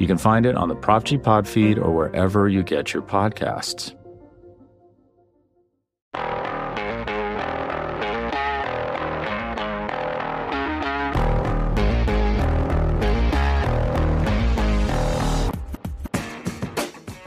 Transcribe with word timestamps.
You 0.00 0.06
can 0.06 0.16
find 0.16 0.46
it 0.46 0.56
on 0.56 0.70
the 0.70 0.74
Prop 0.74 1.04
G 1.04 1.18
Pod 1.18 1.46
feed 1.46 1.78
or 1.78 1.94
wherever 1.94 2.48
you 2.48 2.62
get 2.62 2.94
your 2.94 3.02
podcasts. 3.02 3.94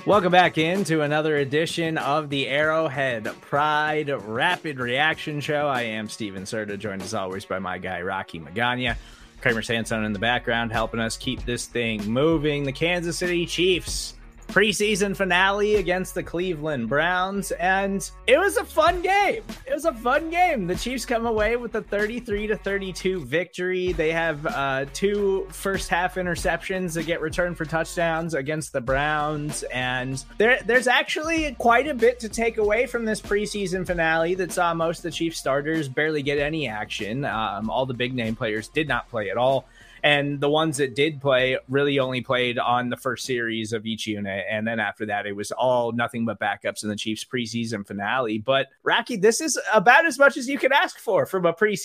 Welcome 0.08 0.32
back 0.32 0.58
into 0.58 1.02
another 1.02 1.38
edition 1.38 2.00
of 2.00 2.32
the 2.32 2.48
Arrowhead 2.48 3.26
Pride 3.42 4.10
Rapid 4.10 4.80
Reaction 4.80 5.42
Show. 5.42 5.68
I 5.68 5.84
am 5.84 6.10
Stephen 6.10 6.44
Serda, 6.44 6.80
joined 6.80 7.04
as 7.04 7.14
always 7.14 7.46
by 7.46 7.60
my 7.60 7.78
guy 7.78 8.02
Rocky 8.02 8.40
Magaña. 8.40 8.98
Kramer 9.44 9.62
Sanson 9.62 10.06
in 10.06 10.14
the 10.14 10.20
background 10.20 10.72
helping 10.72 11.02
us 11.02 11.18
keep 11.18 11.44
this 11.44 11.66
thing 11.66 12.10
moving. 12.10 12.64
The 12.64 12.72
Kansas 12.72 13.18
City 13.18 13.46
Chiefs 13.46 14.14
preseason 14.54 15.18
finale 15.18 15.78
against 15.78 16.14
the 16.14 16.22
Cleveland 16.22 16.88
Browns, 16.88 17.50
and 17.54 18.08
it 18.28 18.38
was 18.38 18.56
a 18.58 18.64
fun 18.64 19.02
game. 19.02 19.42
It 19.66 19.74
was 19.74 19.86
a 19.86 19.94
fun 19.94 20.30
game. 20.30 20.68
The 20.68 20.76
Chiefs 20.76 21.08
come 21.08 21.26
away 21.26 21.56
with 21.56 21.74
a 21.74 21.82
33 21.82 22.46
to 22.46 22.58
32 22.58 23.26
victory. 23.26 23.94
They 23.94 24.12
have 24.12 24.46
uh, 24.46 24.86
two 24.94 25.48
first 25.50 25.90
half 25.90 26.16
interceptions 26.16 26.94
that 26.94 27.08
get 27.08 27.20
returned 27.20 27.58
for 27.58 27.66
touchdowns 27.66 28.36
against 28.36 28.74
the 28.74 28.82
Browns, 28.82 29.64
and 29.74 30.24
there, 30.38 30.60
there's 30.64 30.86
actually 30.86 31.56
quite 31.58 31.88
a 31.88 31.96
bit 31.96 32.20
to 32.20 32.30
take 32.30 32.60
away 32.60 32.86
from 32.86 33.06
this 33.06 33.20
preseason 33.20 33.88
finale 33.88 34.36
that 34.36 34.52
saw 34.52 34.72
most 34.76 35.00
of 35.00 35.04
the 35.04 35.12
Chiefs 35.12 35.40
starters 35.40 35.90
barely 35.90 36.22
get 36.22 36.38
any 36.38 36.68
action. 36.68 37.26
Um, 37.26 37.72
all 37.72 37.88
the 37.88 37.96
big 37.96 38.14
name 38.14 38.36
players 38.36 38.68
did 38.68 38.88
not 38.88 39.10
play 39.10 39.32
at 39.32 39.38
all 39.38 39.66
and 40.04 40.42
the 40.42 40.50
ones 40.50 40.76
that 40.78 40.96
did 40.96 41.22
play 41.22 41.58
really 41.70 41.98
only 41.98 42.20
played 42.20 42.60
on 42.60 42.90
the 42.90 42.98
first 42.98 43.26
series 43.26 43.72
of 43.72 43.86
each 43.86 44.06
unit. 44.06 44.46
And 44.50 44.68
then 44.68 44.80
after 44.80 45.06
that 45.06 45.26
it 45.26 45.36
was 45.36 45.52
all 45.54 45.94
nothing 45.94 46.26
but 46.26 46.40
backups 46.40 46.84
in 46.84 46.90
the 46.90 46.96
chiefs 46.96 47.24
preseason 47.24 47.88
finale. 47.88 48.38
But 48.38 48.68
rocky 48.84 49.16
this 49.16 49.40
is 49.40 49.58
about 49.74 50.06
as 50.06 50.20
much 50.20 50.36
as 50.36 50.48
you 50.48 50.60
can 50.60 50.74
ask 50.74 51.00
for 51.00 51.26
from 51.26 51.46
a 51.46 51.54
pre- 51.54 51.78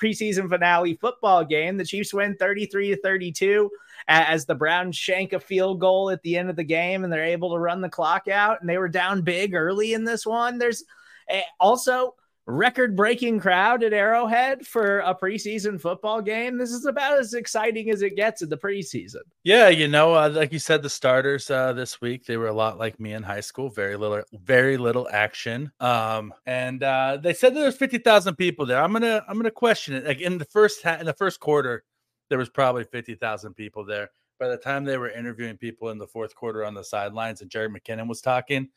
preseason 0.00 0.48
finale 0.48 0.94
football 0.94 1.44
game. 1.44 1.76
The 1.76 1.84
chiefs 1.84 2.14
win 2.14 2.36
33 2.36 2.90
to 2.90 3.02
32 3.02 3.68
as 4.06 4.44
the 4.44 4.54
browns 4.54 4.96
shank 4.96 5.32
a 5.32 5.40
field 5.40 5.80
goal 5.80 6.10
at 6.10 6.22
the 6.22 6.38
end 6.38 6.50
of 6.50 6.56
the 6.56 6.64
game 6.64 7.02
and 7.02 7.12
they're 7.12 7.24
able 7.24 7.52
to 7.52 7.58
run 7.58 7.80
the 7.80 7.88
clock 7.88 8.28
out 8.28 8.60
and 8.60 8.70
they 8.70 8.78
were 8.78 8.88
down 8.88 9.22
big 9.22 9.52
early 9.52 9.94
in 9.94 10.04
this 10.04 10.24
one. 10.24 10.58
There's 10.58 10.84
eh, 11.28 11.42
also 11.58 12.14
record 12.46 12.94
breaking 12.94 13.40
crowd 13.40 13.82
at 13.82 13.92
Arrowhead 13.92 14.66
for 14.66 15.00
a 15.00 15.14
preseason 15.14 15.80
football 15.80 16.20
game. 16.20 16.58
This 16.58 16.72
is 16.72 16.84
about 16.84 17.18
as 17.18 17.32
exciting 17.34 17.90
as 17.90 18.02
it 18.02 18.16
gets 18.16 18.42
in 18.42 18.48
the 18.48 18.56
preseason. 18.56 19.22
Yeah, 19.44 19.68
you 19.68 19.88
know, 19.88 20.14
uh, 20.14 20.28
like 20.28 20.52
you 20.52 20.58
said, 20.58 20.82
the 20.82 20.90
starters 20.90 21.50
uh, 21.50 21.72
this 21.72 22.00
week 22.00 22.26
they 22.26 22.36
were 22.36 22.48
a 22.48 22.52
lot 22.52 22.78
like 22.78 23.00
me 23.00 23.12
in 23.14 23.22
high 23.22 23.40
school. 23.40 23.70
Very 23.70 23.96
little, 23.96 24.22
very 24.32 24.76
little 24.76 25.08
action. 25.10 25.72
Um, 25.80 26.34
and 26.46 26.82
uh, 26.82 27.18
they 27.22 27.32
said 27.32 27.54
there 27.54 27.64
was 27.64 27.76
fifty 27.76 27.98
thousand 27.98 28.36
people 28.36 28.66
there. 28.66 28.82
I'm 28.82 28.92
gonna, 28.92 29.24
I'm 29.28 29.36
gonna 29.36 29.50
question 29.50 29.94
it. 29.94 30.04
Like 30.04 30.20
in 30.20 30.38
the 30.38 30.44
first 30.44 30.82
ha- 30.82 30.98
in 31.00 31.06
the 31.06 31.14
first 31.14 31.40
quarter, 31.40 31.84
there 32.28 32.38
was 32.38 32.50
probably 32.50 32.84
fifty 32.84 33.14
thousand 33.14 33.54
people 33.54 33.84
there. 33.84 34.10
By 34.38 34.48
the 34.48 34.56
time 34.56 34.84
they 34.84 34.98
were 34.98 35.10
interviewing 35.10 35.56
people 35.56 35.90
in 35.90 35.98
the 35.98 36.08
fourth 36.08 36.34
quarter 36.34 36.64
on 36.64 36.74
the 36.74 36.84
sidelines, 36.84 37.40
and 37.40 37.50
Jerick 37.50 37.74
McKinnon 37.74 38.08
was 38.08 38.20
talking, 38.20 38.68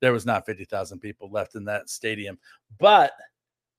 there 0.00 0.12
was 0.12 0.26
not 0.26 0.46
50,000 0.46 0.98
people 0.98 1.30
left 1.30 1.54
in 1.54 1.64
that 1.64 1.88
stadium. 1.88 2.38
But 2.78 3.12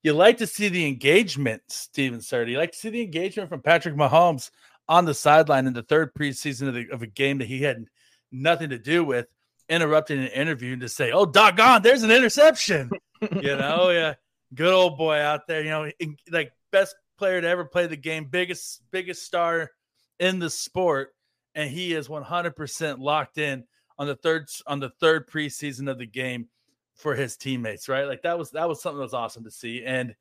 you 0.03 0.13
like 0.13 0.38
to 0.38 0.47
see 0.47 0.69
the 0.69 0.88
engagement, 0.88 1.61
Stephen 1.67 2.19
Serda. 2.19 2.50
You 2.50 2.57
like 2.57 2.72
to 2.72 2.78
see 2.78 2.89
the 2.89 3.01
engagement 3.01 3.50
from 3.50 3.61
Patrick 3.61 3.95
Mahomes 3.95 4.51
on 4.88 5.06
the 5.06 5.13
sideline 5.13 5.67
in 5.67 5.73
the 5.73 5.83
third 5.83 6.13
preseason 6.13 6.67
of, 6.67 6.73
the, 6.73 6.89
of 6.91 7.01
a 7.01 7.07
game 7.07 7.39
that 7.39 7.47
he 7.47 7.61
had 7.61 7.85
nothing 8.31 8.69
to 8.69 8.79
do 8.79 9.03
with, 9.03 9.27
interrupting 9.69 10.19
an 10.19 10.27
interview 10.27 10.77
to 10.77 10.88
say, 10.88 11.11
"Oh, 11.11 11.25
doggone, 11.25 11.81
there's 11.81 12.03
an 12.03 12.11
interception." 12.11 12.89
you 13.22 13.29
know, 13.57 13.89
yeah, 13.89 14.13
good 14.53 14.73
old 14.73 14.97
boy 14.97 15.19
out 15.19 15.47
there. 15.47 15.61
You 15.61 15.69
know, 15.69 15.91
like 16.31 16.53
best 16.72 16.95
player 17.17 17.41
to 17.41 17.47
ever 17.47 17.66
play 17.66 17.88
the 17.88 17.97
game, 17.97 18.25
biggest 18.25 18.81
biggest 18.91 19.23
star 19.23 19.72
in 20.19 20.39
the 20.39 20.50
sport, 20.50 21.13
and 21.53 21.69
he 21.69 21.94
is 21.94 22.07
100% 22.07 23.00
locked 23.00 23.38
in 23.38 23.66
on 23.99 24.07
the 24.07 24.15
third 24.15 24.47
on 24.65 24.79
the 24.79 24.89
third 24.99 25.29
preseason 25.29 25.89
of 25.89 25.97
the 25.97 26.05
game 26.05 26.47
for 26.95 27.15
his 27.15 27.37
teammates, 27.37 27.87
right? 27.87 28.07
Like 28.07 28.23
that 28.23 28.37
was 28.37 28.51
that 28.51 28.67
was 28.67 28.81
something 28.81 28.97
that 28.97 29.03
was 29.03 29.13
awesome 29.13 29.43
to 29.43 29.51
see. 29.51 29.83
And 29.85 30.15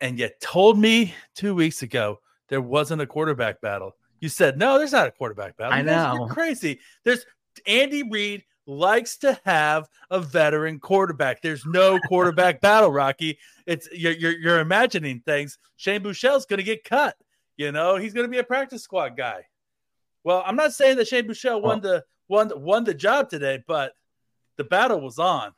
and 0.00 0.18
you 0.18 0.28
told 0.40 0.78
me 0.78 1.14
two 1.34 1.54
weeks 1.54 1.82
ago 1.82 2.20
there 2.48 2.60
wasn't 2.60 3.02
a 3.02 3.06
quarterback 3.06 3.60
battle. 3.60 3.96
You 4.20 4.28
said 4.28 4.58
no, 4.58 4.78
there's 4.78 4.92
not 4.92 5.08
a 5.08 5.12
quarterback 5.12 5.56
battle. 5.56 5.74
I 5.74 5.82
know, 5.82 6.16
You're 6.18 6.28
crazy. 6.28 6.80
There's 7.04 7.24
Andy 7.66 8.02
Reid 8.02 8.44
likes 8.66 9.16
to 9.18 9.38
have 9.44 9.88
a 10.10 10.20
veteran 10.20 10.78
quarterback. 10.78 11.42
There's 11.42 11.66
no 11.66 11.98
quarterback 12.08 12.60
battle, 12.62 12.90
Rocky. 12.90 13.38
It's 13.66 13.88
you're, 13.92 14.12
you're 14.12 14.38
you're 14.38 14.60
imagining 14.60 15.20
things. 15.20 15.58
Shane 15.76 16.02
Buechele's 16.02 16.46
going 16.46 16.58
to 16.58 16.64
get 16.64 16.84
cut. 16.84 17.16
You 17.56 17.72
know, 17.72 17.96
he's 17.96 18.14
going 18.14 18.26
to 18.26 18.30
be 18.30 18.38
a 18.38 18.44
practice 18.44 18.82
squad 18.82 19.16
guy. 19.16 19.44
Well, 20.24 20.42
I'm 20.44 20.56
not 20.56 20.72
saying 20.72 20.96
that 20.96 21.08
Shane 21.08 21.26
Buechele 21.26 21.52
oh. 21.52 21.58
won 21.58 21.80
the 21.80 22.04
won 22.28 22.50
won 22.56 22.84
the 22.84 22.94
job 22.94 23.30
today, 23.30 23.62
but 23.66 23.92
the 24.56 24.64
battle 24.64 25.00
was 25.00 25.18
on. 25.18 25.52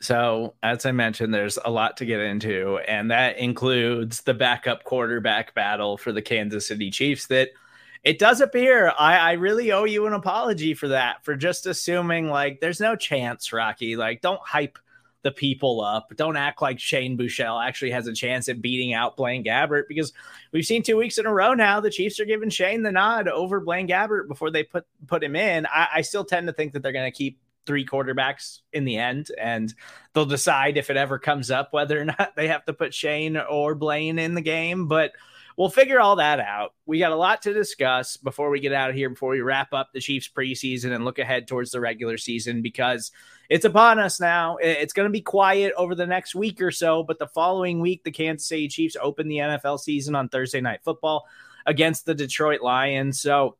So, 0.00 0.54
as 0.62 0.84
I 0.84 0.92
mentioned, 0.92 1.32
there's 1.32 1.58
a 1.64 1.70
lot 1.70 1.96
to 1.98 2.04
get 2.04 2.20
into, 2.20 2.78
and 2.86 3.10
that 3.10 3.38
includes 3.38 4.20
the 4.20 4.34
backup 4.34 4.84
quarterback 4.84 5.54
battle 5.54 5.96
for 5.96 6.12
the 6.12 6.20
Kansas 6.20 6.68
City 6.68 6.90
Chiefs. 6.90 7.26
That 7.28 7.48
it 8.04 8.18
does 8.18 8.40
appear 8.40 8.92
I, 8.98 9.16
I 9.16 9.32
really 9.32 9.72
owe 9.72 9.84
you 9.84 10.06
an 10.06 10.12
apology 10.12 10.74
for 10.74 10.88
that, 10.88 11.24
for 11.24 11.34
just 11.34 11.66
assuming 11.66 12.28
like 12.28 12.60
there's 12.60 12.80
no 12.80 12.94
chance, 12.94 13.52
Rocky. 13.52 13.96
Like, 13.96 14.20
don't 14.20 14.40
hype 14.44 14.78
the 15.26 15.32
people 15.32 15.80
up. 15.80 16.12
Don't 16.14 16.36
act 16.36 16.62
like 16.62 16.78
Shane 16.78 17.18
Buechele 17.18 17.66
actually 17.66 17.90
has 17.90 18.06
a 18.06 18.12
chance 18.12 18.48
at 18.48 18.62
beating 18.62 18.94
out 18.94 19.16
Blaine 19.16 19.42
Gabbert 19.42 19.88
because 19.88 20.12
we've 20.52 20.64
seen 20.64 20.84
two 20.84 20.96
weeks 20.96 21.18
in 21.18 21.26
a 21.26 21.34
row 21.34 21.52
now 21.52 21.80
the 21.80 21.90
Chiefs 21.90 22.20
are 22.20 22.24
giving 22.24 22.48
Shane 22.48 22.84
the 22.84 22.92
nod 22.92 23.26
over 23.26 23.58
Blaine 23.58 23.88
Gabbert 23.88 24.28
before 24.28 24.52
they 24.52 24.62
put 24.62 24.86
put 25.08 25.24
him 25.24 25.34
in. 25.34 25.66
I, 25.66 25.88
I 25.96 26.00
still 26.02 26.24
tend 26.24 26.46
to 26.46 26.52
think 26.52 26.74
that 26.74 26.84
they're 26.84 26.92
going 26.92 27.10
to 27.10 27.16
keep 27.16 27.40
three 27.66 27.84
quarterbacks 27.84 28.60
in 28.72 28.84
the 28.84 28.98
end, 28.98 29.32
and 29.36 29.74
they'll 30.12 30.26
decide 30.26 30.76
if 30.76 30.90
it 30.90 30.96
ever 30.96 31.18
comes 31.18 31.50
up 31.50 31.72
whether 31.72 32.00
or 32.00 32.04
not 32.04 32.32
they 32.36 32.46
have 32.46 32.64
to 32.66 32.72
put 32.72 32.94
Shane 32.94 33.36
or 33.36 33.74
Blaine 33.74 34.20
in 34.20 34.34
the 34.34 34.40
game. 34.40 34.86
But 34.86 35.10
we'll 35.56 35.70
figure 35.70 36.00
all 36.00 36.16
that 36.16 36.38
out. 36.38 36.74
We 36.84 36.98
got 36.98 37.12
a 37.12 37.16
lot 37.16 37.42
to 37.42 37.54
discuss 37.54 38.16
before 38.16 38.50
we 38.50 38.60
get 38.60 38.72
out 38.72 38.90
of 38.90 38.96
here, 38.96 39.08
before 39.08 39.30
we 39.30 39.40
wrap 39.40 39.72
up 39.72 39.90
the 39.92 40.00
Chiefs 40.00 40.28
preseason 40.28 40.94
and 40.94 41.04
look 41.04 41.18
ahead 41.18 41.48
towards 41.48 41.70
the 41.70 41.80
regular 41.80 42.18
season 42.18 42.62
because 42.62 43.10
it's 43.48 43.64
upon 43.64 43.98
us 43.98 44.20
now. 44.20 44.56
It's 44.58 44.92
going 44.92 45.08
to 45.08 45.12
be 45.12 45.22
quiet 45.22 45.72
over 45.76 45.94
the 45.94 46.06
next 46.06 46.34
week 46.34 46.60
or 46.60 46.70
so, 46.70 47.02
but 47.02 47.18
the 47.18 47.28
following 47.28 47.80
week, 47.80 48.04
the 48.04 48.10
Kansas 48.10 48.48
City 48.48 48.68
Chiefs 48.68 48.96
open 49.00 49.28
the 49.28 49.38
NFL 49.38 49.80
season 49.80 50.14
on 50.14 50.28
Thursday 50.28 50.60
Night 50.60 50.80
Football 50.84 51.26
against 51.64 52.06
the 52.06 52.14
Detroit 52.14 52.60
Lions. 52.60 53.20
So 53.20 53.56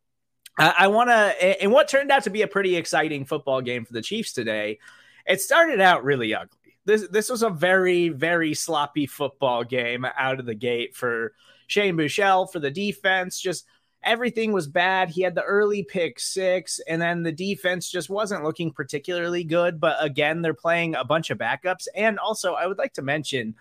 I, 0.58 0.74
I 0.80 0.86
want 0.88 1.10
to, 1.10 1.64
in 1.64 1.70
what 1.70 1.88
turned 1.88 2.10
out 2.10 2.24
to 2.24 2.30
be 2.30 2.42
a 2.42 2.48
pretty 2.48 2.76
exciting 2.76 3.24
football 3.24 3.62
game 3.62 3.84
for 3.84 3.94
the 3.94 4.02
Chiefs 4.02 4.32
today, 4.32 4.78
it 5.26 5.40
started 5.40 5.80
out 5.80 6.04
really 6.04 6.34
ugly. 6.34 6.58
This, 6.84 7.08
this 7.08 7.30
was 7.30 7.42
a 7.42 7.50
very, 7.50 8.10
very 8.10 8.54
sloppy 8.54 9.06
football 9.06 9.64
game 9.64 10.04
out 10.04 10.38
of 10.38 10.46
the 10.46 10.54
gate 10.54 10.94
for 10.94 11.32
Shane 11.66 11.96
Buechele, 11.96 12.50
for 12.50 12.58
the 12.58 12.70
defense. 12.70 13.40
Just 13.40 13.66
everything 14.02 14.52
was 14.52 14.68
bad. 14.68 15.10
He 15.10 15.22
had 15.22 15.34
the 15.34 15.42
early 15.42 15.82
pick 15.82 16.20
six, 16.20 16.80
and 16.88 17.02
then 17.02 17.22
the 17.22 17.32
defense 17.32 17.90
just 17.90 18.08
wasn't 18.08 18.44
looking 18.44 18.70
particularly 18.70 19.44
good. 19.44 19.80
But 19.80 19.96
again, 20.00 20.42
they're 20.42 20.54
playing 20.54 20.94
a 20.94 21.04
bunch 21.04 21.30
of 21.30 21.38
backups. 21.38 21.88
And 21.94 22.18
also, 22.18 22.54
I 22.54 22.66
would 22.66 22.78
like 22.78 22.94
to 22.94 23.02
mention 23.02 23.54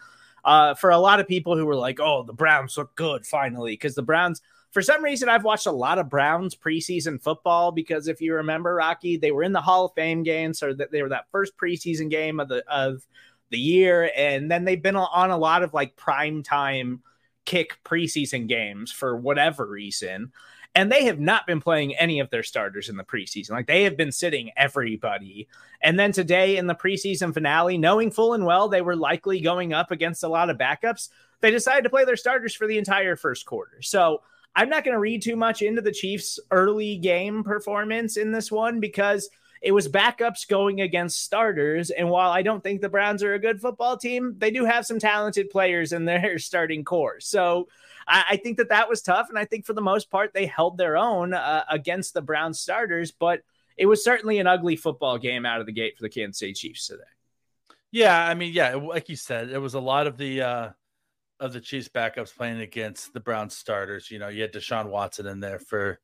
uh, 0.46 0.76
for 0.76 0.92
a 0.92 1.00
lot 1.00 1.20
of 1.20 1.28
people 1.28 1.58
who 1.58 1.66
were 1.66 1.76
like, 1.76 2.00
oh, 2.00 2.24
the 2.24 2.34
Browns 2.34 2.78
look 2.78 2.96
good 2.96 3.26
finally, 3.26 3.74
because 3.74 3.96
the 3.96 4.04
Browns. 4.04 4.42
For 4.72 4.82
some 4.82 5.02
reason, 5.02 5.30
I've 5.30 5.46
watched 5.46 5.68
a 5.68 5.72
lot 5.72 6.00
of 6.00 6.10
Browns 6.10 6.54
preseason 6.54 7.22
football 7.22 7.72
because 7.72 8.10
if 8.10 8.20
you 8.20 8.34
remember, 8.36 8.76
Rocky, 8.76 9.16
they 9.16 9.32
were 9.32 9.44
in 9.44 9.54
the 9.54 9.62
Hall 9.62 9.86
of 9.86 9.94
Fame 9.94 10.22
game, 10.22 10.54
so 10.54 10.74
that 10.74 10.92
they 10.92 11.02
were 11.02 11.10
that 11.10 11.30
first 11.32 11.58
preseason 11.58 12.10
game 12.10 12.42
of 12.42 12.50
the 12.50 12.62
of 12.70 13.06
the 13.52 13.58
year, 13.58 14.12
and 14.18 14.52
then 14.52 14.66
they've 14.66 14.82
been 14.82 14.98
on 14.98 15.32
a 15.32 15.38
lot 15.38 15.64
of 15.64 15.74
like 15.74 15.96
prime 15.96 16.44
time 16.44 17.02
kick 17.46 17.78
preseason 17.84 18.48
games 18.48 18.92
for 18.92 19.16
whatever 19.16 19.66
reason. 19.66 20.32
And 20.74 20.92
they 20.92 21.06
have 21.06 21.20
not 21.20 21.48
been 21.48 21.62
playing 21.62 21.96
any 21.96 22.20
of 22.20 22.30
their 22.30 22.44
starters 22.44 22.90
in 22.90 22.98
the 22.98 23.04
preseason. 23.04 23.52
Like 23.52 23.68
they 23.68 23.84
have 23.84 23.96
been 23.96 24.12
sitting 24.12 24.52
everybody. 24.58 25.48
And 25.82 25.98
then 25.98 26.12
today 26.12 26.58
in 26.58 26.68
the 26.68 26.76
preseason 26.76 27.34
finale, 27.34 27.78
knowing 27.78 28.12
full 28.12 28.34
and 28.34 28.46
well 28.46 28.68
they 28.68 28.82
were 28.82 28.96
likely 28.96 29.40
going 29.40 29.72
up 29.72 29.92
against 29.92 30.24
a 30.24 30.28
lot 30.28 30.50
of 30.50 30.58
backups, 30.58 31.10
they 31.40 31.52
decided 31.52 31.84
to 31.84 31.90
play 31.90 32.04
their 32.04 32.18
starters 32.18 32.54
for 32.54 32.68
the 32.68 32.78
entire 32.78 33.16
first 33.16 33.46
quarter. 33.46 33.82
So 33.82 34.22
I'm 34.56 34.70
not 34.70 34.84
going 34.84 34.96
to 34.96 35.00
read 35.00 35.22
too 35.22 35.36
much 35.36 35.62
into 35.62 35.82
the 35.82 35.92
Chiefs' 35.92 36.40
early 36.52 36.98
game 36.98 37.44
performance 37.44 38.18
in 38.18 38.32
this 38.32 38.52
one 38.52 38.80
because 38.80 39.30
it 39.66 39.72
was 39.72 39.88
backups 39.88 40.48
going 40.48 40.80
against 40.80 41.24
starters. 41.24 41.90
And 41.90 42.12
while 42.12 42.30
I 42.30 42.44
don't 42.44 42.62
think 42.62 42.82
the 42.82 42.88
Browns 42.88 43.24
are 43.24 43.34
a 43.34 43.40
good 43.40 43.60
football 43.60 43.98
team, 43.98 44.36
they 44.38 44.52
do 44.52 44.64
have 44.64 44.86
some 44.86 45.00
talented 45.00 45.50
players 45.50 45.92
in 45.92 46.06
their 46.06 46.38
starting 46.38 46.84
core. 46.84 47.20
So 47.20 47.68
I, 48.08 48.26
I 48.30 48.38
think 48.38 48.58
that 48.58 48.70
that 48.70 48.88
was 48.88 49.02
tough. 49.02 49.28
And 49.30 49.40
I 49.40 49.46
think 49.46 49.66
for 49.66 49.74
the 49.74 49.82
most 49.82 50.12
part, 50.12 50.36
they 50.36 50.46
held 50.46 50.78
their 50.78 50.96
own 50.96 51.34
uh, 51.34 51.64
against 51.68 52.14
the 52.14 52.22
Browns 52.22 52.60
starters. 52.60 53.12
But 53.12 53.42
it 53.76 53.88
was 53.88 54.04
certainly 54.04 54.38
an 54.38 54.46
ugly 54.46 54.76
football 54.76 55.18
game 55.18 55.48
out 55.48 55.62
of 55.62 55.66
the 55.66 55.72
gate 55.72 55.98
for 55.98 56.04
the 56.04 56.10
Kansas 56.10 56.38
City 56.38 56.54
Chiefs 56.54 56.86
today. 56.86 57.02
Yeah, 57.90 58.24
I 58.24 58.36
mean, 58.36 58.54
yeah, 58.54 58.76
like 58.76 59.10
you 59.10 59.16
said, 59.16 59.50
it 59.50 59.58
was 59.58 59.74
a 59.74 59.80
lot 59.80 60.06
of 60.06 60.16
the 60.16 60.44
uh 60.44 60.70
of 61.40 61.54
the 61.54 61.60
Chiefs 61.60 61.90
backups 61.90 62.36
playing 62.36 62.62
against 62.62 63.14
the 63.14 63.20
Browns 63.20 63.58
starters. 63.58 64.12
You 64.12 64.20
know, 64.20 64.28
you 64.28 64.44
had 64.44 64.54
Deshaun 64.54 64.92
Watson 64.92 65.26
in 65.26 65.40
there 65.40 65.58
for 65.58 66.00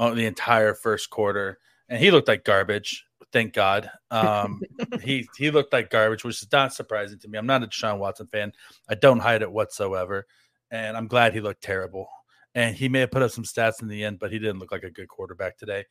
oh, 0.00 0.16
the 0.16 0.26
entire 0.26 0.74
first 0.74 1.10
quarter, 1.10 1.60
and 1.88 1.98
he 1.98 2.10
looked 2.10 2.28
like 2.28 2.44
garbage. 2.44 3.04
Thank 3.32 3.52
God. 3.52 3.90
Um, 4.10 4.60
he 5.02 5.28
he 5.36 5.50
looked 5.50 5.72
like 5.72 5.90
garbage, 5.90 6.24
which 6.24 6.42
is 6.42 6.48
not 6.52 6.72
surprising 6.72 7.18
to 7.20 7.28
me. 7.28 7.38
I'm 7.38 7.46
not 7.46 7.62
a 7.62 7.66
Deshaun 7.66 7.98
Watson 7.98 8.26
fan. 8.26 8.52
I 8.88 8.94
don't 8.94 9.18
hide 9.18 9.42
it 9.42 9.50
whatsoever, 9.50 10.26
and 10.70 10.96
I'm 10.96 11.08
glad 11.08 11.34
he 11.34 11.40
looked 11.40 11.62
terrible. 11.62 12.08
And 12.54 12.76
he 12.76 12.88
may 12.88 13.00
have 13.00 13.10
put 13.10 13.22
up 13.22 13.32
some 13.32 13.42
stats 13.42 13.82
in 13.82 13.88
the 13.88 14.04
end, 14.04 14.20
but 14.20 14.30
he 14.30 14.38
didn't 14.38 14.60
look 14.60 14.70
like 14.70 14.84
a 14.84 14.90
good 14.90 15.08
quarterback 15.08 15.58
today. 15.58 15.84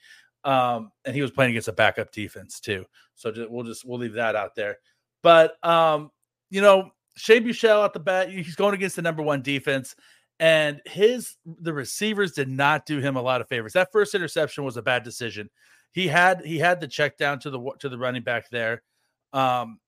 Um, 0.46 0.92
and 1.04 1.16
he 1.16 1.22
was 1.22 1.32
playing 1.32 1.52
against 1.52 1.68
a 1.68 1.74
backup 1.74 2.12
defense 2.12 2.60
too. 2.60 2.86
So 3.16 3.32
just, 3.32 3.50
we'll 3.50 3.64
just 3.64 3.86
we'll 3.86 4.00
leave 4.00 4.14
that 4.14 4.36
out 4.36 4.56
there. 4.56 4.78
But 5.22 5.64
um, 5.66 6.12
you 6.50 6.62
know, 6.62 6.92
Shane 7.16 7.44
Buechele 7.44 7.84
at 7.84 7.94
the 7.94 8.00
bat, 8.00 8.30
he's 8.30 8.56
going 8.56 8.74
against 8.74 8.96
the 8.96 9.02
number 9.02 9.22
one 9.22 9.42
defense, 9.42 9.96
and 10.40 10.82
his 10.86 11.38
the 11.46 11.74
receivers 11.74 12.34
did 12.34 12.50
not 12.50 12.86
do 12.86 13.00
him 13.00 13.16
a 13.16 13.22
lot 13.22 13.42
of 13.42 13.48
favors. 13.48 13.74
That 13.74 13.92
first 13.92 14.16
interception 14.16 14.64
was 14.64 14.78
a 14.78 14.82
bad 14.82 15.04
decision. 15.04 15.50
He 15.94 16.08
had 16.08 16.46
he 16.46 16.60
had 16.60 16.82
the 16.82 16.88
check 16.88 17.18
down 17.18 17.40
to 17.40 17.50
the 17.50 17.72
to 17.80 17.90
the 17.90 17.98
running 17.98 18.24
back 18.24 18.50
there, 18.50 18.84
um, 19.32 19.80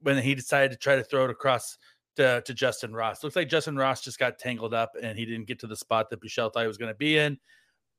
when 0.00 0.22
he 0.22 0.34
decided 0.34 0.70
to 0.70 0.78
try 0.78 0.96
to 0.96 1.04
throw 1.04 1.24
it 1.24 1.30
across 1.30 1.78
to, 2.16 2.42
to 2.46 2.54
Justin 2.54 2.94
Ross. 2.94 3.24
Looks 3.24 3.36
like 3.36 3.48
Justin 3.48 3.76
Ross 3.76 4.02
just 4.02 4.18
got 4.18 4.38
tangled 4.38 4.72
up 4.72 4.92
and 5.02 5.18
he 5.18 5.24
didn't 5.24 5.48
get 5.48 5.58
to 5.60 5.66
the 5.66 5.76
spot 5.76 6.10
that 6.10 6.20
Buechele 6.20 6.52
thought 6.52 6.60
he 6.60 6.68
was 6.68 6.78
going 6.78 6.92
to 6.92 6.96
be 6.96 7.18
in. 7.18 7.38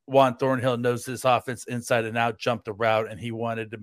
Juan 0.05 0.37
Thornhill 0.37 0.77
knows 0.77 1.03
this 1.03 1.25
offense 1.25 1.65
inside 1.65 2.05
and 2.05 2.17
out, 2.17 2.39
jumped 2.39 2.65
the 2.65 2.73
route, 2.73 3.09
and 3.09 3.19
he 3.19 3.31
wanted 3.31 3.71
to, 3.71 3.79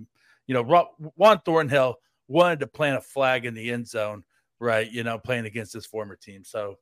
you 0.47 0.55
know, 0.55 0.89
Juan 1.17 1.41
Thornhill 1.45 1.97
wanted 2.29 2.61
to 2.61 2.67
plant 2.67 2.97
a 2.97 3.01
flag 3.01 3.45
in 3.45 3.53
the 3.55 3.71
end 3.71 3.87
zone 3.87 4.25
right? 4.63 4.91
You 4.91 5.03
know, 5.03 5.19
playing 5.19 5.45
against 5.45 5.73
his 5.73 5.85
former 5.85 6.15
team. 6.15 6.45
So 6.45 6.77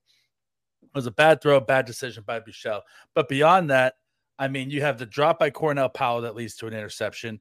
it 0.82 0.90
was 0.94 1.06
a 1.06 1.10
bad 1.10 1.40
throw, 1.40 1.58
bad 1.60 1.86
decision 1.86 2.22
by 2.26 2.40
Buechele. 2.40 2.82
But 3.14 3.28
beyond 3.28 3.70
that, 3.70 3.94
I 4.40 4.48
mean, 4.48 4.70
you 4.70 4.80
have 4.80 4.98
the 4.98 5.04
drop 5.04 5.38
by 5.38 5.50
Cornell 5.50 5.90
Powell 5.90 6.22
that 6.22 6.34
leads 6.34 6.56
to 6.56 6.66
an 6.66 6.72
interception. 6.72 7.40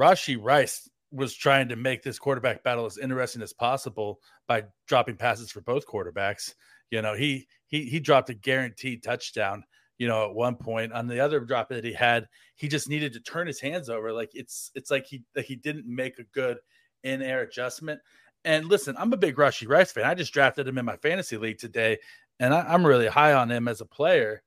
Rashee 0.00 0.38
Rice 0.40 0.88
was 1.10 1.34
trying 1.34 1.68
to 1.68 1.76
make 1.76 2.02
this 2.02 2.20
quarterback 2.20 2.62
battle 2.62 2.86
as 2.86 2.98
interesting 2.98 3.42
as 3.42 3.52
possible 3.52 4.20
by 4.46 4.62
dropping 4.86 5.16
passes 5.16 5.50
for 5.50 5.60
both 5.60 5.86
quarterbacks. 5.86 6.54
You 6.90 7.02
know, 7.02 7.14
he 7.14 7.48
he 7.66 7.86
he 7.86 7.98
dropped 7.98 8.30
a 8.30 8.34
guaranteed 8.34 9.02
touchdown. 9.02 9.64
You 9.98 10.06
know, 10.06 10.28
at 10.28 10.34
one 10.34 10.54
point 10.54 10.92
on 10.92 11.08
the 11.08 11.18
other 11.18 11.40
drop 11.40 11.68
that 11.70 11.82
he 11.82 11.92
had, 11.92 12.28
he 12.54 12.68
just 12.68 12.88
needed 12.88 13.12
to 13.14 13.20
turn 13.20 13.48
his 13.48 13.60
hands 13.60 13.90
over. 13.90 14.12
Like 14.12 14.30
it's 14.34 14.70
it's 14.76 14.90
like 14.90 15.06
he 15.06 15.24
like 15.34 15.46
he 15.46 15.56
didn't 15.56 15.86
make 15.86 16.20
a 16.20 16.24
good 16.32 16.58
in 17.02 17.22
air 17.22 17.42
adjustment. 17.42 18.00
And 18.44 18.66
listen, 18.66 18.94
I'm 18.98 19.12
a 19.12 19.16
big 19.16 19.34
Rashee 19.34 19.68
Rice 19.68 19.90
fan. 19.90 20.04
I 20.04 20.14
just 20.14 20.32
drafted 20.32 20.68
him 20.68 20.78
in 20.78 20.84
my 20.84 20.96
fantasy 20.98 21.38
league 21.38 21.58
today, 21.58 21.98
and 22.38 22.54
I, 22.54 22.60
I'm 22.60 22.86
really 22.86 23.08
high 23.08 23.32
on 23.32 23.50
him 23.50 23.66
as 23.66 23.80
a 23.80 23.86
player. 23.86 24.44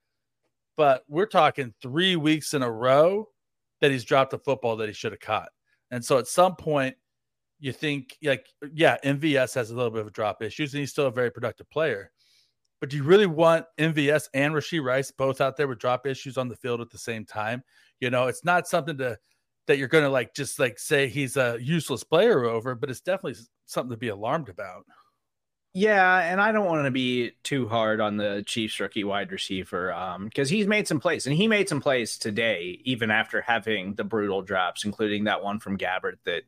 But 0.79 1.03
we're 1.09 1.25
talking 1.25 1.73
three 1.81 2.15
weeks 2.15 2.53
in 2.53 2.63
a 2.63 2.71
row 2.71 3.27
that 3.81 3.91
he's 3.91 4.05
dropped 4.05 4.31
a 4.31 4.37
football 4.37 4.77
that 4.77 4.87
he 4.87 4.93
should 4.93 5.11
have 5.11 5.19
caught. 5.19 5.49
And 5.91 6.03
so 6.03 6.17
at 6.17 6.25
some 6.25 6.55
point, 6.55 6.95
you 7.59 7.73
think 7.73 8.15
like, 8.23 8.45
yeah, 8.73 8.95
MVS 9.03 9.55
has 9.55 9.71
a 9.71 9.75
little 9.75 9.91
bit 9.91 10.05
of 10.05 10.13
drop 10.13 10.41
issues, 10.41 10.73
and 10.73 10.79
he's 10.79 10.91
still 10.91 11.07
a 11.07 11.11
very 11.11 11.31
productive 11.31 11.69
player. 11.69 12.13
But 12.79 12.89
do 12.89 12.95
you 12.95 13.03
really 13.03 13.25
want 13.25 13.65
MVS 13.77 14.29
and 14.33 14.53
Rashee 14.53 14.81
Rice 14.81 15.11
both 15.11 15.41
out 15.41 15.57
there 15.57 15.67
with 15.67 15.79
drop 15.79 16.07
issues 16.07 16.37
on 16.37 16.47
the 16.47 16.55
field 16.55 16.79
at 16.79 16.89
the 16.89 16.97
same 16.97 17.25
time? 17.25 17.61
You 17.99 18.09
know, 18.09 18.27
it's 18.27 18.45
not 18.45 18.65
something 18.65 18.97
to 18.99 19.17
that 19.67 19.79
you're 19.79 19.89
going 19.89 20.05
to 20.05 20.09
like 20.09 20.33
just 20.33 20.59
like 20.59 20.79
say 20.79 21.09
he's 21.09 21.35
a 21.35 21.57
useless 21.59 22.05
player 22.05 22.45
over, 22.45 22.73
but 22.73 22.89
it's 22.89 23.01
definitely 23.01 23.35
something 23.65 23.91
to 23.91 23.97
be 23.97 24.07
alarmed 24.07 24.47
about. 24.47 24.85
Yeah, 25.74 26.19
and 26.19 26.42
I 26.42 26.51
don't 26.51 26.66
want 26.66 26.86
to 26.86 26.92
be 26.92 27.31
too 27.44 27.68
hard 27.68 28.01
on 28.01 28.18
the 28.18 28.44
Chiefs 28.45 28.80
rookie 28.80 29.04
wide 29.04 29.31
receiver 29.31 29.94
because 30.24 30.51
um, 30.51 30.56
he's 30.56 30.66
made 30.66 30.88
some 30.88 31.00
plays, 31.00 31.27
and 31.27 31.36
he 31.36 31.48
made 31.48 31.69
some 31.69 31.80
plays 31.80 32.18
today, 32.18 32.81
even 32.86 33.12
after 33.12 33.42
having 33.42 33.94
the 33.94 34.04
brutal 34.04 34.42
drops, 34.42 34.83
including 34.83 35.25
that 35.25 35.44
one 35.44 35.60
from 35.60 35.77
Gabbert 35.77 36.18
that 36.25 36.44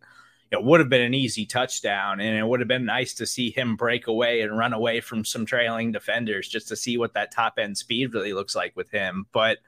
it 0.51 0.63
would 0.63 0.79
have 0.79 0.89
been 0.89 1.03
an 1.03 1.13
easy 1.13 1.45
touchdown, 1.45 2.19
and 2.19 2.35
it 2.35 2.45
would 2.45 2.61
have 2.61 2.67
been 2.67 2.85
nice 2.85 3.13
to 3.15 3.27
see 3.27 3.51
him 3.51 3.75
break 3.75 4.07
away 4.07 4.41
and 4.41 4.57
run 4.57 4.73
away 4.73 5.01
from 5.01 5.23
some 5.23 5.45
trailing 5.45 5.91
defenders 5.91 6.49
just 6.49 6.67
to 6.69 6.75
see 6.75 6.97
what 6.97 7.13
that 7.13 7.31
top 7.31 7.53
end 7.59 7.77
speed 7.77 8.15
really 8.15 8.33
looks 8.33 8.55
like 8.55 8.75
with 8.75 8.89
him. 8.89 9.27
But 9.31 9.59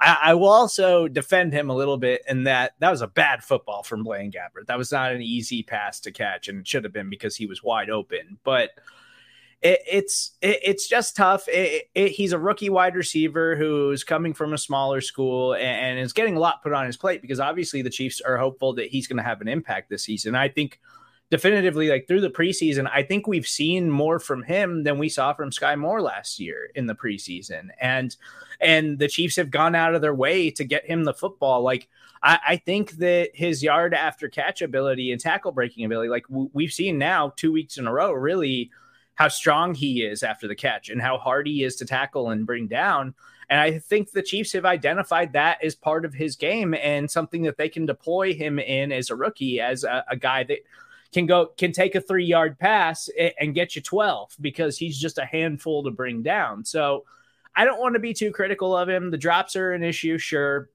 I, 0.00 0.18
I, 0.22 0.34
will 0.34 0.48
also 0.48 1.08
defend 1.08 1.52
him 1.52 1.70
a 1.70 1.74
little 1.74 1.96
bit 1.96 2.22
in 2.28 2.44
that 2.44 2.74
that 2.80 2.90
was 2.90 3.02
a 3.02 3.06
bad 3.06 3.42
football 3.42 3.82
from 3.82 4.02
Blaine 4.02 4.32
Gabbert. 4.32 4.66
That 4.66 4.78
was 4.78 4.92
not 4.92 5.12
an 5.12 5.22
easy 5.22 5.62
pass 5.62 6.00
to 6.00 6.12
catch, 6.12 6.48
and 6.48 6.60
it 6.60 6.68
should 6.68 6.84
have 6.84 6.92
been 6.92 7.10
because 7.10 7.36
he 7.36 7.46
was 7.46 7.62
wide 7.62 7.90
open. 7.90 8.38
But 8.44 8.70
it, 9.62 9.80
it's 9.90 10.32
it, 10.42 10.60
it's 10.62 10.88
just 10.88 11.16
tough. 11.16 11.48
he's 11.94 12.32
a 12.32 12.38
rookie 12.38 12.70
wide 12.70 12.94
receiver 12.94 13.56
who's 13.56 14.04
coming 14.04 14.34
from 14.34 14.52
a 14.52 14.58
smaller 14.58 15.00
school 15.00 15.54
and, 15.54 15.62
and 15.62 15.98
is 15.98 16.12
getting 16.12 16.36
a 16.36 16.40
lot 16.40 16.62
put 16.62 16.72
on 16.72 16.86
his 16.86 16.96
plate 16.96 17.22
because 17.22 17.40
obviously 17.40 17.82
the 17.82 17.90
Chiefs 17.90 18.20
are 18.20 18.36
hopeful 18.36 18.74
that 18.74 18.88
he's 18.88 19.06
going 19.06 19.16
to 19.16 19.22
have 19.22 19.40
an 19.40 19.48
impact 19.48 19.90
this 19.90 20.04
season. 20.04 20.34
I 20.34 20.48
think 20.48 20.80
definitively 21.30 21.88
like 21.88 22.06
through 22.06 22.20
the 22.20 22.30
preseason, 22.30 22.88
I 22.92 23.02
think 23.02 23.26
we've 23.26 23.46
seen 23.46 23.90
more 23.90 24.18
from 24.18 24.42
him 24.42 24.84
than 24.84 24.98
we 24.98 25.08
saw 25.08 25.32
from 25.32 25.52
Sky 25.52 25.76
Moore 25.76 26.00
last 26.00 26.38
year 26.38 26.70
in 26.74 26.86
the 26.86 26.94
preseason. 26.94 27.68
And 27.80 28.16
and 28.60 28.98
the 28.98 29.08
Chiefs 29.08 29.36
have 29.36 29.50
gone 29.50 29.74
out 29.74 29.94
of 29.94 30.00
their 30.00 30.14
way 30.14 30.50
to 30.52 30.64
get 30.64 30.86
him 30.86 31.04
the 31.04 31.14
football. 31.14 31.62
Like 31.62 31.88
I, 32.22 32.38
I 32.48 32.56
think 32.56 32.92
that 32.92 33.30
his 33.34 33.62
yard 33.62 33.94
after 33.94 34.28
catch 34.28 34.62
ability 34.62 35.12
and 35.12 35.20
tackle 35.20 35.52
breaking 35.52 35.84
ability, 35.84 36.08
like 36.08 36.28
w- 36.28 36.50
we've 36.52 36.72
seen 36.72 36.98
now 36.98 37.32
two 37.36 37.52
weeks 37.52 37.78
in 37.78 37.86
a 37.86 37.92
row, 37.92 38.12
really 38.12 38.70
how 39.14 39.28
strong 39.28 39.74
he 39.74 40.02
is 40.02 40.22
after 40.22 40.48
the 40.48 40.54
catch 40.56 40.88
and 40.88 41.00
how 41.00 41.18
hard 41.18 41.46
he 41.46 41.62
is 41.62 41.76
to 41.76 41.84
tackle 41.84 42.30
and 42.30 42.46
bring 42.46 42.66
down. 42.66 43.14
And 43.48 43.60
I 43.60 43.78
think 43.78 44.10
the 44.10 44.22
Chiefs 44.22 44.52
have 44.52 44.64
identified 44.64 45.32
that 45.34 45.62
as 45.62 45.74
part 45.74 46.04
of 46.04 46.14
his 46.14 46.34
game 46.34 46.74
and 46.74 47.10
something 47.10 47.42
that 47.42 47.56
they 47.56 47.68
can 47.68 47.86
deploy 47.86 48.34
him 48.34 48.58
in 48.58 48.90
as 48.90 49.10
a 49.10 49.16
rookie, 49.16 49.60
as 49.60 49.84
a, 49.84 50.04
a 50.10 50.16
guy 50.16 50.44
that 50.44 50.60
can 51.14 51.26
go 51.26 51.46
can 51.46 51.72
take 51.72 51.94
a 51.94 52.00
three 52.00 52.26
yard 52.26 52.58
pass 52.58 53.08
and 53.40 53.54
get 53.54 53.76
you 53.76 53.80
12 53.80 54.36
because 54.40 54.76
he's 54.76 54.98
just 54.98 55.16
a 55.16 55.24
handful 55.24 55.84
to 55.84 55.90
bring 55.90 56.22
down. 56.22 56.64
So 56.64 57.04
I 57.56 57.64
don't 57.64 57.80
want 57.80 57.94
to 57.94 58.00
be 58.00 58.12
too 58.12 58.32
critical 58.32 58.76
of 58.76 58.88
him. 58.88 59.10
The 59.10 59.16
drops 59.16 59.54
are 59.54 59.72
an 59.72 59.84
issue, 59.84 60.18
sure. 60.18 60.68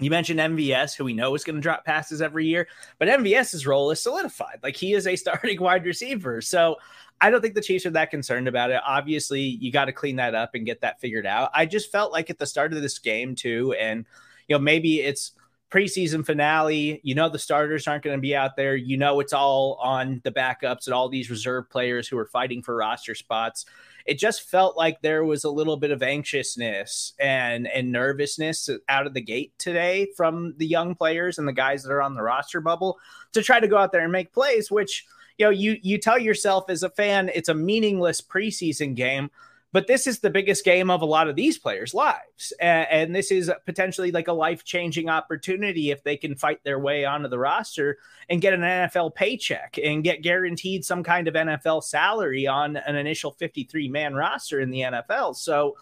You 0.00 0.08
mentioned 0.08 0.38
MVS, 0.38 0.96
who 0.96 1.04
we 1.04 1.12
know 1.12 1.34
is 1.34 1.42
going 1.42 1.56
to 1.56 1.60
drop 1.60 1.84
passes 1.84 2.22
every 2.22 2.46
year, 2.46 2.68
but 2.98 3.08
MVS's 3.08 3.66
role 3.66 3.90
is 3.90 4.00
solidified. 4.00 4.60
Like 4.62 4.76
he 4.76 4.94
is 4.94 5.08
a 5.08 5.16
starting 5.16 5.60
wide 5.60 5.84
receiver. 5.84 6.40
So 6.40 6.76
I 7.20 7.28
don't 7.28 7.42
think 7.42 7.54
the 7.54 7.60
Chiefs 7.60 7.84
are 7.84 7.90
that 7.90 8.10
concerned 8.10 8.46
about 8.46 8.70
it. 8.70 8.80
Obviously, 8.86 9.42
you 9.42 9.72
got 9.72 9.86
to 9.86 9.92
clean 9.92 10.16
that 10.16 10.36
up 10.36 10.54
and 10.54 10.64
get 10.64 10.80
that 10.82 11.00
figured 11.00 11.26
out. 11.26 11.50
I 11.52 11.66
just 11.66 11.90
felt 11.90 12.12
like 12.12 12.30
at 12.30 12.38
the 12.38 12.46
start 12.46 12.72
of 12.72 12.80
this 12.80 12.98
game, 13.00 13.34
too, 13.34 13.74
and 13.78 14.06
you 14.48 14.54
know, 14.54 14.60
maybe 14.60 15.00
it's 15.00 15.32
preseason 15.70 16.24
finale. 16.24 17.00
You 17.02 17.14
know, 17.14 17.28
the 17.28 17.38
starters 17.38 17.86
aren't 17.86 18.02
going 18.02 18.16
to 18.16 18.20
be 18.20 18.34
out 18.34 18.56
there. 18.56 18.76
You 18.76 18.96
know, 18.96 19.20
it's 19.20 19.32
all 19.32 19.78
on 19.82 20.20
the 20.24 20.32
backups 20.32 20.86
and 20.86 20.94
all 20.94 21.08
these 21.08 21.30
reserve 21.30 21.70
players 21.70 22.08
who 22.08 22.18
are 22.18 22.26
fighting 22.26 22.62
for 22.62 22.76
roster 22.76 23.14
spots. 23.14 23.64
It 24.06 24.18
just 24.18 24.48
felt 24.48 24.76
like 24.76 25.02
there 25.02 25.24
was 25.24 25.44
a 25.44 25.50
little 25.50 25.76
bit 25.76 25.90
of 25.90 26.02
anxiousness 26.02 27.12
and 27.20 27.68
and 27.68 27.92
nervousness 27.92 28.68
out 28.88 29.06
of 29.06 29.14
the 29.14 29.20
gate 29.20 29.52
today 29.58 30.08
from 30.16 30.54
the 30.56 30.66
young 30.66 30.94
players 30.94 31.38
and 31.38 31.46
the 31.46 31.52
guys 31.52 31.82
that 31.82 31.92
are 31.92 32.02
on 32.02 32.14
the 32.14 32.22
roster 32.22 32.60
bubble 32.60 32.98
to 33.32 33.42
try 33.42 33.60
to 33.60 33.68
go 33.68 33.76
out 33.76 33.92
there 33.92 34.02
and 34.02 34.12
make 34.12 34.32
plays, 34.32 34.70
which 34.70 35.06
you 35.38 35.46
know 35.46 35.50
you 35.50 35.78
you 35.82 35.98
tell 35.98 36.18
yourself 36.18 36.68
as 36.68 36.82
a 36.82 36.90
fan 36.90 37.30
it's 37.34 37.48
a 37.48 37.54
meaningless 37.54 38.20
preseason 38.20 38.94
game 38.94 39.30
but 39.72 39.86
this 39.86 40.06
is 40.06 40.18
the 40.18 40.30
biggest 40.30 40.64
game 40.64 40.90
of 40.90 41.02
a 41.02 41.06
lot 41.06 41.28
of 41.28 41.36
these 41.36 41.58
players' 41.58 41.94
lives. 41.94 42.52
And, 42.60 42.88
and 42.90 43.14
this 43.14 43.30
is 43.30 43.50
potentially 43.66 44.10
like 44.10 44.28
a 44.28 44.32
life 44.32 44.64
changing 44.64 45.08
opportunity 45.08 45.90
if 45.90 46.02
they 46.02 46.16
can 46.16 46.36
fight 46.36 46.62
their 46.64 46.78
way 46.78 47.04
onto 47.04 47.28
the 47.28 47.38
roster 47.38 47.98
and 48.28 48.40
get 48.40 48.54
an 48.54 48.60
NFL 48.60 49.14
paycheck 49.14 49.78
and 49.82 50.04
get 50.04 50.22
guaranteed 50.22 50.84
some 50.84 51.02
kind 51.02 51.28
of 51.28 51.34
NFL 51.34 51.84
salary 51.84 52.46
on 52.46 52.76
an 52.76 52.96
initial 52.96 53.32
53 53.32 53.88
man 53.88 54.14
roster 54.14 54.60
in 54.60 54.70
the 54.70 54.80
NFL. 54.80 55.36
So, 55.36 55.76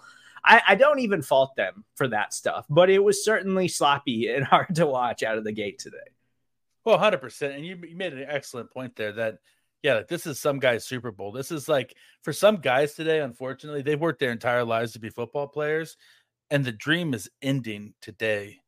I, 0.44 0.62
I 0.68 0.74
don't 0.76 1.00
even 1.00 1.20
fault 1.20 1.56
them 1.56 1.84
for 1.94 2.08
that 2.08 2.32
stuff, 2.32 2.64
but 2.70 2.90
it 2.90 3.00
was 3.00 3.24
certainly 3.24 3.68
sloppy 3.68 4.28
and 4.32 4.44
hard 4.44 4.74
to 4.76 4.86
watch 4.86 5.22
out 5.22 5.38
of 5.38 5.44
the 5.44 5.52
gate 5.52 5.78
today. 5.78 5.98
Well, 6.84 6.98
100%. 6.98 7.54
And 7.54 7.66
you, 7.66 7.78
you 7.86 7.96
made 7.96 8.14
an 8.14 8.24
excellent 8.26 8.70
point 8.70 8.96
there 8.96 9.12
that, 9.12 9.38
yeah, 9.82 9.94
like 9.94 10.08
this 10.08 10.26
is 10.26 10.40
some 10.40 10.58
guy's 10.58 10.86
Super 10.86 11.12
Bowl. 11.12 11.30
This 11.32 11.52
is 11.52 11.68
like 11.68 11.94
for 12.22 12.32
some 12.32 12.56
guys 12.56 12.94
today, 12.94 13.20
unfortunately, 13.20 13.82
they've 13.82 14.00
worked 14.00 14.18
their 14.18 14.32
entire 14.32 14.64
lives 14.64 14.92
to 14.92 14.98
be 14.98 15.10
football 15.10 15.46
players. 15.46 15.96
And 16.50 16.64
the 16.64 16.72
dream 16.72 17.14
is 17.14 17.30
ending 17.42 17.94
today 18.00 18.58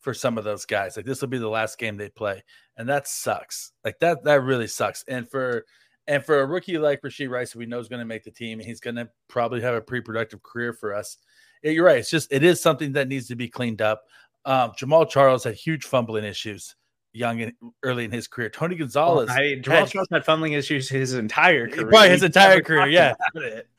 for 0.00 0.12
some 0.12 0.36
of 0.38 0.44
those 0.44 0.66
guys. 0.66 0.96
Like 0.96 1.06
this 1.06 1.20
will 1.20 1.28
be 1.28 1.38
the 1.38 1.48
last 1.48 1.78
game 1.78 1.96
they 1.96 2.10
play. 2.10 2.42
And 2.76 2.88
that 2.88 3.08
sucks. 3.08 3.72
Like 3.84 3.98
that, 4.00 4.24
that 4.24 4.42
really 4.42 4.66
sucks. 4.66 5.04
And 5.08 5.28
for, 5.28 5.64
and 6.06 6.24
for 6.24 6.40
a 6.40 6.46
rookie 6.46 6.78
like 6.78 7.00
Rashee 7.02 7.30
Rice, 7.30 7.54
we 7.54 7.66
know 7.66 7.78
is 7.78 7.88
going 7.88 8.00
to 8.00 8.06
make 8.06 8.24
the 8.24 8.30
team, 8.30 8.58
he's 8.58 8.80
going 8.80 8.96
to 8.96 9.08
probably 9.28 9.60
have 9.60 9.74
a 9.74 9.80
pretty 9.80 10.02
productive 10.04 10.42
career 10.42 10.72
for 10.72 10.94
us. 10.94 11.16
You're 11.62 11.84
right. 11.84 11.98
It's 11.98 12.10
just, 12.10 12.32
it 12.32 12.42
is 12.42 12.60
something 12.60 12.92
that 12.92 13.08
needs 13.08 13.28
to 13.28 13.36
be 13.36 13.48
cleaned 13.48 13.82
up. 13.82 14.02
Um, 14.44 14.72
Jamaal 14.72 15.08
Charles 15.08 15.44
had 15.44 15.54
huge 15.54 15.84
fumbling 15.84 16.24
issues 16.24 16.76
young 17.12 17.40
and 17.40 17.52
early 17.82 18.04
in 18.04 18.10
his 18.10 18.28
career. 18.28 18.50
Tony 18.50 18.76
Gonzalez, 18.76 19.28
well, 19.28 19.38
I, 19.38 19.56
Jamaal 19.56 19.80
had, 19.80 19.88
Charles 19.88 20.08
had 20.10 20.24
fumbling 20.24 20.52
issues 20.52 20.88
his 20.88 21.14
entire 21.14 21.68
career. 21.68 21.88
Probably 21.88 22.10
his 22.10 22.22
entire 22.22 22.60
career, 22.60 22.86
yeah, 22.86 23.14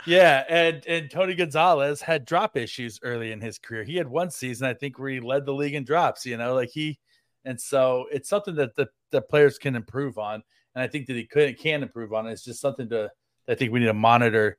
yeah. 0.05 0.43
And 0.50 0.86
and 0.88 1.09
Tony 1.09 1.36
Gonzalez 1.36 2.01
had 2.01 2.25
drop 2.25 2.57
issues 2.57 3.00
early 3.03 3.31
in 3.31 3.41
his 3.41 3.57
career. 3.57 3.83
He 3.83 3.95
had 3.95 4.07
one 4.07 4.31
season, 4.31 4.67
I 4.67 4.74
think, 4.74 5.00
where 5.00 5.09
he 5.09 5.19
led 5.19 5.45
the 5.45 5.53
league 5.53 5.75
in 5.75 5.83
drops. 5.83 6.25
You 6.25 6.38
know, 6.38 6.55
like 6.55 6.69
he, 6.69 7.00
and 7.45 7.59
so 7.59 8.05
it's 8.12 8.29
something 8.29 8.55
that 8.55 8.75
the, 8.75 8.88
the 9.12 9.21
players 9.21 9.57
can 9.57 9.75
improve 9.75 10.17
on, 10.17 10.43
and 10.75 10.83
I 10.83 10.88
think 10.88 11.07
that 11.07 11.15
he 11.15 11.25
could 11.25 11.57
can 11.57 11.83
improve 11.83 12.13
on. 12.13 12.27
It's 12.27 12.43
just 12.43 12.62
something 12.62 12.89
to 12.89 13.12
I 13.48 13.55
think 13.55 13.71
we 13.71 13.79
need 13.79 13.88
to 13.88 13.93
monitor 13.93 14.57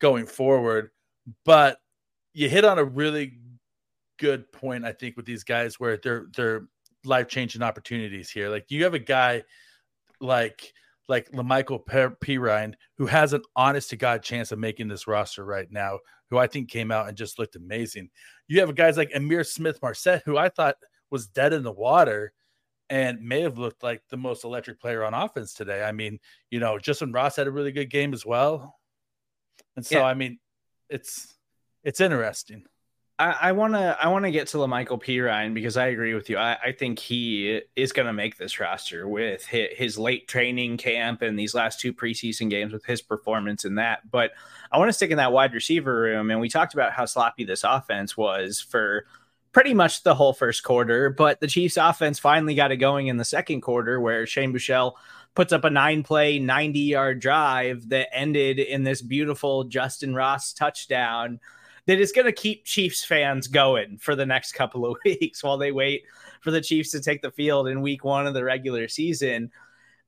going 0.00 0.26
forward. 0.26 0.90
But 1.44 1.78
you 2.32 2.48
hit 2.48 2.64
on 2.64 2.78
a 2.78 2.84
really 2.84 3.38
good 4.18 4.50
point, 4.52 4.84
I 4.84 4.92
think, 4.92 5.16
with 5.16 5.26
these 5.26 5.44
guys 5.44 5.80
where 5.80 5.96
they're 5.96 6.26
they're 6.36 6.68
life 7.04 7.28
changing 7.28 7.62
opportunities 7.62 8.30
here. 8.30 8.48
Like 8.48 8.66
you 8.70 8.84
have 8.84 8.94
a 8.94 8.98
guy 8.98 9.44
like 10.20 10.72
like 11.08 11.30
La'Mical 11.32 11.84
Perine 11.84 12.74
who 12.98 13.06
has 13.06 13.32
an 13.32 13.42
honest 13.56 13.90
to 13.90 13.96
God 13.96 14.22
chance 14.22 14.52
of 14.52 14.58
making 14.58 14.88
this 14.88 15.06
roster 15.06 15.44
right 15.44 15.70
now, 15.70 15.98
who 16.30 16.36
I 16.38 16.46
think 16.46 16.68
came 16.68 16.90
out 16.90 17.08
and 17.08 17.16
just 17.16 17.38
looked 17.38 17.56
amazing. 17.56 18.10
You 18.46 18.60
have 18.60 18.74
guys 18.74 18.96
like 18.96 19.10
Ihmir 19.12 19.46
Smith-Marsette, 19.46 20.22
who 20.26 20.36
I 20.36 20.50
thought 20.50 20.76
was 21.10 21.26
dead 21.26 21.54
in 21.54 21.62
the 21.62 21.72
water 21.72 22.32
and 22.90 23.20
may 23.22 23.42
have 23.42 23.58
looked 23.58 23.82
like 23.82 24.02
the 24.10 24.16
most 24.16 24.44
electric 24.44 24.80
player 24.80 25.04
on 25.04 25.14
offense 25.14 25.54
today. 25.54 25.82
I 25.82 25.92
mean, 25.92 26.18
you 26.50 26.60
know, 26.60 26.78
Justin 26.78 27.12
Ross 27.12 27.36
had 27.36 27.46
a 27.46 27.50
really 27.50 27.72
good 27.72 27.90
game 27.90 28.12
as 28.12 28.24
well. 28.24 28.78
And 29.76 29.84
so, 29.84 29.98
yeah. 29.98 30.04
I 30.04 30.14
mean, 30.14 30.38
it's 30.90 31.34
it's 31.84 32.00
interesting. 32.00 32.64
I 33.20 33.52
want 33.52 33.74
to 33.74 33.96
I 34.00 34.08
want 34.08 34.26
to 34.26 34.30
get 34.30 34.46
to 34.48 34.58
Perine 34.58 35.52
because 35.52 35.76
I 35.76 35.86
agree 35.86 36.14
with 36.14 36.30
you. 36.30 36.38
I, 36.38 36.56
I 36.66 36.72
think 36.72 37.00
he 37.00 37.60
is 37.74 37.90
going 37.90 38.06
to 38.06 38.12
make 38.12 38.36
this 38.36 38.60
roster 38.60 39.08
with 39.08 39.44
his, 39.44 39.68
his, 39.76 39.98
late 39.98 40.28
training 40.28 40.76
camp 40.76 41.22
and 41.22 41.36
these 41.36 41.52
last 41.52 41.80
two 41.80 41.92
preseason 41.92 42.48
games 42.48 42.72
with 42.72 42.84
his 42.84 43.02
performance 43.02 43.64
in 43.64 43.74
that. 43.74 44.08
But 44.08 44.30
I 44.70 44.78
want 44.78 44.88
to 44.88 44.92
stick 44.92 45.10
in 45.10 45.16
that 45.16 45.32
wide 45.32 45.52
receiver 45.52 46.00
room, 46.00 46.30
and 46.30 46.40
we 46.40 46.48
talked 46.48 46.74
about 46.74 46.92
how 46.92 47.06
sloppy 47.06 47.42
this 47.44 47.64
offense 47.64 48.16
was 48.16 48.60
for 48.60 49.04
pretty 49.50 49.74
much 49.74 50.04
the 50.04 50.14
whole 50.14 50.32
first 50.32 50.62
quarter. 50.62 51.10
But 51.10 51.40
the 51.40 51.48
Chiefs' 51.48 51.76
offense 51.76 52.20
finally 52.20 52.54
got 52.54 52.70
it 52.70 52.76
going 52.76 53.08
in 53.08 53.16
the 53.16 53.24
second 53.24 53.62
quarter, 53.62 54.00
where 54.00 54.26
Shane 54.26 54.52
Buechele 54.52 54.92
puts 55.34 55.52
up 55.52 55.64
a 55.64 55.70
nine 55.70 56.04
play, 56.04 56.38
90 56.38 56.78
yard 56.78 57.18
drive 57.18 57.88
that 57.88 58.14
ended 58.14 58.60
in 58.60 58.84
this 58.84 59.02
beautiful 59.02 59.64
Justin 59.64 60.14
Ross 60.14 60.52
touchdown 60.52 61.40
that 61.88 61.98
is 61.98 62.12
going 62.12 62.26
to 62.26 62.32
keep 62.32 62.66
Chiefs 62.66 63.02
fans 63.02 63.48
going 63.48 63.96
for 63.96 64.14
the 64.14 64.26
next 64.26 64.52
couple 64.52 64.84
of 64.84 64.98
weeks 65.04 65.42
while 65.42 65.56
they 65.56 65.72
wait 65.72 66.04
for 66.42 66.50
the 66.50 66.60
Chiefs 66.60 66.90
to 66.90 67.00
take 67.00 67.22
the 67.22 67.30
field 67.30 67.66
in 67.66 67.80
week 67.80 68.04
one 68.04 68.26
of 68.26 68.34
the 68.34 68.44
regular 68.44 68.88
season. 68.88 69.50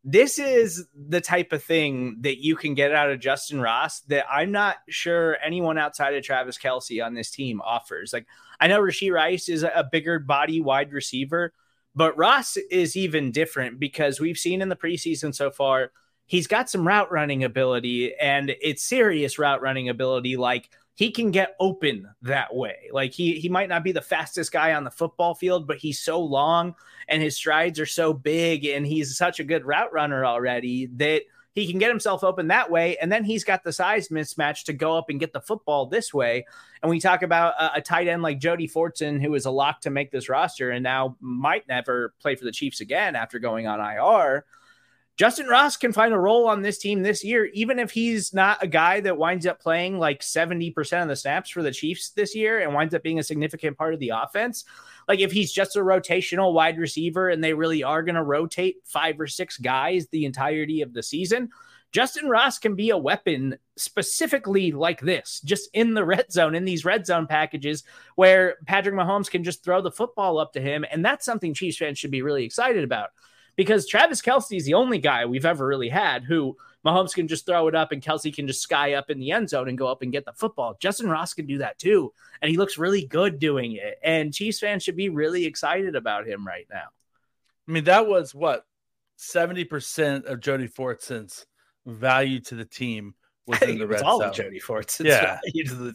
This 0.05 0.39
is 0.39 0.87
the 0.95 1.23
type 1.23 1.53
of 1.53 1.65
thing 1.65 2.19
that 2.21 2.43
you 2.43 2.55
can 2.55 2.75
get 2.75 2.93
out 2.93 3.11
of 3.11 3.19
Justin 3.19 3.63
Ross 3.63 4.01
that 4.03 4.27
I'm 4.31 4.53
not 4.53 4.77
sure 4.91 5.39
anyone 5.43 5.79
outside 5.79 6.15
of 6.15 6.23
Travis 6.23 6.59
Kelce 6.59 7.05
on 7.05 7.15
this 7.15 7.31
team 7.31 7.63
offers. 7.63 8.13
Like, 8.13 8.27
I 8.61 8.67
know 8.67 8.81
Rashee 8.81 9.13
Rice 9.13 9.49
is 9.49 9.63
a 9.63 9.89
bigger 9.91 10.19
body 10.19 10.61
wide 10.61 10.93
receiver, 10.93 11.55
but 11.95 12.17
Ross 12.17 12.59
is 12.71 12.95
even 12.95 13.33
different 13.33 13.81
because 13.81 14.21
we've 14.21 14.39
seen 14.39 14.61
in 14.61 14.69
the 14.69 14.77
preseason 14.77 15.35
so 15.35 15.51
far, 15.51 15.93
he's 16.27 16.47
got 16.47 16.69
some 16.69 16.87
route 16.87 17.11
running 17.11 17.43
ability 17.43 18.15
and 18.17 18.55
it's 18.61 18.83
serious 18.83 19.39
route 19.39 19.63
running 19.63 19.89
ability. 19.89 20.37
Like, 20.37 20.69
he 21.01 21.11
can 21.11 21.31
get 21.31 21.57
open 21.59 22.07
that 22.21 22.55
way. 22.55 22.91
Like 22.93 23.15
he 23.15 23.41
he 23.41 23.49
might 23.49 23.71
not 23.71 23.83
be 23.83 23.91
the 23.91 24.03
fastest 24.03 24.53
guy 24.53 24.75
on 24.75 24.85
the 24.85 24.91
football 24.91 25.35
field, 25.35 25.67
but 25.67 25.79
he's 25.79 25.99
so 25.99 26.21
long 26.21 26.75
and 27.09 27.23
his 27.23 27.35
strides 27.35 27.81
are 27.81 27.87
so 27.87 28.13
big 28.13 28.67
and 28.67 28.87
he's 28.87 29.17
such 29.17 29.41
a 29.41 29.45
good 29.45 29.65
route 29.65 29.95
runner 29.95 30.27
already 30.27 30.91
that 30.97 31.23
he 31.55 31.67
can 31.71 31.79
get 31.79 31.89
himself 31.89 32.23
open 32.23 32.49
that 32.49 32.71
way 32.71 32.99
and 32.99 33.11
then 33.11 33.25
he's 33.25 33.45
got 33.45 33.65
the 33.65 33.73
size 33.73 34.09
mismatch 34.09 34.65
to 34.65 34.75
go 34.75 34.95
up 34.95 35.09
and 35.09 35.19
get 35.19 35.33
the 35.33 35.41
football 35.41 35.87
this 35.87 36.13
way. 36.13 36.45
And 36.83 36.91
we 36.91 37.01
talk 37.01 37.23
about 37.23 37.55
a, 37.59 37.77
a 37.77 37.81
tight 37.81 38.07
end 38.07 38.21
like 38.21 38.39
Jody 38.39 38.69
Fortson 38.69 39.23
who 39.23 39.35
is 39.35 39.47
a 39.47 39.51
lock 39.51 39.81
to 39.81 39.91
make 39.91 40.11
this 40.11 40.29
roster 40.29 40.71
and 40.71 40.83
now 40.83 41.17
might 41.19 41.67
never 41.67 42.13
play 42.21 42.35
for 42.35 42.45
the 42.45 42.53
Chiefs 42.53 42.83
again 42.83 43.17
after 43.17 43.39
going 43.39 43.67
on 43.67 43.81
IR 43.81 44.45
Justin 45.21 45.49
Ross 45.49 45.77
can 45.77 45.93
find 45.93 46.15
a 46.15 46.19
role 46.19 46.49
on 46.49 46.63
this 46.63 46.79
team 46.79 47.03
this 47.03 47.23
year, 47.23 47.45
even 47.53 47.79
if 47.79 47.91
he's 47.91 48.33
not 48.33 48.63
a 48.63 48.67
guy 48.67 49.01
that 49.01 49.19
winds 49.19 49.45
up 49.45 49.61
playing 49.61 49.99
like 49.99 50.23
70% 50.23 51.03
of 51.03 51.09
the 51.09 51.15
snaps 51.15 51.51
for 51.51 51.63
the 51.63 51.71
Chiefs 51.71 52.09
this 52.09 52.35
year 52.35 52.61
and 52.61 52.73
winds 52.73 52.95
up 52.95 53.03
being 53.03 53.19
a 53.19 53.23
significant 53.23 53.77
part 53.77 53.93
of 53.93 54.01
the 54.01 54.13
offense. 54.15 54.65
Like 55.09 55.21
if 55.21 55.31
he's 55.31 55.53
just 55.53 55.77
a 55.77 55.81
rotational 55.81 56.55
wide 56.55 56.79
receiver 56.79 57.29
and 57.29 57.45
they 57.45 57.53
really 57.53 57.83
are 57.83 58.03
going 58.03 58.15
to 58.15 58.23
rotate 58.23 58.77
five 58.87 59.21
or 59.21 59.27
six 59.27 59.59
guys 59.59 60.07
the 60.07 60.25
entirety 60.25 60.81
of 60.81 60.95
the 60.95 61.03
season, 61.03 61.51
Justin 61.93 62.31
Ross 62.31 62.59
can 62.59 62.75
be 62.75 62.89
a 62.89 62.97
weapon 62.97 63.59
specifically 63.77 64.73
like 64.73 65.03
this, 65.03 65.43
just 65.45 65.69
in 65.75 65.93
the 65.93 66.05
red 66.07 66.33
zone, 66.33 66.55
in 66.55 66.65
these 66.65 66.87
red 66.87 67.05
zone 67.05 67.27
packages 67.27 67.85
where 68.15 68.57
Patrick 68.65 68.95
Mahomes 68.95 69.31
can 69.31 69.45
just 69.45 69.63
throw 69.63 69.83
the 69.83 69.91
football 69.91 70.39
up 70.39 70.55
to 70.55 70.63
him. 70.63 70.83
And 70.91 71.05
that's 71.05 71.27
something 71.27 71.53
Chiefs 71.53 71.77
fans 71.77 71.99
should 71.99 72.11
be 72.11 72.23
really 72.23 72.47
excited 72.47 72.85
about 72.85 73.11
because 73.57 73.87
Travis 73.87 74.23
Kelce 74.23 74.57
is 74.57 74.65
the 74.65 74.75
only 74.75 74.99
guy 74.99 75.27
we've 75.27 75.47
ever 75.47 75.67
really 75.67 75.89
had 75.89 76.25
who 76.25 76.57
Mahomes 76.85 77.15
can 77.15 77.29
just 77.29 77.47
throw 77.47 77.69
it 77.69 77.75
up 77.75 77.93
and 77.93 78.03
Kelce 78.03 78.35
can 78.35 78.47
just 78.47 78.63
sky 78.63 78.95
up 78.95 79.11
in 79.11 79.19
the 79.19 79.33
end 79.33 79.51
zone 79.51 79.69
and 79.69 79.77
go 79.77 79.87
up 79.87 80.03
and 80.03 80.13
get 80.13 80.25
the 80.25 80.33
football. 80.33 80.77
Justin 80.81 81.11
Ross 81.11 81.35
can 81.35 81.47
do 81.47 81.59
that 81.59 81.79
too. 81.79 82.13
And 82.41 82.51
he 82.51 82.57
looks 82.57 82.79
really 82.79 83.05
good 83.05 83.39
doing 83.39 83.73
it. 83.73 83.99
And 84.03 84.33
Chiefs 84.33 84.61
fans 84.61 84.83
should 84.83 84.97
be 84.97 85.09
really 85.09 85.45
excited 85.45 85.95
about 85.95 86.27
him 86.27 86.47
right 86.47 86.67
now. 86.71 86.89
I 87.69 87.73
mean, 87.73 87.85
that 87.85 88.07
was 88.07 88.35
what 88.35 88.65
70% 89.19 90.25
of 90.25 90.41
Jody 90.41 90.67
Fortson's 90.67 91.47
value 91.87 92.41
to 92.41 92.55
the 92.55 92.65
team 92.65 93.15
was 93.51 93.63
in 93.63 93.79
the 93.79 93.87
red 93.87 94.03
all 94.03 94.21
zone. 94.21 94.33
Jody 94.33 94.61
Fortson. 94.61 95.07
Yeah. 95.07 95.39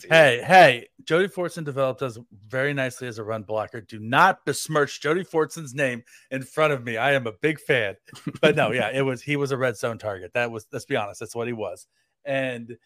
Hey, 0.09 0.41
hey, 0.45 0.88
Jody 1.03 1.27
Fortson 1.27 1.63
developed 1.63 2.01
us 2.01 2.17
very 2.47 2.74
nicely 2.74 3.07
as 3.07 3.17
a 3.17 3.24
run 3.24 3.43
blocker. 3.43 3.81
Do 3.81 4.00
not 4.00 4.45
besmirch 4.45 5.01
Jody 5.01 5.24
Fortson's 5.24 5.74
name 5.74 6.03
in 6.31 6.43
front 6.43 6.74
of 6.74 6.83
me. 6.83 6.97
I 6.97 7.13
am 7.13 7.27
a 7.27 7.31
big 7.31 7.59
fan. 7.59 7.95
But 8.41 8.55
no, 8.55 8.71
yeah, 8.71 8.89
it 8.93 9.01
was 9.01 9.21
he 9.21 9.35
was 9.35 9.51
a 9.51 9.57
red 9.57 9.77
zone 9.77 9.97
target. 9.97 10.33
That 10.33 10.51
was 10.51 10.67
let's 10.71 10.85
be 10.85 10.95
honest, 10.95 11.19
that's 11.19 11.35
what 11.35 11.47
he 11.47 11.53
was. 11.53 11.88
And 12.25 12.77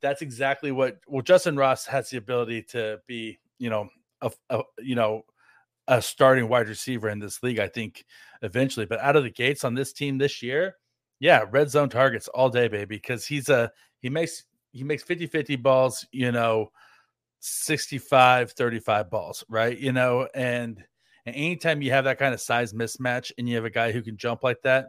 that's 0.00 0.22
exactly 0.22 0.72
what 0.72 0.98
well 1.06 1.22
Justin 1.22 1.56
Ross 1.56 1.86
has 1.86 2.10
the 2.10 2.16
ability 2.16 2.62
to 2.70 2.98
be, 3.06 3.38
you 3.58 3.70
know, 3.70 3.88
a, 4.20 4.30
a 4.50 4.62
you 4.78 4.94
know, 4.94 5.22
a 5.86 6.02
starting 6.02 6.48
wide 6.48 6.68
receiver 6.68 7.08
in 7.08 7.18
this 7.18 7.42
league, 7.42 7.58
I 7.58 7.68
think 7.68 8.04
eventually. 8.42 8.86
But 8.86 9.00
out 9.00 9.16
of 9.16 9.24
the 9.24 9.30
gates 9.30 9.64
on 9.64 9.74
this 9.74 9.92
team 9.92 10.18
this 10.18 10.42
year, 10.42 10.76
yeah, 11.20 11.44
red 11.50 11.70
zone 11.70 11.88
targets 11.88 12.28
all 12.28 12.50
day, 12.50 12.68
baby, 12.68 12.96
because 12.96 13.26
he's 13.26 13.48
a 13.48 13.72
he 14.00 14.08
makes 14.08 14.44
he 14.72 14.84
makes 14.84 15.02
50-50 15.02 15.62
balls, 15.62 16.06
you 16.12 16.30
know, 16.30 16.70
65 17.40 18.52
35 18.52 19.10
balls, 19.10 19.44
right? 19.48 19.78
You 19.78 19.92
know, 19.92 20.28
and 20.34 20.82
and 21.26 21.36
anytime 21.36 21.82
you 21.82 21.90
have 21.90 22.04
that 22.04 22.18
kind 22.18 22.34
of 22.34 22.40
size 22.40 22.72
mismatch 22.72 23.32
and 23.38 23.48
you 23.48 23.56
have 23.56 23.64
a 23.64 23.70
guy 23.70 23.92
who 23.92 24.02
can 24.02 24.16
jump 24.16 24.42
like 24.42 24.62
that, 24.62 24.86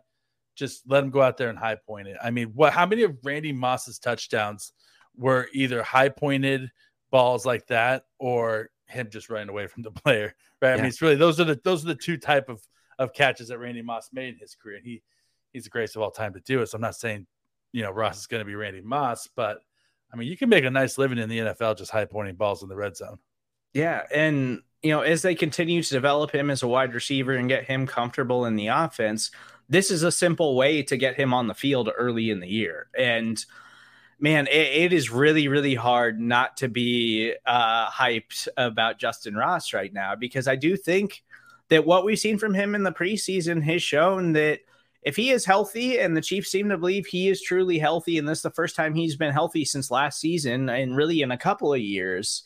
just 0.55 0.83
let 0.87 1.03
him 1.03 1.09
go 1.09 1.21
out 1.21 1.37
there 1.37 1.49
and 1.49 1.57
high 1.57 1.75
point 1.75 2.07
it. 2.07 2.17
I 2.21 2.31
mean, 2.31 2.51
what 2.55 2.73
how 2.73 2.85
many 2.85 3.03
of 3.03 3.17
Randy 3.23 3.51
Moss's 3.53 3.99
touchdowns 3.99 4.73
were 5.15 5.47
either 5.53 5.83
high 5.83 6.09
pointed 6.09 6.69
balls 7.11 7.45
like 7.45 7.67
that 7.67 8.03
or 8.19 8.69
him 8.87 9.09
just 9.11 9.29
running 9.29 9.49
away 9.49 9.67
from 9.67 9.83
the 9.83 9.91
player, 9.91 10.33
right? 10.61 10.69
Yeah. 10.69 10.73
I 10.73 10.77
mean, 10.77 10.85
it's 10.85 11.01
really 11.01 11.15
those 11.15 11.39
are 11.39 11.45
the 11.45 11.59
those 11.63 11.83
are 11.83 11.89
the 11.89 11.95
two 11.95 12.17
type 12.17 12.49
of 12.49 12.61
of 12.99 13.13
catches 13.13 13.47
that 13.47 13.59
Randy 13.59 13.81
Moss 13.81 14.09
made 14.11 14.33
in 14.33 14.39
his 14.39 14.55
career. 14.55 14.77
And 14.77 14.85
he 14.85 15.01
he's 15.51 15.63
the 15.63 15.69
greatest 15.69 15.95
of 15.95 16.01
all 16.01 16.11
time 16.11 16.33
to 16.33 16.41
do 16.41 16.61
it. 16.61 16.67
So 16.67 16.75
I'm 16.75 16.81
not 16.81 16.95
saying 16.95 17.25
you 17.71 17.83
know 17.83 17.91
Ross 17.91 18.19
is 18.19 18.27
going 18.27 18.41
to 18.41 18.45
be 18.45 18.55
Randy 18.55 18.81
Moss, 18.81 19.27
but 19.35 19.59
I 20.11 20.17
mean 20.17 20.27
you 20.27 20.37
can 20.37 20.49
make 20.49 20.65
a 20.65 20.69
nice 20.69 20.97
living 20.97 21.17
in 21.17 21.29
the 21.29 21.39
NFL 21.39 21.77
just 21.77 21.91
high 21.91 22.05
pointing 22.05 22.35
balls 22.35 22.63
in 22.63 22.69
the 22.69 22.75
red 22.75 22.95
zone. 22.95 23.19
Yeah, 23.73 24.03
and 24.13 24.61
you 24.81 24.91
know 24.91 25.01
as 25.01 25.21
they 25.21 25.35
continue 25.35 25.83
to 25.83 25.89
develop 25.89 26.31
him 26.31 26.49
as 26.49 26.63
a 26.63 26.67
wide 26.67 26.93
receiver 26.93 27.33
and 27.33 27.49
get 27.49 27.65
him 27.65 27.85
comfortable 27.87 28.45
in 28.45 28.55
the 28.55 28.67
offense, 28.67 29.31
this 29.69 29.91
is 29.91 30.03
a 30.03 30.11
simple 30.11 30.55
way 30.55 30.81
to 30.83 30.97
get 30.97 31.15
him 31.15 31.33
on 31.33 31.47
the 31.47 31.53
field 31.53 31.89
early 31.95 32.29
in 32.31 32.39
the 32.39 32.47
year. 32.47 32.87
And 32.97 33.43
man, 34.19 34.47
it, 34.47 34.51
it 34.91 34.93
is 34.93 35.09
really, 35.09 35.47
really 35.47 35.75
hard 35.75 36.19
not 36.19 36.57
to 36.57 36.67
be 36.67 37.33
uh, 37.45 37.89
hyped 37.89 38.47
about 38.57 38.99
Justin 38.99 39.35
Ross 39.35 39.73
right 39.73 39.93
now 39.93 40.15
because 40.15 40.47
I 40.47 40.55
do 40.55 40.75
think 40.75 41.23
that 41.69 41.85
what 41.85 42.03
we've 42.03 42.19
seen 42.19 42.37
from 42.37 42.53
him 42.53 42.75
in 42.75 42.83
the 42.83 42.91
preseason 42.91 43.61
has 43.63 43.81
shown 43.81 44.33
that 44.33 44.61
if 45.01 45.15
he 45.15 45.29
is 45.29 45.45
healthy 45.45 45.99
and 45.99 46.15
the 46.15 46.21
Chiefs 46.21 46.51
seem 46.51 46.69
to 46.69 46.77
believe 46.77 47.05
he 47.05 47.29
is 47.29 47.41
truly 47.41 47.79
healthy, 47.79 48.17
and 48.17 48.27
this 48.27 48.39
is 48.39 48.43
the 48.43 48.51
first 48.51 48.75
time 48.75 48.93
he's 48.93 49.15
been 49.15 49.31
healthy 49.31 49.63
since 49.63 49.91
last 49.91 50.19
season 50.19 50.69
and 50.69 50.95
really 50.95 51.21
in 51.21 51.31
a 51.31 51.37
couple 51.37 51.73
of 51.73 51.79
years, 51.79 52.43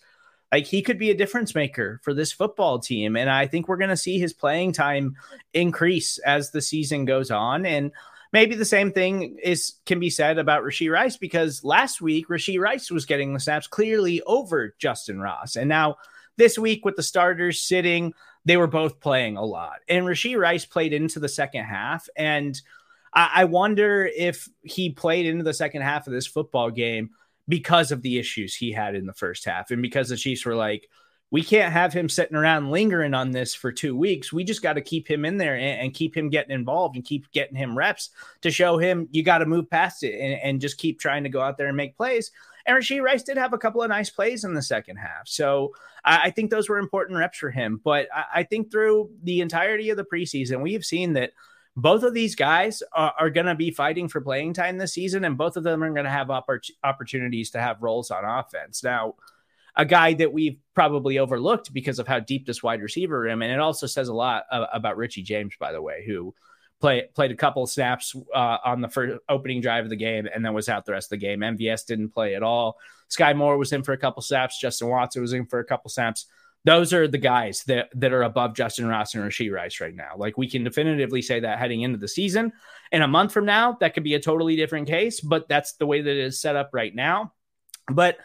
like 0.51 0.67
he 0.67 0.83
could 0.83 0.99
be 0.99 1.09
a 1.09 1.17
difference 1.17 1.55
maker 1.55 1.99
for 2.03 2.13
this 2.13 2.31
football 2.31 2.77
team. 2.77 3.15
And 3.17 3.29
I 3.29 3.47
think 3.47 3.67
we're 3.67 3.77
going 3.77 3.89
to 3.89 3.97
see 3.97 4.19
his 4.19 4.33
playing 4.33 4.73
time 4.73 5.15
increase 5.53 6.19
as 6.19 6.51
the 6.51 6.61
season 6.61 7.05
goes 7.05 7.31
on. 7.31 7.65
And 7.65 7.91
maybe 8.31 8.55
the 8.55 8.65
same 8.65 8.91
thing 8.91 9.39
is 9.41 9.73
can 9.87 9.99
be 9.99 10.11
said 10.11 10.37
about 10.37 10.63
Rashee 10.63 10.91
Rice 10.91 11.17
because 11.17 11.63
last 11.63 12.01
week 12.01 12.27
Rashee 12.27 12.59
Rice 12.59 12.91
was 12.91 13.05
getting 13.05 13.33
the 13.33 13.39
snaps 13.39 13.65
clearly 13.65 14.21
over 14.27 14.75
Justin 14.77 15.19
Ross. 15.19 15.55
And 15.55 15.69
now 15.69 15.95
this 16.37 16.59
week 16.59 16.85
with 16.85 16.97
the 16.97 17.03
starters 17.03 17.59
sitting, 17.59 18.13
they 18.45 18.57
were 18.57 18.67
both 18.67 18.99
playing 18.99 19.37
a 19.37 19.45
lot. 19.45 19.79
And 19.87 20.05
Rashee 20.05 20.37
Rice 20.37 20.65
played 20.65 20.93
into 20.93 21.19
the 21.19 21.29
second 21.29 21.65
half. 21.65 22.07
And 22.15 22.59
I, 23.13 23.45
wonder 23.45 24.09
if 24.15 24.49
he 24.63 24.89
played 24.89 25.25
into 25.25 25.43
the 25.43 25.53
second 25.53 25.83
half 25.83 26.07
of 26.07 26.13
this 26.13 26.25
football 26.25 26.71
game 26.71 27.11
because 27.47 27.91
of 27.91 28.01
the 28.01 28.17
issues 28.17 28.55
he 28.55 28.71
had 28.71 28.95
in 28.95 29.05
the 29.05 29.13
first 29.13 29.45
half. 29.45 29.71
And 29.71 29.81
because 29.81 30.09
the 30.09 30.17
Chiefs 30.17 30.45
were 30.45 30.55
like, 30.55 30.89
we 31.29 31.43
can't 31.43 31.73
have 31.73 31.93
him 31.93 32.09
sitting 32.09 32.37
around 32.37 32.69
lingering 32.69 33.15
on 33.15 33.31
this 33.31 33.55
for 33.55 33.71
two 33.71 33.97
weeks. 33.97 34.31
We 34.31 34.43
just 34.43 34.61
got 34.61 34.73
to 34.73 34.81
keep 34.81 35.09
him 35.09 35.25
in 35.25 35.37
there 35.37 35.55
and, 35.55 35.81
and, 35.81 35.93
keep 35.93 36.15
him 36.15 36.29
getting 36.29 36.53
involved 36.53 36.95
and 36.95 37.03
keep 37.03 37.31
getting 37.31 37.55
him 37.55 37.75
reps 37.75 38.11
to 38.41 38.51
show 38.51 38.77
him 38.77 39.07
you 39.09 39.23
got 39.23 39.39
to 39.39 39.47
move 39.47 39.67
past 39.67 40.03
it 40.03 40.13
and, 40.19 40.39
and, 40.43 40.61
just 40.61 40.77
keep 40.77 40.99
trying 40.99 41.23
to 41.23 41.29
go 41.29 41.41
out 41.41 41.57
there 41.57 41.67
and 41.67 41.77
make 41.77 41.97
plays. 41.97 42.29
And 42.67 42.77
Rashee 42.77 43.01
Rice 43.01 43.23
did 43.23 43.37
have 43.37 43.51
a 43.51 43.57
couple 43.57 43.81
of 43.81 43.89
nice 43.89 44.11
plays 44.11 44.43
in 44.43 44.53
the 44.53 44.61
second 44.61 44.97
half. 44.97 45.27
So 45.27 45.73
I, 46.03 46.23
I 46.25 46.29
think 46.31 46.49
those 46.49 46.69
were 46.69 46.77
important 46.77 47.17
reps 47.17 47.37
for 47.37 47.51
him. 47.51 47.81
But 47.83 48.07
I, 48.13 48.39
I, 48.39 48.43
think 48.43 48.71
through 48.71 49.11
the 49.23 49.41
entirety 49.41 49.89
of 49.89 49.97
the 49.97 50.05
preseason, 50.05 50.61
we 50.61 50.73
have 50.73 50.85
seen 50.85 51.13
that 51.13 51.31
both 51.75 52.03
of 52.03 52.13
these 52.13 52.35
guys 52.35 52.83
are, 52.93 53.13
are 53.19 53.29
going 53.29 53.47
to 53.47 53.55
be 53.55 53.71
fighting 53.71 54.07
for 54.07 54.21
playing 54.21 54.53
time 54.53 54.77
this 54.77 54.93
season, 54.93 55.25
and 55.25 55.37
both 55.37 55.57
of 55.57 55.63
them 55.63 55.83
are 55.83 55.91
going 55.91 56.05
to 56.05 56.11
have 56.11 56.27
oppor- 56.27 56.71
opportunities 56.83 57.51
to 57.51 57.61
have 57.61 57.81
roles 57.81 58.11
on 58.11 58.23
offense. 58.25 58.83
Now, 58.83 59.15
a 59.75 59.85
guy 59.85 60.13
that 60.13 60.31
we've 60.31 60.59
probably 60.75 61.17
overlooked 61.17 61.73
because 61.73 61.97
of 61.97 62.07
how 62.07 62.19
deep 62.19 62.45
this 62.45 62.61
wide 62.61 62.81
receiver 62.81 63.19
room, 63.19 63.41
and 63.41 63.51
it 63.51 63.59
also 63.59 63.87
says 63.87 64.07
a 64.07 64.13
lot 64.13 64.43
uh, 64.51 64.67
about 64.71 64.97
Richie 64.97 65.23
James, 65.23 65.53
by 65.59 65.71
the 65.71 65.81
way, 65.81 66.03
who 66.05 66.35
play, 66.83 67.07
played 67.15 67.31
a 67.31 67.35
couple 67.35 67.65
snaps 67.65 68.13
uh, 68.35 68.57
on 68.65 68.81
the 68.81 68.89
first 68.89 69.17
opening 69.29 69.61
drive 69.61 69.85
of 69.85 69.89
the 69.89 69.95
game 69.95 70.27
and 70.27 70.43
then 70.43 70.53
was 70.53 70.67
out 70.67 70.85
the 70.85 70.91
rest 70.91 71.05
of 71.05 71.17
the 71.17 71.25
game. 71.25 71.39
MVS 71.39 71.85
didn't 71.85 72.09
play 72.09 72.35
at 72.35 72.43
all. 72.43 72.77
Sky 73.07 73.31
Moore 73.31 73.57
was 73.57 73.71
in 73.71 73.83
for 73.83 73.93
a 73.93 73.97
couple 73.97 74.21
snaps. 74.21 74.59
Justin 74.59 74.89
Watson 74.89 75.21
was 75.21 75.31
in 75.31 75.45
for 75.45 75.59
a 75.59 75.63
couple 75.63 75.89
snaps. 75.89 76.25
Those 76.65 76.91
are 76.91 77.07
the 77.07 77.17
guys 77.17 77.63
that, 77.67 77.87
that 77.95 78.11
are 78.11 78.23
above 78.23 78.53
Justin 78.53 78.85
Ross 78.85 79.15
and 79.15 79.23
Rashee 79.23 79.49
Rice 79.49 79.79
right 79.79 79.95
now. 79.95 80.11
Like 80.17 80.37
we 80.37 80.49
can 80.49 80.65
definitively 80.65 81.21
say 81.21 81.39
that 81.39 81.57
heading 81.57 81.83
into 81.83 81.97
the 81.97 82.07
season. 82.09 82.51
In 82.91 83.01
a 83.01 83.07
month 83.07 83.31
from 83.31 83.45
now, 83.45 83.77
that 83.79 83.93
could 83.93 84.03
be 84.03 84.15
a 84.15 84.19
totally 84.19 84.57
different 84.57 84.89
case, 84.89 85.21
but 85.21 85.47
that's 85.47 85.73
the 85.73 85.85
way 85.85 86.01
that 86.01 86.11
it 86.11 86.17
is 86.17 86.41
set 86.41 86.57
up 86.57 86.71
right 86.73 86.93
now. 86.93 87.31
But 87.89 88.17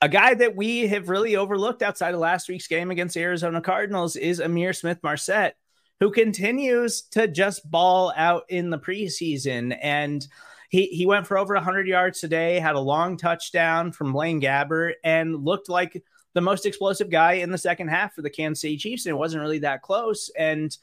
a 0.00 0.08
guy 0.08 0.32
that 0.32 0.56
we 0.56 0.86
have 0.86 1.10
really 1.10 1.36
overlooked 1.36 1.82
outside 1.82 2.14
of 2.14 2.20
last 2.20 2.48
week's 2.48 2.68
game 2.68 2.90
against 2.90 3.16
the 3.16 3.20
Arizona 3.20 3.60
Cardinals 3.60 4.16
is 4.16 4.40
Ihmir 4.40 4.74
Smith-Marsette, 4.74 5.56
who 6.00 6.10
continues 6.10 7.02
to 7.02 7.26
just 7.26 7.68
ball 7.70 8.12
out 8.16 8.44
in 8.48 8.70
the 8.70 8.78
preseason. 8.78 9.76
And 9.82 10.26
he, 10.68 10.86
he 10.86 11.06
went 11.06 11.26
for 11.26 11.38
over 11.38 11.54
100 11.54 11.88
yards 11.88 12.20
today, 12.20 12.60
had 12.60 12.74
a 12.74 12.80
long 12.80 13.16
touchdown 13.16 13.92
from 13.92 14.12
Blaine 14.12 14.40
Gabbert, 14.40 14.94
and 15.02 15.44
looked 15.44 15.68
like 15.68 16.02
the 16.34 16.40
most 16.40 16.66
explosive 16.66 17.10
guy 17.10 17.34
in 17.34 17.50
the 17.50 17.58
second 17.58 17.88
half 17.88 18.14
for 18.14 18.22
the 18.22 18.30
Kansas 18.30 18.60
City 18.60 18.76
Chiefs. 18.76 19.06
And 19.06 19.12
it 19.12 19.18
wasn't 19.18 19.42
really 19.42 19.58
that 19.60 19.82
close. 19.82 20.30
And 20.38 20.76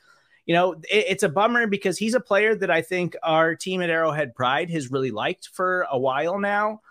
you 0.45 0.53
know, 0.53 0.74
it, 0.74 1.05
it's 1.10 1.24
a 1.24 1.29
bummer 1.29 1.67
because 1.67 1.98
he's 1.98 2.13
a 2.13 2.19
player 2.19 2.55
that 2.55 2.72
I 2.72 2.81
think 2.81 3.15
our 3.24 3.55
team 3.55 3.81
at 3.81 3.89
Arrowhead 3.89 4.36
Pride 4.36 4.69
has 4.69 4.91
really 4.91 5.12
liked 5.12 5.50
for 5.53 5.88
a 5.91 5.98
while 5.98 6.40
now 6.40 6.81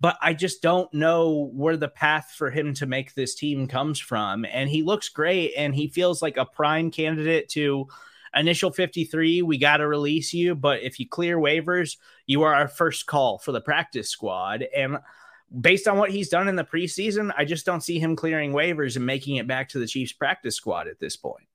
but 0.00 0.18
I 0.20 0.34
just 0.34 0.62
don't 0.62 0.92
know 0.92 1.50
where 1.54 1.76
the 1.76 1.88
path 1.88 2.34
for 2.36 2.50
him 2.50 2.74
to 2.74 2.86
make 2.86 3.14
this 3.14 3.34
team 3.34 3.66
comes 3.66 3.98
from. 3.98 4.44
And 4.44 4.68
he 4.68 4.82
looks 4.82 5.08
great 5.08 5.54
and 5.56 5.74
he 5.74 5.88
feels 5.88 6.20
like 6.20 6.36
a 6.36 6.44
prime 6.44 6.90
candidate 6.90 7.48
to 7.50 7.88
initial 8.34 8.70
53. 8.70 9.42
We 9.42 9.58
got 9.58 9.78
to 9.78 9.88
release 9.88 10.34
you, 10.34 10.54
but 10.54 10.82
if 10.82 11.00
you 11.00 11.08
clear 11.08 11.38
waivers, 11.38 11.96
you 12.26 12.42
are 12.42 12.54
our 12.54 12.68
first 12.68 13.06
call 13.06 13.38
for 13.38 13.52
the 13.52 13.60
practice 13.60 14.10
squad. 14.10 14.66
And 14.76 14.98
based 15.60 15.88
on 15.88 15.96
what 15.96 16.10
he's 16.10 16.28
done 16.28 16.48
in 16.48 16.56
the 16.56 16.64
preseason, 16.64 17.32
I 17.36 17.46
just 17.46 17.64
don't 17.64 17.82
see 17.82 17.98
him 17.98 18.16
clearing 18.16 18.52
waivers 18.52 18.96
and 18.96 19.06
making 19.06 19.36
it 19.36 19.46
back 19.46 19.70
to 19.70 19.78
the 19.78 19.86
Chiefs 19.86 20.12
practice 20.12 20.56
squad 20.56 20.88
at 20.88 21.00
this 21.00 21.16
point. 21.16 21.48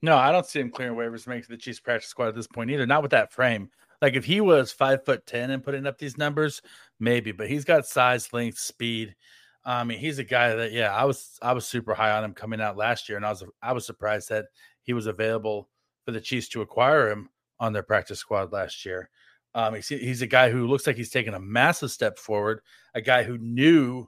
No, 0.00 0.16
I 0.16 0.32
don't 0.32 0.46
see 0.46 0.60
him 0.60 0.70
clearing 0.70 0.96
waivers 0.96 1.26
and 1.26 1.28
making 1.28 1.46
the 1.50 1.56
Chiefs 1.56 1.80
practice 1.80 2.08
squad 2.08 2.28
at 2.28 2.34
this 2.34 2.46
point 2.46 2.70
either. 2.70 2.86
Not 2.86 3.02
with 3.02 3.10
that 3.10 3.32
frame. 3.32 3.70
Like 4.04 4.16
if 4.16 4.26
he 4.26 4.42
was 4.42 4.70
five 4.70 5.02
foot 5.02 5.26
ten 5.26 5.50
and 5.50 5.64
putting 5.64 5.86
up 5.86 5.96
these 5.96 6.18
numbers, 6.18 6.60
maybe. 7.00 7.32
But 7.32 7.48
he's 7.48 7.64
got 7.64 7.86
size, 7.86 8.34
length, 8.34 8.58
speed. 8.58 9.16
I 9.64 9.82
mean, 9.82 9.98
he's 9.98 10.18
a 10.18 10.24
guy 10.24 10.54
that 10.54 10.72
yeah, 10.72 10.94
I 10.94 11.06
was 11.06 11.38
I 11.40 11.54
was 11.54 11.66
super 11.66 11.94
high 11.94 12.10
on 12.10 12.22
him 12.22 12.34
coming 12.34 12.60
out 12.60 12.76
last 12.76 13.08
year, 13.08 13.16
and 13.16 13.24
I 13.24 13.30
was 13.30 13.44
I 13.62 13.72
was 13.72 13.86
surprised 13.86 14.28
that 14.28 14.44
he 14.82 14.92
was 14.92 15.06
available 15.06 15.70
for 16.04 16.12
the 16.12 16.20
Chiefs 16.20 16.50
to 16.50 16.60
acquire 16.60 17.08
him 17.08 17.30
on 17.58 17.72
their 17.72 17.82
practice 17.82 18.18
squad 18.18 18.52
last 18.52 18.84
year. 18.84 19.08
Um, 19.54 19.74
he's, 19.74 19.88
he's 19.88 20.20
a 20.20 20.26
guy 20.26 20.50
who 20.50 20.66
looks 20.66 20.86
like 20.86 20.96
he's 20.96 21.08
taken 21.08 21.32
a 21.32 21.40
massive 21.40 21.90
step 21.90 22.18
forward. 22.18 22.60
A 22.94 23.00
guy 23.00 23.22
who 23.22 23.38
knew 23.38 24.06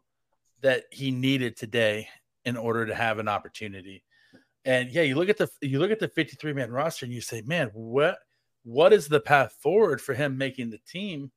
that 0.61 0.85
he 0.91 1.11
needed 1.11 1.57
today 1.57 2.07
in 2.45 2.59
order 2.59 2.85
to 2.85 2.95
have 2.95 3.19
an 3.19 3.29
opportunity. 3.29 4.05
And 4.67 4.91
yeah, 4.91 5.03
you 5.05 5.15
look 5.15 5.31
at 5.31 5.39
the 5.39 5.49
you 5.63 5.79
look 5.79 5.91
at 5.91 6.01
the 6.01 6.09
53 6.09 6.53
man 6.53 6.71
roster 6.71 7.07
and 7.07 7.15
you 7.15 7.23
say, 7.23 7.41
man, 7.47 7.71
what 7.73 8.19
what 8.67 8.93
is 8.93 9.07
the 9.07 9.21
path 9.21 9.57
forward 9.63 10.01
for 10.01 10.13
him 10.13 10.37
making 10.37 10.71
the 10.71 10.81
team? 10.89 11.31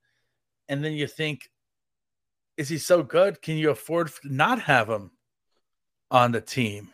And 0.67 0.83
then 0.83 0.93
you 0.93 1.05
think, 1.05 1.47
is 2.57 2.69
he 2.69 2.79
so 2.79 3.03
good? 3.03 3.41
Can 3.41 3.55
you 3.55 3.69
afford 3.69 4.11
not 4.23 4.61
have 4.63 4.89
him 4.89 5.11
on 6.09 6.31
the 6.31 6.41
team? 6.41 6.89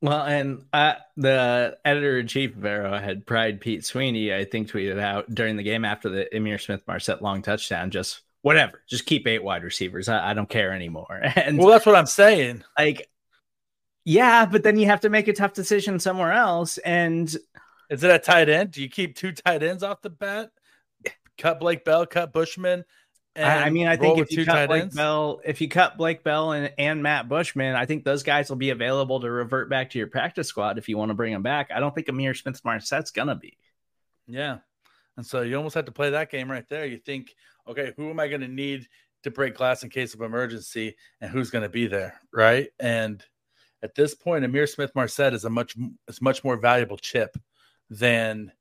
Well, 0.00 0.24
and 0.24 0.64
uh, 0.72 0.94
the 1.18 1.76
editor 1.84 2.18
in 2.18 2.26
chief 2.26 2.56
of 2.56 2.64
Arrowhead 2.64 3.26
Pride, 3.26 3.60
Pete 3.60 3.84
Sweeney, 3.84 4.34
I 4.34 4.44
think 4.44 4.70
tweeted 4.70 4.98
out 4.98 5.32
during 5.32 5.58
the 5.58 5.62
game 5.62 5.84
after 5.84 6.08
the 6.08 6.26
Ihmir 6.32 6.60
Smith-Marsette 6.60 7.22
long 7.22 7.42
touchdown, 7.42 7.90
just 7.90 8.22
whatever, 8.40 8.82
just 8.88 9.04
keep 9.04 9.26
eight 9.26 9.44
wide 9.44 9.62
receivers. 9.62 10.08
I, 10.08 10.30
I 10.30 10.34
don't 10.34 10.48
care 10.48 10.72
anymore. 10.72 11.20
And 11.36 11.58
well, 11.58 11.68
that's 11.68 11.84
what 11.84 11.96
I'm 11.96 12.06
saying. 12.06 12.64
Like, 12.78 13.10
yeah, 14.06 14.46
but 14.46 14.62
then 14.62 14.78
you 14.78 14.86
have 14.86 15.02
to 15.02 15.10
make 15.10 15.28
a 15.28 15.34
tough 15.34 15.52
decision 15.52 15.98
somewhere 15.98 16.32
else. 16.32 16.78
And 16.78 17.36
is 17.90 18.02
it 18.02 18.10
a 18.10 18.18
tight 18.18 18.48
end? 18.48 18.72
Do 18.72 18.82
you 18.82 18.88
keep 18.88 19.16
two 19.16 19.32
tight 19.32 19.62
ends 19.62 19.82
off 19.82 20.02
the 20.02 20.10
bat? 20.10 20.50
Cut 21.38 21.60
Blake 21.60 21.84
Bell, 21.84 22.06
cut 22.06 22.32
Bushman. 22.32 22.84
I 23.36 23.68
mean, 23.68 23.86
I 23.86 23.96
think 23.96 24.18
if 24.18 24.32
you 24.32 24.46
cut 24.46 24.68
Blake 24.68 24.82
ends? 24.82 24.96
Bell, 24.96 25.40
if 25.44 25.60
you 25.60 25.68
cut 25.68 25.98
Blake 25.98 26.24
Bell 26.24 26.52
and, 26.52 26.72
and 26.78 27.02
Matt 27.02 27.28
Bushman, 27.28 27.74
I 27.74 27.84
think 27.84 28.04
those 28.04 28.22
guys 28.22 28.48
will 28.48 28.56
be 28.56 28.70
available 28.70 29.20
to 29.20 29.30
revert 29.30 29.68
back 29.68 29.90
to 29.90 29.98
your 29.98 30.06
practice 30.06 30.48
squad 30.48 30.78
if 30.78 30.88
you 30.88 30.96
want 30.96 31.10
to 31.10 31.14
bring 31.14 31.34
them 31.34 31.42
back. 31.42 31.70
I 31.74 31.80
don't 31.80 31.94
think 31.94 32.06
Ihmir 32.06 32.34
Smith 32.34 32.62
Marsette's 32.64 33.10
gonna 33.10 33.34
be. 33.34 33.58
Yeah. 34.26 34.58
And 35.16 35.24
so 35.24 35.42
you 35.42 35.56
almost 35.56 35.74
have 35.74 35.86
to 35.86 35.92
play 35.92 36.10
that 36.10 36.30
game 36.30 36.50
right 36.50 36.68
there. 36.68 36.86
You 36.86 36.98
think, 36.98 37.34
okay, 37.66 37.92
who 37.96 38.10
am 38.10 38.20
I 38.20 38.28
going 38.28 38.42
to 38.42 38.48
need 38.48 38.86
to 39.22 39.30
break 39.30 39.54
glass 39.54 39.82
in 39.82 39.90
case 39.90 40.14
of 40.14 40.20
emergency 40.20 40.96
and 41.20 41.30
who's 41.30 41.50
going 41.50 41.62
to 41.62 41.68
be 41.68 41.86
there? 41.86 42.20
Right. 42.32 42.68
And 42.78 43.24
at 43.82 43.94
this 43.94 44.14
point, 44.14 44.44
Ihmir 44.44 44.68
Smith 44.68 44.92
Marsette 44.94 45.34
is 45.34 45.44
a 45.44 45.50
much, 45.50 45.74
is 46.08 46.20
much 46.20 46.44
more 46.44 46.56
valuable 46.56 46.98
chip 46.98 47.36
than 47.90 48.52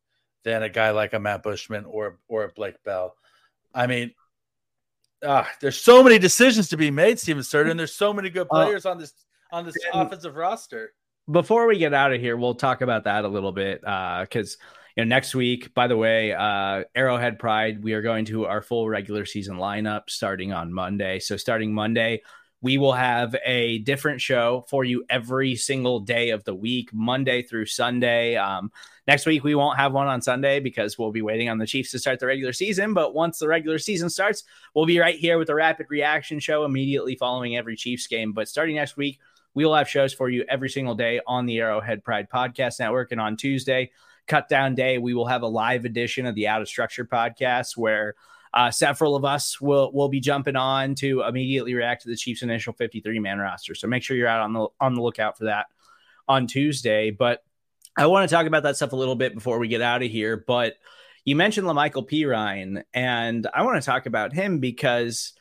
than 0.44 0.64
a 0.64 0.70
guy 0.70 0.92
like 0.92 1.14
a 1.14 1.20
Matt 1.20 1.44
Bushman 1.44 1.86
or 1.86 2.20
or 2.28 2.44
a 2.44 2.50
Blake 2.50 2.82
Bell. 2.84 3.16
I 3.74 3.88
mean, 3.88 4.14
uh, 5.22 5.44
there's 5.60 5.78
so 5.78 6.04
many 6.04 6.20
decisions 6.20 6.70
to 6.70 6.78
be 6.78 6.92
made, 6.92 7.20
Steven 7.20 7.44
Serton. 7.44 7.78
There's 7.78 7.94
so 7.94 8.14
many 8.14 8.30
good 8.30 8.48
players 8.48 8.86
uh, 8.86 8.92
on 8.92 9.00
this 9.00 9.14
on 9.52 9.66
this 9.66 9.76
offensive 9.94 10.36
roster. 10.36 10.94
Before 11.30 11.66
we 11.68 11.78
get 11.80 11.94
out 11.94 12.14
of 12.14 12.22
here, 12.22 12.38
we'll 12.38 12.56
talk 12.56 12.82
about 12.82 13.06
that 13.06 13.26
a 13.26 13.28
little 13.28 13.52
bit 13.52 13.82
because 13.82 14.58
uh, 14.62 14.66
you 14.96 15.04
know 15.04 15.10
next 15.10 15.34
week. 15.34 15.74
By 15.74 15.88
the 15.88 15.98
way, 15.98 16.34
uh, 16.34 16.84
Arrowhead 16.94 17.40
Pride, 17.40 17.84
we 17.84 17.94
are 17.94 18.02
going 18.02 18.26
to 18.26 18.46
our 18.46 18.62
full 18.62 18.88
regular 18.88 19.26
season 19.26 19.58
lineup 19.58 20.04
starting 20.08 20.54
on 20.54 20.72
Monday. 20.72 21.20
So 21.20 21.36
starting 21.38 21.74
Monday, 21.74 22.22
we 22.62 22.78
will 22.78 22.94
have 22.94 23.36
a 23.44 23.80
different 23.80 24.22
show 24.22 24.66
for 24.70 24.84
you 24.84 25.04
every 25.10 25.56
single 25.56 26.00
day 26.00 26.30
of 26.30 26.44
the 26.44 26.56
week, 26.56 26.94
Monday 26.94 27.42
through 27.42 27.66
Sunday. 27.66 28.36
Um, 28.36 28.72
next 29.08 29.26
week, 29.26 29.44
we 29.44 29.56
won't 29.56 29.78
have 29.78 29.94
one 29.94 30.08
on 30.08 30.22
Sunday 30.22 30.60
because 30.60 30.98
we'll 30.98 31.12
be 31.12 31.22
waiting 31.22 31.50
on 31.50 31.58
the 31.58 31.68
Chiefs 31.68 31.92
to 31.92 32.00
start 32.00 32.20
the 32.20 32.26
regular 32.26 32.54
season. 32.54 32.94
But 32.94 33.14
once 33.14 33.40
the 33.40 33.48
regular 33.48 33.80
season 33.80 34.10
starts, 34.10 34.44
we'll 34.74 34.86
be 34.86 35.00
right 35.00 35.18
here 35.18 35.38
with 35.38 35.50
a 35.50 35.56
rapid 35.56 35.88
reaction 35.90 36.40
show 36.40 36.66
immediately 36.66 37.16
following 37.16 37.56
every 37.56 37.76
Chiefs 37.76 38.08
game. 38.08 38.34
But 38.34 38.48
starting 38.48 38.76
next 38.76 38.98
week, 38.98 39.20
we 39.54 39.66
will 39.66 39.76
have 39.76 39.90
shows 39.90 40.14
for 40.14 40.30
you 40.30 40.44
every 40.50 40.70
single 40.70 40.96
day 40.96 41.22
on 41.26 41.46
the 41.46 41.60
Arrowhead 41.60 42.04
Pride 42.04 42.28
Podcast 42.30 42.80
Network. 42.80 43.12
And 43.12 43.22
on 43.22 43.38
Tuesday, 43.38 43.92
cut 44.28 44.50
down 44.50 44.76
day, 44.76 44.98
we 44.98 45.14
will 45.14 45.28
have 45.28 45.44
a 45.44 45.48
live 45.48 45.86
edition 45.86 46.26
of 46.26 46.36
the 46.36 46.48
Out 46.48 46.62
of 46.62 46.68
Structure 46.68 47.06
podcast 47.06 47.78
where 47.78 48.16
uh, 48.54 48.72
several 48.72 49.16
of 49.16 49.26
us 49.26 49.60
will 49.60 49.92
will 49.92 50.08
be 50.08 50.20
jumping 50.20 50.56
on 50.56 50.96
to 50.96 51.22
immediately 51.22 51.74
react 51.74 52.04
to 52.04 52.10
the 52.10 52.16
Chiefs' 52.16 52.42
initial 52.42 52.74
53 52.74 53.20
man 53.20 53.38
roster. 53.38 53.76
So 53.76 53.88
make 53.88 54.02
sure 54.02 54.16
you're 54.16 54.28
out 54.28 54.42
on 54.42 54.54
the 54.54 54.68
on 54.80 54.96
the 54.96 55.02
lookout 55.02 55.38
for 55.38 55.46
that 55.46 55.68
on 56.28 56.48
Tuesday. 56.48 57.12
But 57.12 57.44
I 57.98 58.08
want 58.08 58.30
to 58.30 58.36
talk 58.36 58.46
about 58.46 58.64
that 58.64 58.76
stuff 58.76 58.92
a 58.92 58.98
little 58.98 59.16
bit 59.16 59.34
before 59.34 59.60
we 59.60 59.68
get 59.68 59.82
out 59.82 60.04
of 60.04 60.12
here. 60.12 60.38
But 60.38 60.76
you 61.24 61.36
mentioned 61.36 61.68
La'Mical 61.68 62.10
Perine, 62.10 62.84
and 62.94 63.48
I 63.54 63.64
want 63.64 63.82
to 63.82 63.86
talk 63.86 64.06
about 64.06 64.34
him 64.34 64.60
because 64.60 65.34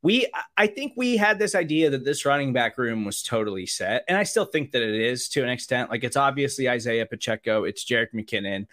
we 0.00 0.30
I 0.56 0.68
think 0.68 0.92
we 0.96 1.16
had 1.16 1.38
this 1.38 1.54
idea 1.54 1.90
that 1.90 2.04
this 2.04 2.24
running 2.24 2.52
back 2.52 2.78
room 2.78 3.04
was 3.04 3.22
totally 3.22 3.66
set, 3.66 4.04
and 4.08 4.16
I 4.16 4.22
still 4.22 4.44
think 4.44 4.72
that 4.72 4.82
it 4.82 4.94
is 4.94 5.28
to 5.30 5.42
an 5.42 5.48
extent. 5.48 5.90
Like 5.90 6.04
it's 6.04 6.16
obviously 6.16 6.68
Isaiah 6.68 7.06
Pacheco, 7.06 7.64
it's 7.64 7.84
Jerick 7.84 8.12
McKinnon. 8.14 8.66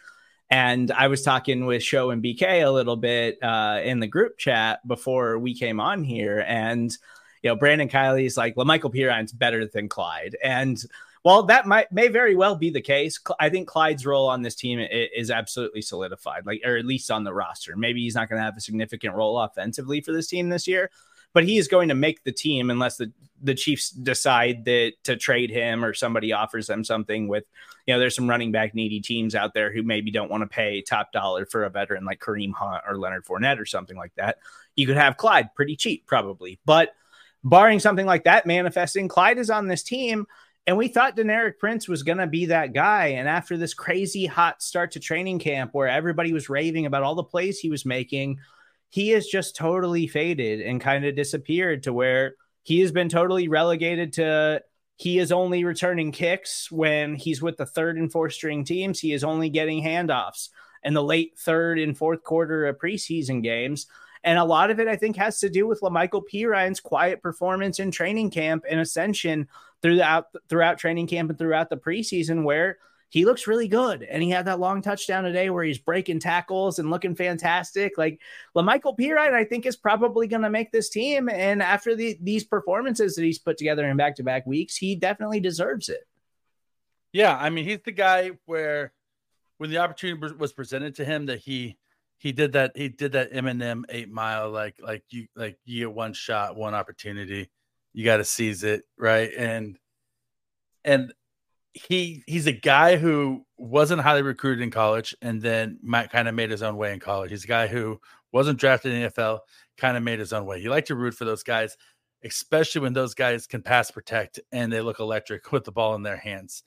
And 0.50 0.92
I 0.92 1.08
was 1.08 1.24
talking 1.24 1.66
with 1.66 1.82
Show 1.82 2.12
and 2.12 2.24
BK 2.24 2.64
a 2.66 2.70
little 2.70 2.96
bit 2.96 3.40
uh, 3.42 3.82
in 3.84 4.00
the 4.00 4.08
group 4.08 4.38
chat 4.38 4.88
before 4.88 5.40
we 5.40 5.56
came 5.56 5.80
on 5.80 6.04
here. 6.04 6.46
And, 6.48 6.96
you 7.42 7.50
know, 7.50 7.56
Brandon 7.56 7.90
Kiley's 7.90 8.38
like, 8.38 8.56
well, 8.56 8.66
Michael 8.66 8.92
Perine's 8.92 9.32
better 9.32 9.66
than 9.66 9.90
Clyde. 9.90 10.38
And 10.44 10.78
while 11.26 11.42
that 11.42 11.66
might 11.66 11.92
may 11.92 12.08
very 12.08 12.36
well 12.36 12.56
be 12.56 12.70
the 12.70 12.82
case, 12.82 13.20
I 13.40 13.50
think 13.50 13.68
Clyde's 13.68 14.06
role 14.06 14.30
on 14.30 14.44
this 14.44 14.54
team 14.54 14.78
is 14.80 15.32
absolutely 15.32 15.82
solidified, 15.82 16.46
like, 16.46 16.62
or 16.64 16.78
at 16.78 16.86
least 16.86 17.10
on 17.10 17.24
the 17.24 17.34
roster. 17.34 17.76
Maybe 17.76 18.04
he's 18.04 18.14
not 18.14 18.30
going 18.30 18.40
to 18.40 18.46
have 18.46 18.56
a 18.56 18.62
significant 18.62 19.16
role 19.16 19.40
offensively 19.40 20.02
for 20.02 20.12
this 20.12 20.28
team 20.28 20.50
this 20.50 20.68
year, 20.68 20.92
but 21.34 21.44
he 21.44 21.58
is 21.58 21.68
going 21.68 21.90
to 21.90 21.96
make 21.96 22.24
the 22.24 22.32
team 22.32 22.70
unless 22.70 22.98
the, 22.98 23.12
the 23.42 23.56
Chiefs 23.56 23.90
decide 23.90 24.66
that 24.66 24.92
to 25.06 25.18
trade 25.18 25.50
him 25.50 25.84
or 25.84 25.96
somebody 25.96 26.32
offers 26.32 26.68
them 26.68 26.84
something 26.84 27.28
with, 27.28 27.46
you 27.88 27.96
know, 27.96 28.00
there's 28.00 28.16
some 28.16 28.30
running 28.30 28.52
back 28.52 28.76
needy 28.76 29.02
teams 29.02 29.34
out 29.34 29.56
there 29.56 29.74
who 29.74 29.82
maybe 29.82 30.12
don't 30.12 30.30
want 30.30 30.44
to 30.44 30.48
pay 30.48 30.84
top 30.84 31.12
dollar 31.12 31.48
for 31.48 31.64
a 31.64 31.72
veteran 31.72 32.06
like 32.06 32.20
Kareem 32.20 32.54
Hunt 32.54 32.84
or 32.88 33.00
Leonard 33.00 33.26
Fournette 33.26 33.60
or 33.60 33.66
something 33.66 33.98
like 33.98 34.14
that. 34.14 34.38
You 34.76 34.86
could 34.86 34.98
have 34.98 35.18
Clyde 35.18 35.56
pretty 35.56 35.76
cheap, 35.76 36.06
probably. 36.06 36.60
But 36.66 36.94
barring 37.44 37.80
something 37.80 38.06
like 38.06 38.26
that 38.26 38.46
manifesting, 38.46 39.08
Clyde 39.08 39.40
is 39.40 39.50
on 39.50 39.68
this 39.68 39.82
team. 39.82 40.28
And 40.68 40.78
we 40.78 40.88
thought 40.88 41.16
Deneric 41.16 41.60
Prince 41.60 41.88
was 41.88 42.04
going 42.04 42.18
to 42.18 42.28
be 42.28 42.48
that 42.48 42.74
guy. 42.74 43.08
And 43.08 43.28
after 43.30 43.56
this 43.56 43.74
crazy 43.74 44.26
hot 44.26 44.64
start 44.64 44.92
to 44.92 45.00
training 45.00 45.40
camp 45.40 45.72
where 45.74 45.88
everybody 45.88 46.34
was 46.34 46.50
raving 46.50 46.86
about 46.86 47.04
all 47.04 47.16
the 47.16 47.24
plays 47.24 47.60
he 47.60 47.70
was 47.70 47.86
making, 47.86 48.40
he 48.90 49.10
has 49.10 49.28
just 49.28 49.56
totally 49.56 50.08
faded 50.08 50.62
and 50.62 50.82
kind 50.82 51.06
of 51.06 51.16
disappeared 51.16 51.84
to 51.84 51.94
where 51.94 52.36
he 52.64 52.80
has 52.80 52.92
been 52.92 53.10
totally 53.10 53.48
relegated 53.48 54.14
to 54.14 54.64
he 54.98 55.20
is 55.20 55.32
only 55.32 55.66
returning 55.66 56.12
kicks 56.12 56.72
when 56.72 57.16
he's 57.16 57.42
with 57.42 57.58
the 57.58 57.66
third 57.66 57.98
and 57.98 58.12
fourth 58.12 58.34
string 58.34 58.64
teams. 58.64 59.00
He 59.00 59.12
is 59.12 59.24
only 59.26 59.50
getting 59.50 59.84
handoffs 59.84 60.50
in 60.84 60.94
the 60.94 61.04
late 61.04 61.38
third 61.38 61.80
and 61.80 61.98
fourth 61.98 62.24
quarter 62.24 62.66
of 62.66 62.80
preseason 62.80 63.44
games. 63.44 63.88
And 64.26 64.38
a 64.40 64.44
lot 64.44 64.72
of 64.72 64.80
it, 64.80 64.88
I 64.88 64.98
think, 64.98 65.16
has 65.16 65.40
to 65.40 65.50
do 65.50 65.68
with 65.68 65.82
La'Mical 65.82 66.24
Perine's 66.28 66.80
quiet 66.82 67.22
performance 67.22 67.80
in 67.80 67.92
training 67.92 68.32
camp 68.32 68.66
and 68.68 68.80
ascension 68.80 69.48
throughout 69.82 70.28
throughout 70.50 70.80
training 70.80 71.08
camp 71.08 71.30
and 71.30 71.40
throughout 71.40 71.70
the 71.70 71.78
preseason, 71.78 72.44
where 72.44 72.80
he 73.10 73.24
looks 73.24 73.46
really 73.46 73.68
good. 73.68 74.02
And 74.02 74.24
he 74.24 74.32
had 74.32 74.46
that 74.46 74.60
long 74.60 74.82
touchdown 74.82 75.24
today 75.24 75.52
where 75.52 75.64
he's 75.64 75.78
breaking 75.78 76.20
tackles 76.20 76.80
and 76.80 76.90
looking 76.90 77.16
fantastic. 77.16 78.00
Like 78.00 78.20
La'Mical 78.56 78.98
Perine, 78.98 79.32
I 79.32 79.46
think, 79.46 79.68
is 79.68 79.78
probably 79.78 80.28
going 80.28 80.42
to 80.42 80.50
make 80.50 80.72
this 80.72 80.90
team. 80.90 81.30
And 81.30 81.62
after 81.62 81.96
the, 81.96 82.18
these 82.20 82.44
performances 82.44 83.16
that 83.16 83.24
he's 83.24 83.40
put 83.40 83.58
together 83.58 83.88
in 83.88 83.96
back 83.96 84.16
to 84.16 84.24
back 84.24 84.46
weeks, 84.48 84.76
he 84.76 84.96
definitely 84.96 85.40
deserves 85.40 85.88
it. 85.88 86.06
Yeah. 87.14 87.38
I 87.40 87.52
mean, 87.52 87.64
he's 87.64 87.80
the 87.86 87.92
guy 87.92 88.32
where 88.46 88.92
when 89.60 89.70
the 89.70 89.78
opportunity 89.78 90.36
was 90.36 90.52
presented 90.52 90.96
to 90.96 91.06
him 91.06 91.28
that 91.28 91.40
he, 91.40 91.78
he 92.18 92.32
did 92.32 92.54
that 92.54 92.72
he 92.76 92.90
did 92.90 93.14
that 93.14 93.34
Eminem 93.34 93.84
eight 93.90 94.10
mile 94.10 94.50
like 94.50 94.76
like 94.82 95.04
you 95.10 95.28
like 95.36 95.58
you 95.66 95.80
get 95.80 95.94
one 95.94 96.14
shot 96.14 96.56
one 96.56 96.74
opportunity 96.74 97.50
you 97.94 98.04
got 98.06 98.18
to 98.18 98.26
seize 98.26 98.64
it 98.64 98.84
right 98.98 99.32
and 99.38 99.78
and 100.84 101.14
he 101.76 102.24
he's 102.26 102.48
a 102.48 102.54
guy 102.54 102.96
who 102.96 103.46
wasn't 103.58 104.02
highly 104.02 104.22
recruited 104.22 104.64
in 104.64 104.72
college 104.72 105.14
and 105.22 105.42
then 105.42 105.78
might 105.84 106.10
kind 106.10 106.28
of 106.28 106.34
made 106.34 106.50
his 106.50 106.64
own 106.64 106.78
way 106.78 106.94
in 106.94 107.00
college. 107.00 107.32
He's 107.32 107.44
a 107.44 107.48
guy 107.48 107.68
who 107.68 108.00
wasn't 108.32 108.60
drafted 108.60 108.94
in 108.94 109.02
the 109.02 109.10
NFL, 109.10 109.40
kind 109.78 109.98
of 109.98 110.04
made 110.04 110.20
his 110.20 110.32
own 110.32 110.46
way. 110.46 110.62
He 110.62 110.70
liked 110.70 110.88
to 110.88 110.96
root 110.96 111.14
for 111.14 111.26
those 111.26 111.44
guys, 111.44 111.76
especially 112.24 112.82
when 112.82 112.94
those 112.94 113.14
guys 113.14 113.46
can 113.46 113.62
pass 113.62 113.92
protect 113.92 114.40
and 114.54 114.72
they 114.72 114.80
look 114.80 115.00
electric 115.00 115.52
with 115.52 115.66
the 115.66 115.72
ball 115.72 115.96
in 115.96 116.04
their 116.04 116.18
hands. 116.18 116.64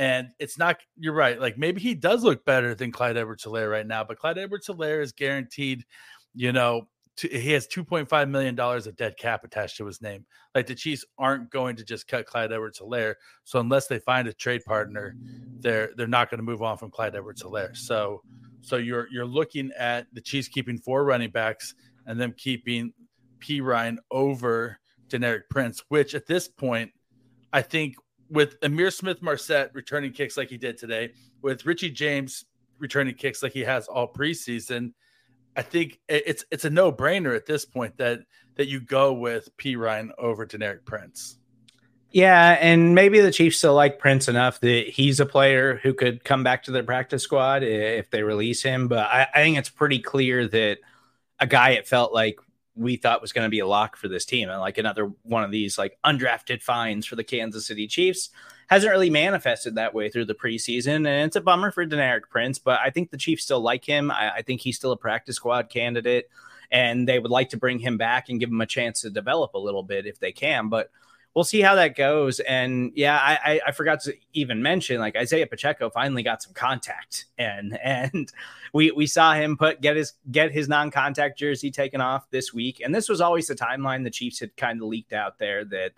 And 0.00 0.30
it's 0.38 0.56
not, 0.56 0.78
you're 0.96 1.12
right. 1.12 1.38
Like 1.38 1.58
maybe 1.58 1.78
he 1.78 1.94
does 1.94 2.24
look 2.24 2.42
better 2.46 2.74
than 2.74 2.90
Clyde 2.90 3.18
Edwards 3.18 3.44
Helaire 3.44 3.70
right 3.70 3.86
now, 3.86 4.02
but 4.02 4.18
Clyde 4.18 4.38
Edwards 4.38 4.66
Helaire 4.66 5.02
is 5.02 5.12
guaranteed, 5.12 5.84
you 6.34 6.52
know, 6.52 6.88
he 7.20 7.50
has 7.50 7.66
2.5 7.68 8.30
million 8.30 8.54
dollars 8.54 8.86
of 8.86 8.96
dead 8.96 9.18
cap 9.18 9.44
attached 9.44 9.76
to 9.76 9.84
his 9.84 10.00
name. 10.00 10.24
Like 10.54 10.66
the 10.66 10.74
Chiefs 10.74 11.04
aren't 11.18 11.50
going 11.50 11.76
to 11.76 11.84
just 11.84 12.08
cut 12.08 12.24
Clyde 12.24 12.50
Edwards 12.50 12.78
Helaire. 12.78 13.16
So 13.44 13.60
unless 13.60 13.88
they 13.88 13.98
find 13.98 14.26
a 14.26 14.32
trade 14.32 14.64
partner, 14.64 15.16
they're 15.58 15.90
they're 15.98 16.06
not 16.06 16.30
going 16.30 16.38
to 16.38 16.44
move 16.44 16.62
on 16.62 16.78
from 16.78 16.90
Clyde 16.90 17.14
Edwards 17.14 17.42
Helaire. 17.42 17.76
So 17.76 18.22
so 18.62 18.76
you're 18.76 19.06
you're 19.12 19.26
looking 19.26 19.70
at 19.78 20.06
the 20.14 20.22
Chiefs 20.22 20.48
keeping 20.48 20.78
four 20.78 21.04
running 21.04 21.30
backs 21.30 21.74
and 22.06 22.18
them 22.18 22.32
keeping 22.38 22.94
Perine 23.38 23.98
over 24.10 24.78
Deneric 25.08 25.42
Prince, 25.50 25.84
which 25.88 26.14
at 26.14 26.26
this 26.26 26.48
point, 26.48 26.90
I 27.52 27.60
think 27.60 27.96
with 28.30 28.58
Ihmir 28.60 28.92
Smith-Marsette 28.92 29.74
returning 29.74 30.12
kicks 30.12 30.36
like 30.36 30.48
he 30.48 30.56
did 30.56 30.78
today, 30.78 31.12
with 31.42 31.66
Richie 31.66 31.90
James 31.90 32.44
returning 32.78 33.14
kicks 33.14 33.42
like 33.42 33.52
he 33.52 33.60
has 33.60 33.88
all 33.88 34.12
preseason– 34.12 34.92
I 35.56 35.62
think 35.62 35.98
it's 36.08 36.44
it's 36.50 36.64
a 36.64 36.70
no 36.70 36.92
brainer 36.92 37.34
at 37.34 37.44
this 37.44 37.64
point 37.64 37.96
that 37.98 38.20
that 38.56 38.68
you 38.68 38.80
go 38.80 39.12
with 39.12 39.48
Perine 39.56 40.10
over 40.16 40.46
Deneric 40.46 40.84
Prince. 40.84 41.38
Yeah, 42.12 42.56
and 42.60 42.94
maybe 42.94 43.20
the 43.20 43.30
Chiefs 43.30 43.58
still 43.58 43.74
like 43.74 43.98
Prince 43.98 44.28
enough 44.28 44.60
that 44.60 44.88
he's 44.88 45.20
a 45.20 45.26
player 45.26 45.78
who 45.82 45.92
could 45.94 46.24
come 46.24 46.42
back 46.42 46.64
to 46.64 46.70
their 46.70 46.82
practice 46.82 47.22
squad 47.22 47.62
if 47.62 48.10
they 48.10 48.22
release 48.22 48.62
him. 48.62 48.88
But 48.88 49.06
I, 49.06 49.28
I 49.34 49.38
think 49.42 49.58
it's 49.58 49.68
pretty 49.68 49.98
clear 49.98 50.46
that 50.48 50.78
a 51.38 51.46
guy 51.46 51.70
it 51.70 51.86
felt 51.86 52.12
like 52.12 52.38
we 52.80 52.96
thought 52.96 53.20
was 53.20 53.32
going 53.32 53.44
to 53.44 53.50
be 53.50 53.58
a 53.58 53.66
lock 53.66 53.96
for 53.96 54.08
this 54.08 54.24
team 54.24 54.48
and 54.48 54.58
like 54.58 54.78
another 54.78 55.12
one 55.22 55.44
of 55.44 55.50
these 55.50 55.76
like 55.76 55.98
undrafted 56.04 56.62
finds 56.62 57.06
for 57.06 57.14
the 57.14 57.24
Kansas 57.24 57.66
City 57.66 57.86
Chiefs 57.86 58.30
hasn't 58.70 58.92
really 58.92 59.10
manifested 59.10 59.74
that 59.74 59.92
way 59.92 60.08
through 60.08 60.24
the 60.24 60.34
preseason. 60.34 60.96
And 60.98 61.26
it's 61.26 61.36
a 61.36 61.40
bummer 61.40 61.72
for 61.72 61.84
Deneric 61.84 62.30
Prince, 62.30 62.58
but 62.60 62.78
I 62.80 62.90
think 62.90 63.10
the 63.10 63.16
Chiefs 63.16 63.42
still 63.42 63.60
like 63.60 63.84
him. 63.84 64.12
I, 64.12 64.36
I 64.36 64.42
think 64.42 64.60
he's 64.60 64.76
still 64.76 64.92
a 64.92 64.96
practice 64.96 65.36
squad 65.36 65.68
candidate, 65.68 66.30
and 66.70 67.06
they 67.06 67.18
would 67.18 67.32
like 67.32 67.50
to 67.50 67.56
bring 67.56 67.80
him 67.80 67.98
back 67.98 68.28
and 68.28 68.38
give 68.38 68.48
him 68.48 68.60
a 68.60 68.66
chance 68.66 69.00
to 69.00 69.10
develop 69.10 69.54
a 69.54 69.58
little 69.58 69.82
bit 69.82 70.06
if 70.06 70.20
they 70.20 70.30
can. 70.30 70.68
But 70.68 70.90
we'll 71.34 71.44
see 71.44 71.60
how 71.60 71.74
that 71.76 71.96
goes. 71.96 72.40
And 72.40 72.92
yeah, 72.94 73.16
I, 73.16 73.52
I, 73.52 73.60
I, 73.68 73.72
forgot 73.72 74.00
to 74.00 74.14
even 74.32 74.62
mention 74.62 74.98
like 74.98 75.16
Isaiah 75.16 75.46
Pacheco 75.46 75.90
finally 75.90 76.22
got 76.22 76.42
some 76.42 76.52
contact, 76.52 77.26
and 77.38 77.78
and 77.84 78.32
we 78.72 78.90
we 78.90 79.06
saw 79.06 79.34
him 79.34 79.56
put 79.56 79.80
get 79.80 79.96
his 79.96 80.14
get 80.30 80.52
his 80.52 80.68
non 80.68 80.90
contact 80.90 81.38
jersey 81.38 81.70
taken 81.70 82.00
off 82.00 82.30
this 82.30 82.52
week. 82.52 82.80
And 82.84 82.94
this 82.94 83.08
was 83.08 83.20
always 83.20 83.46
the 83.46 83.54
timeline 83.54 84.04
the 84.04 84.10
Chiefs 84.10 84.40
had 84.40 84.56
kind 84.56 84.80
of 84.80 84.88
leaked 84.88 85.12
out 85.12 85.38
there 85.38 85.64
that 85.66 85.92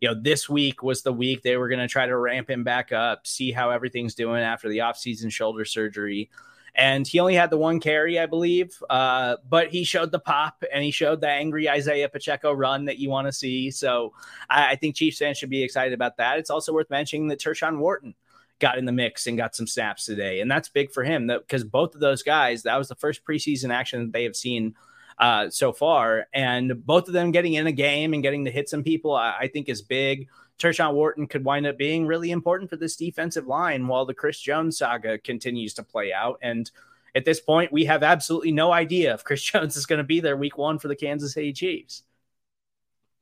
you 0.00 0.08
know, 0.08 0.14
this 0.20 0.48
week 0.48 0.82
was 0.82 1.02
the 1.02 1.12
week 1.12 1.42
they 1.42 1.56
were 1.56 1.68
going 1.68 1.80
to 1.80 1.88
try 1.88 2.06
to 2.06 2.16
ramp 2.16 2.50
him 2.50 2.64
back 2.64 2.92
up, 2.92 3.26
see 3.26 3.50
how 3.50 3.70
everything's 3.70 4.14
doing 4.14 4.42
after 4.42 4.68
the 4.68 4.78
offseason 4.78 5.32
shoulder 5.32 5.64
surgery. 5.64 6.28
And 6.76 7.08
he 7.08 7.20
only 7.20 7.34
had 7.34 7.48
the 7.48 7.56
one 7.56 7.80
carry, 7.80 8.18
I 8.18 8.26
believe, 8.26 8.76
uh, 8.90 9.36
but 9.48 9.68
he 9.70 9.82
showed 9.82 10.12
the 10.12 10.18
pop 10.18 10.62
and 10.70 10.84
he 10.84 10.90
showed 10.90 11.22
the 11.22 11.28
angry 11.28 11.70
Isaiah 11.70 12.08
Pacheco 12.08 12.52
run 12.52 12.84
that 12.84 12.98
you 12.98 13.08
want 13.08 13.26
to 13.26 13.32
see. 13.32 13.70
So 13.70 14.12
I, 14.50 14.72
I 14.72 14.76
think 14.76 14.94
Chiefs 14.94 15.18
fans 15.18 15.38
should 15.38 15.48
be 15.48 15.62
excited 15.62 15.94
about 15.94 16.18
that. 16.18 16.38
It's 16.38 16.50
also 16.50 16.74
worth 16.74 16.90
mentioning 16.90 17.28
that 17.28 17.40
Tershawn 17.40 17.78
Wharton 17.78 18.14
got 18.58 18.76
in 18.76 18.84
the 18.84 18.92
mix 18.92 19.26
and 19.26 19.38
got 19.38 19.56
some 19.56 19.66
snaps 19.66 20.04
today. 20.04 20.40
And 20.40 20.50
that's 20.50 20.68
big 20.68 20.92
for 20.92 21.02
him 21.02 21.26
because 21.26 21.64
both 21.64 21.94
of 21.94 22.00
those 22.00 22.22
guys, 22.22 22.62
that 22.64 22.76
was 22.76 22.88
the 22.88 22.94
first 22.94 23.24
preseason 23.24 23.72
action 23.72 24.00
that 24.02 24.12
they 24.12 24.24
have 24.24 24.36
seen 24.36 24.74
uh, 25.18 25.48
so 25.48 25.72
far. 25.72 26.26
And 26.34 26.84
both 26.84 27.08
of 27.08 27.14
them 27.14 27.30
getting 27.30 27.54
in 27.54 27.66
a 27.66 27.72
game 27.72 28.12
and 28.12 28.22
getting 28.22 28.44
to 28.44 28.50
hit 28.50 28.68
some 28.68 28.82
people, 28.82 29.14
I, 29.14 29.36
I 29.40 29.48
think 29.48 29.70
is 29.70 29.80
big. 29.80 30.28
Tershawn 30.58 30.94
Wharton 30.94 31.26
could 31.26 31.44
wind 31.44 31.66
up 31.66 31.76
being 31.76 32.06
really 32.06 32.30
important 32.30 32.70
for 32.70 32.76
this 32.76 32.96
defensive 32.96 33.46
line 33.46 33.86
while 33.86 34.06
the 34.06 34.14
Chris 34.14 34.40
Jones 34.40 34.78
saga 34.78 35.18
continues 35.18 35.74
to 35.74 35.82
play 35.82 36.12
out. 36.12 36.38
And 36.42 36.70
at 37.14 37.24
this 37.24 37.40
point, 37.40 37.72
we 37.72 37.84
have 37.86 38.02
absolutely 38.02 38.52
no 38.52 38.72
idea 38.72 39.14
if 39.14 39.24
Chris 39.24 39.42
Jones 39.50 39.76
is 39.76 39.86
going 39.86 39.98
to 39.98 40.04
be 40.04 40.20
there 40.20 40.36
week 40.36 40.58
one 40.58 40.78
for 40.78 40.88
the 40.88 40.96
Kansas 40.96 41.34
City 41.34 41.52
Chiefs. 41.52 42.02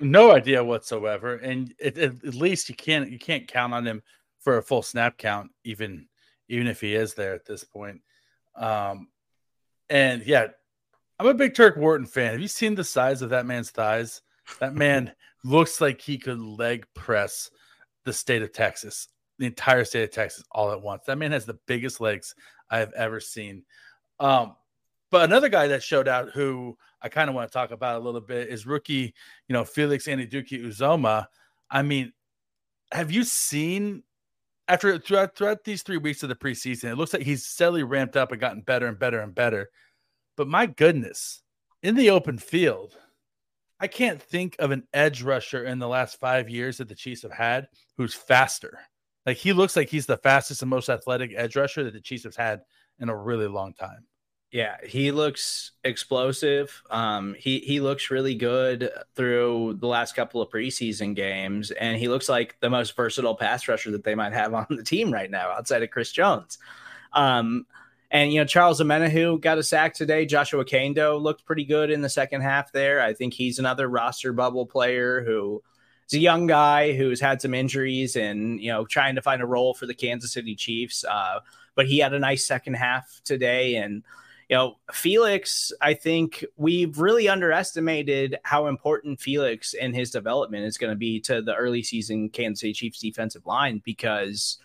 No 0.01 0.33
idea 0.33 0.65
whatsoever, 0.65 1.37
and 1.37 1.73
it, 1.79 1.97
it, 1.97 2.25
at 2.25 2.35
least 2.35 2.69
you 2.69 2.75
can't 2.75 3.11
you 3.13 3.19
can't 3.19 3.47
count 3.47 3.73
on 3.73 3.87
him 3.87 4.03
for 4.41 4.59
a 4.59 4.63
full 4.63 4.83
snap 4.83 5.17
count, 5.17 5.53
even 5.63 6.09
even 6.49 6.67
if 6.67 6.81
he 6.81 6.95
is 6.95 7.15
there 7.15 7.33
at 7.33 7.47
this 7.47 7.63
point. 7.63 8.03
Um, 8.57 9.09
and 9.89 10.27
yeah, 10.27 10.49
I'm 11.19 11.29
a 11.29 11.35
big 11.35 11.55
Turk 11.55 11.77
Wharton 11.77 12.07
fan. 12.07 12.33
Have 12.33 12.41
you 12.41 12.49
seen 12.49 12.75
the 12.75 12.85
size 12.85 13.23
of 13.23 13.31
that 13.31 13.47
man's 13.47 13.71
thighs? 13.71 14.21
That 14.59 14.75
man 14.75 15.13
looks 15.45 15.81
like 15.81 16.01
he 16.01 16.19
could 16.19 16.41
leg 16.41 16.87
press 16.95 17.51
the 18.05 18.13
state 18.13 18.43
of 18.43 18.53
Texas, 18.53 19.09
the 19.39 19.47
entire 19.47 19.85
state 19.85 20.03
of 20.03 20.11
Texas, 20.11 20.45
all 20.51 20.73
at 20.73 20.83
once. 20.83 21.05
That 21.07 21.19
man 21.19 21.33
has 21.33 21.45
the 21.47 21.59
biggest 21.67 22.01
legs 22.01 22.35
I 22.71 22.79
have 22.79 22.93
ever 22.95 23.21
seen. 23.21 23.65
Um, 24.19 24.57
But 25.11 25.25
another 25.25 25.49
guy 25.49 25.69
that 25.69 25.83
showed 25.83 26.09
out 26.09 26.31
who 26.31 26.77
I 27.01 27.09
kind 27.09 27.29
of 27.29 27.37
want 27.37 27.49
to 27.49 27.53
talk 27.53 27.71
about 27.71 28.01
a 28.01 28.05
little 28.05 28.21
bit 28.21 28.49
is 28.49 28.67
rookie, 28.67 29.15
you 29.47 29.53
know, 29.53 29.65
Felix 29.65 30.09
Anudike-Uzomah. 30.09 31.27
I 31.71 31.83
mean, 31.83 32.13
have 32.91 33.13
you 33.13 33.23
seen 33.23 34.03
after 34.67 34.99
throughout 34.99 35.37
throughout 35.37 35.63
these 35.65 35.83
three 35.83 35.99
weeks 35.99 36.23
of 36.23 36.31
the 36.31 36.35
preseason, 36.35 36.91
it 36.91 36.97
looks 36.97 37.13
like 37.13 37.23
he's 37.23 37.45
steadily 37.45 37.83
ramped 37.83 38.17
up 38.17 38.33
and 38.33 38.41
gotten 38.41 38.63
better 38.63 38.87
and 38.87 38.99
better 38.99 39.21
and 39.21 39.35
better. 39.35 39.71
But 40.37 40.49
my 40.49 40.67
goodness, 40.67 41.43
in 41.83 41.95
the 41.95 42.11
open 42.11 42.39
field, 42.39 42.97
I 43.85 43.87
can't 43.87 44.23
think 44.23 44.57
of 44.61 44.71
an 44.71 44.85
edge 44.95 45.23
rusher 45.23 45.63
in 45.63 45.79
the 45.79 45.87
last 45.87 46.19
five 46.19 46.49
years 46.49 46.79
that 46.79 46.89
the 46.89 46.95
Chiefs 46.95 47.21
have 47.21 47.33
had 47.33 47.69
who's 47.99 48.15
faster. 48.15 48.79
Like 49.27 49.37
he 49.37 49.53
looks 49.53 49.77
like 49.77 49.91
he's 49.91 50.07
the 50.07 50.17
fastest 50.17 50.63
and 50.63 50.71
most 50.71 50.89
athletic 50.89 51.35
edge 51.37 51.55
rusher 51.55 51.85
that 51.85 51.93
the 51.93 52.01
Chiefs 52.01 52.25
have 52.25 52.35
had 52.35 52.63
in 52.99 53.11
a 53.11 53.15
really 53.15 53.47
long 53.47 53.75
time. 53.75 54.07
Yeah, 54.51 54.77
he 54.87 55.11
looks 55.11 55.73
explosive. 55.85 56.83
Um, 56.89 57.35
he 57.39 57.59
he 57.59 57.81
looks 57.81 58.11
really 58.11 58.35
good 58.35 58.89
through 59.17 59.77
the 59.81 59.87
last 59.87 60.17
couple 60.17 60.41
of 60.41 60.49
preseason 60.49 61.15
games, 61.15 61.71
and 61.71 61.99
he 61.99 62.09
looks 62.09 62.27
like 62.27 62.57
the 62.61 62.71
most 62.71 62.97
versatile 62.97 63.35
pass 63.35 63.69
rusher 63.69 63.91
that 63.91 64.05
they 64.05 64.15
might 64.15 64.33
have 64.33 64.55
on 64.55 64.67
the 64.71 64.83
team 64.83 65.13
right 65.13 65.31
now, 65.31 65.51
outside 65.51 65.83
of 65.83 65.91
Chris 65.91 66.11
Jones. 66.11 66.57
Um, 67.13 67.67
and 68.15 68.33
you 68.33 68.39
know, 68.39 68.47
Charles 68.47 68.81
Omenihu 68.81 69.41
got 69.41 69.59
a 69.59 69.63
sack 69.65 69.93
today. 69.93 70.25
Joshua 70.25 70.65
Kaindoh 70.65 71.21
looked 71.21 71.45
pretty 71.45 71.65
good 71.65 71.91
in 71.91 72.01
the 72.01 72.09
second 72.09 72.43
half 72.43 72.71
there. 72.71 73.03
I 73.03 73.13
think 73.13 73.35
he's 73.35 73.59
another 73.59 73.89
roster 73.89 74.33
bubble 74.33 74.67
player 74.67 75.25
who 75.25 75.61
is 76.07 76.15
a 76.15 76.21
young 76.21 76.47
guy 76.47 76.93
who's 76.93 77.21
had 77.21 77.43
some 77.43 77.55
injuries 77.55 78.15
and 78.15 78.61
you 78.61 78.71
know 78.71 78.85
trying 78.85 79.17
to 79.17 79.23
find 79.23 79.43
a 79.43 79.47
role 79.47 79.75
for 79.75 79.87
the 79.87 79.95
Kansas 79.95 80.33
City 80.33 80.55
Chiefs. 80.55 81.05
Uh, 81.05 81.41
but 81.75 81.89
he 81.89 81.99
had 81.99 82.15
a 82.15 82.21
nice 82.21 82.47
second 82.47 82.75
half 82.75 83.21
today 83.25 83.75
and 83.75 84.05
you 84.49 84.57
know, 84.57 84.77
Felix, 84.93 85.73
I 85.81 85.95
think 85.95 86.45
we've 86.57 86.99
really 86.99 87.29
underestimated 87.29 88.37
how 88.45 88.67
important 88.67 89.19
Felix 89.19 89.75
and 89.75 89.95
his 89.95 90.11
development 90.11 90.67
is 90.67 90.77
going 90.77 90.93
to 90.93 90.97
be 90.97 91.19
to 91.21 91.41
the 91.41 91.55
early 91.55 91.83
season 91.83 92.29
Kansas 92.29 92.61
City 92.61 92.75
Chiefs 92.75 93.01
defensive 93.01 93.47
line 93.47 93.81
because 93.85 94.59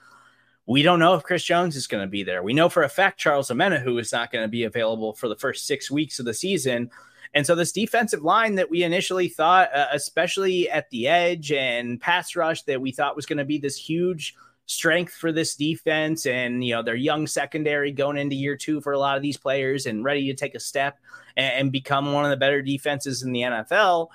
we 0.69 0.81
don't 0.81 0.99
know 0.99 1.15
if 1.15 1.23
Chris 1.23 1.43
Jones 1.43 1.75
is 1.75 1.87
going 1.87 2.03
to 2.03 2.09
be 2.09 2.23
there. 2.23 2.43
We 2.43 2.53
know 2.53 2.69
for 2.69 2.83
a 2.83 2.89
fact 2.89 3.19
Charles 3.19 3.49
Omenihu 3.49 3.99
is 3.99 4.11
not 4.11 4.31
going 4.31 4.43
to 4.43 4.47
be 4.47 4.63
available 4.63 5.13
for 5.13 5.27
the 5.27 5.35
first 5.35 5.67
six 5.67 5.89
weeks 5.91 6.19
of 6.19 6.25
the 6.25 6.33
season. 6.33 6.89
And 7.33 7.45
so 7.45 7.55
this 7.55 7.71
defensive 7.71 8.23
line 8.23 8.55
that 8.55 8.69
we 8.69 8.83
initially 8.83 9.27
thought, 9.27 9.73
uh, 9.75 9.87
especially 9.91 10.69
at 10.69 10.89
the 10.91 11.07
edge 11.07 11.51
and 11.51 11.99
pass 11.99 12.35
rush, 12.35 12.63
that 12.63 12.81
we 12.81 12.91
thought 12.91 13.15
was 13.15 13.25
going 13.25 13.37
to 13.37 13.45
be 13.45 13.57
this 13.57 13.75
huge– 13.75 14.35
strength 14.69 15.13
for 15.13 15.31
this 15.31 15.55
defense 15.55 16.27
and 16.27 16.63
you 16.63 16.75
know 16.75 16.83
their 16.83 16.93
young 16.93 17.25
secondary 17.25 17.91
going 17.91 18.17
into 18.17 18.35
year 18.35 18.55
two 18.55 18.79
for 18.79 18.93
a 18.93 18.99
lot 18.99 19.17
of 19.17 19.23
these 19.23 19.35
players 19.35 19.87
and 19.87 20.03
ready 20.03 20.27
to 20.27 20.35
take 20.35 20.53
a 20.53 20.59
step 20.59 20.99
and, 21.35 21.53
and 21.53 21.71
become 21.71 22.13
one 22.13 22.23
of 22.23 22.29
the 22.29 22.37
better 22.37 22.61
defenses 22.61 23.23
in 23.23 23.31
the 23.31 23.41
NFL 23.41 24.09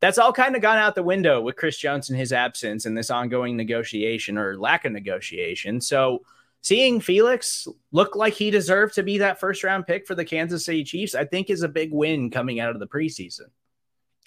that's 0.00 0.18
all 0.18 0.32
kind 0.32 0.54
of 0.54 0.62
gone 0.62 0.78
out 0.78 0.94
the 0.94 1.02
window 1.02 1.40
with 1.40 1.56
Chris 1.56 1.76
Jones 1.76 2.10
and 2.10 2.18
his 2.18 2.32
absence 2.32 2.86
and 2.86 2.96
this 2.96 3.10
ongoing 3.10 3.56
negotiation 3.56 4.38
or 4.38 4.56
lack 4.56 4.84
of 4.84 4.92
negotiation. 4.92 5.80
So 5.80 6.22
seeing 6.60 7.00
Felix 7.00 7.66
look 7.90 8.14
like 8.14 8.34
he 8.34 8.50
deserved 8.50 8.94
to 8.94 9.02
be 9.02 9.18
that 9.18 9.40
first 9.40 9.64
round 9.64 9.86
pick 9.86 10.06
for 10.06 10.14
the 10.14 10.24
Kansas 10.24 10.64
City 10.64 10.84
Chiefs, 10.84 11.14
I 11.14 11.24
think 11.24 11.50
is 11.50 11.62
a 11.62 11.68
big 11.68 11.92
win 11.92 12.30
coming 12.30 12.60
out 12.60 12.70
of 12.70 12.80
the 12.80 12.86
preseason. 12.86 13.48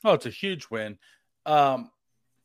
Oh, 0.03 0.13
it's 0.13 0.25
a 0.25 0.31
huge 0.31 0.67
win. 0.69 0.97
Um, 1.45 1.89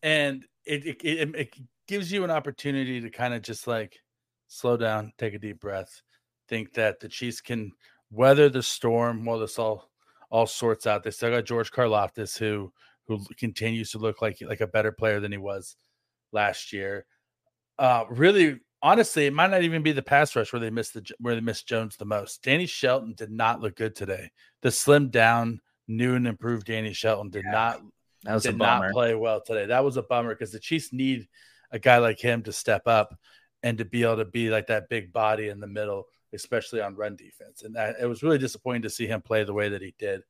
and 0.02 0.44
it, 0.64 0.86
it, 0.86 1.04
it, 1.04 1.34
it 1.34 1.54
gives 1.88 2.12
you 2.12 2.22
an 2.24 2.30
opportunity 2.30 3.00
to 3.00 3.10
kind 3.10 3.34
of 3.34 3.42
just 3.42 3.66
like 3.66 3.98
slow 4.46 4.76
down, 4.76 5.12
take 5.18 5.34
a 5.34 5.38
deep 5.38 5.60
breath, 5.60 6.02
think 6.48 6.74
that 6.74 7.00
the 7.00 7.08
Chiefs 7.08 7.40
can 7.40 7.72
weather 8.10 8.48
the 8.48 8.62
storm 8.62 9.24
while 9.24 9.40
this 9.40 9.58
all 9.58 9.90
all 10.28 10.46
sorts 10.46 10.86
out. 10.86 11.02
They 11.02 11.10
still 11.10 11.30
got 11.30 11.44
George 11.44 11.70
Karlaftis 11.70 12.36
who 12.36 12.72
who 13.08 13.24
continues 13.38 13.92
to 13.92 13.98
look 13.98 14.22
like 14.22 14.38
like 14.40 14.60
a 14.60 14.66
better 14.66 14.92
player 14.92 15.20
than 15.20 15.32
he 15.32 15.38
was 15.38 15.76
last 16.32 16.72
year. 16.72 17.06
Uh 17.78 18.04
really 18.10 18.60
honestly, 18.82 19.26
it 19.26 19.32
might 19.32 19.50
not 19.50 19.62
even 19.62 19.82
be 19.82 19.92
the 19.92 20.02
pass 20.02 20.36
rush 20.36 20.52
where 20.52 20.60
they 20.60 20.70
missed 20.70 20.94
the 20.94 21.08
where 21.18 21.34
they 21.34 21.40
missed 21.40 21.68
Jones 21.68 21.96
the 21.96 22.04
most. 22.04 22.42
Danny 22.42 22.66
Shelton 22.66 23.14
did 23.16 23.30
not 23.30 23.60
look 23.60 23.76
good 23.76 23.94
today. 23.94 24.30
The 24.62 24.70
slim 24.70 25.10
down, 25.10 25.60
new 25.88 26.14
and 26.14 26.26
improved 26.26 26.66
Danny 26.66 26.92
Shelton 26.92 27.30
did 27.30 27.44
yeah, 27.44 27.52
not 27.52 27.82
that 28.24 28.34
was 28.34 28.42
did 28.42 28.58
not 28.58 28.92
play 28.92 29.14
well 29.14 29.40
today. 29.40 29.66
That 29.66 29.84
was 29.84 29.96
a 29.96 30.02
bummer 30.02 30.34
because 30.34 30.52
the 30.52 30.60
Chiefs 30.60 30.92
need 30.92 31.28
a 31.70 31.78
guy 31.78 31.98
like 31.98 32.18
him 32.18 32.42
to 32.42 32.52
step 32.52 32.86
up 32.86 33.16
and 33.62 33.78
to 33.78 33.84
be 33.84 34.02
able 34.02 34.16
to 34.16 34.24
be 34.24 34.50
like 34.50 34.68
that 34.68 34.88
big 34.88 35.12
body 35.12 35.48
in 35.48 35.60
the 35.60 35.66
middle, 35.66 36.04
especially 36.32 36.80
on 36.80 36.94
run 36.94 37.16
defense. 37.16 37.62
And 37.62 37.74
that, 37.76 37.96
it 38.00 38.06
was 38.06 38.22
really 38.22 38.38
disappointing 38.38 38.82
to 38.82 38.90
see 38.90 39.06
him 39.06 39.22
play 39.22 39.44
the 39.44 39.54
way 39.54 39.70
that 39.70 39.82
he 39.82 39.94
did. 39.98 40.22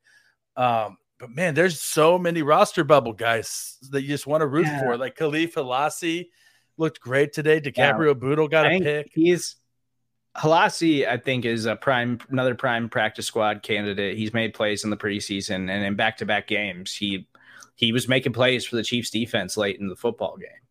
Um, 0.56 0.96
but 1.18 1.30
man, 1.30 1.54
there's 1.54 1.80
so 1.80 2.18
many 2.18 2.42
roster 2.42 2.84
bubble 2.84 3.12
guys 3.12 3.78
that 3.90 4.02
you 4.02 4.08
just 4.08 4.26
want 4.26 4.42
to 4.42 4.46
root 4.46 4.66
yeah. 4.66 4.80
for. 4.80 4.96
Like 4.96 5.16
Kahlef 5.16 5.54
Hailassie 5.54 6.28
looked 6.76 7.00
great 7.00 7.32
today. 7.32 7.60
DiCaprio 7.60 8.08
yeah. 8.08 8.14
Bootle 8.14 8.48
got 8.48 8.66
a 8.66 8.78
pick. 8.78 9.10
He's 9.14 9.56
Hailassie, 10.36 11.06
I 11.06 11.16
think, 11.16 11.44
is 11.44 11.66
a 11.66 11.76
prime 11.76 12.18
another 12.28 12.54
prime 12.54 12.88
practice 12.88 13.26
squad 13.26 13.62
candidate. 13.62 14.16
He's 14.16 14.34
made 14.34 14.54
plays 14.54 14.84
in 14.84 14.90
the 14.90 14.96
preseason 14.96 15.70
and 15.70 15.84
in 15.84 15.96
back 15.96 16.18
to 16.18 16.26
back 16.26 16.46
games. 16.46 16.94
He 16.94 17.26
he 17.74 17.92
was 17.92 18.08
making 18.08 18.32
plays 18.32 18.66
for 18.66 18.76
the 18.76 18.82
Chiefs 18.82 19.10
defense 19.10 19.56
late 19.56 19.80
in 19.80 19.88
the 19.88 19.96
football 19.96 20.36
game. 20.36 20.65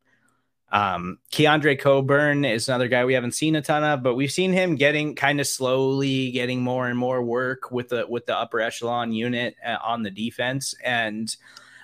Um, 0.71 1.19
Keondre 1.31 1.79
Coburn 1.79 2.43
is 2.43 2.67
another 2.67 2.87
guy 2.87 3.05
we 3.05 3.13
haven't 3.13 3.33
seen 3.33 3.55
a 3.55 3.61
ton 3.61 3.83
of, 3.83 4.01
but 4.01 4.15
we've 4.15 4.31
seen 4.31 4.51
him 4.51 4.75
getting 4.75 5.15
kind 5.15 5.39
of 5.39 5.47
slowly 5.47 6.31
getting 6.31 6.61
more 6.61 6.87
and 6.87 6.97
more 6.97 7.21
work 7.21 7.71
with 7.71 7.89
the 7.89 8.05
with 8.07 8.25
the 8.25 8.35
upper 8.35 8.59
echelon 8.59 9.11
unit 9.11 9.55
uh, 9.65 9.77
on 9.83 10.03
the 10.03 10.11
defense, 10.11 10.73
and 10.83 11.35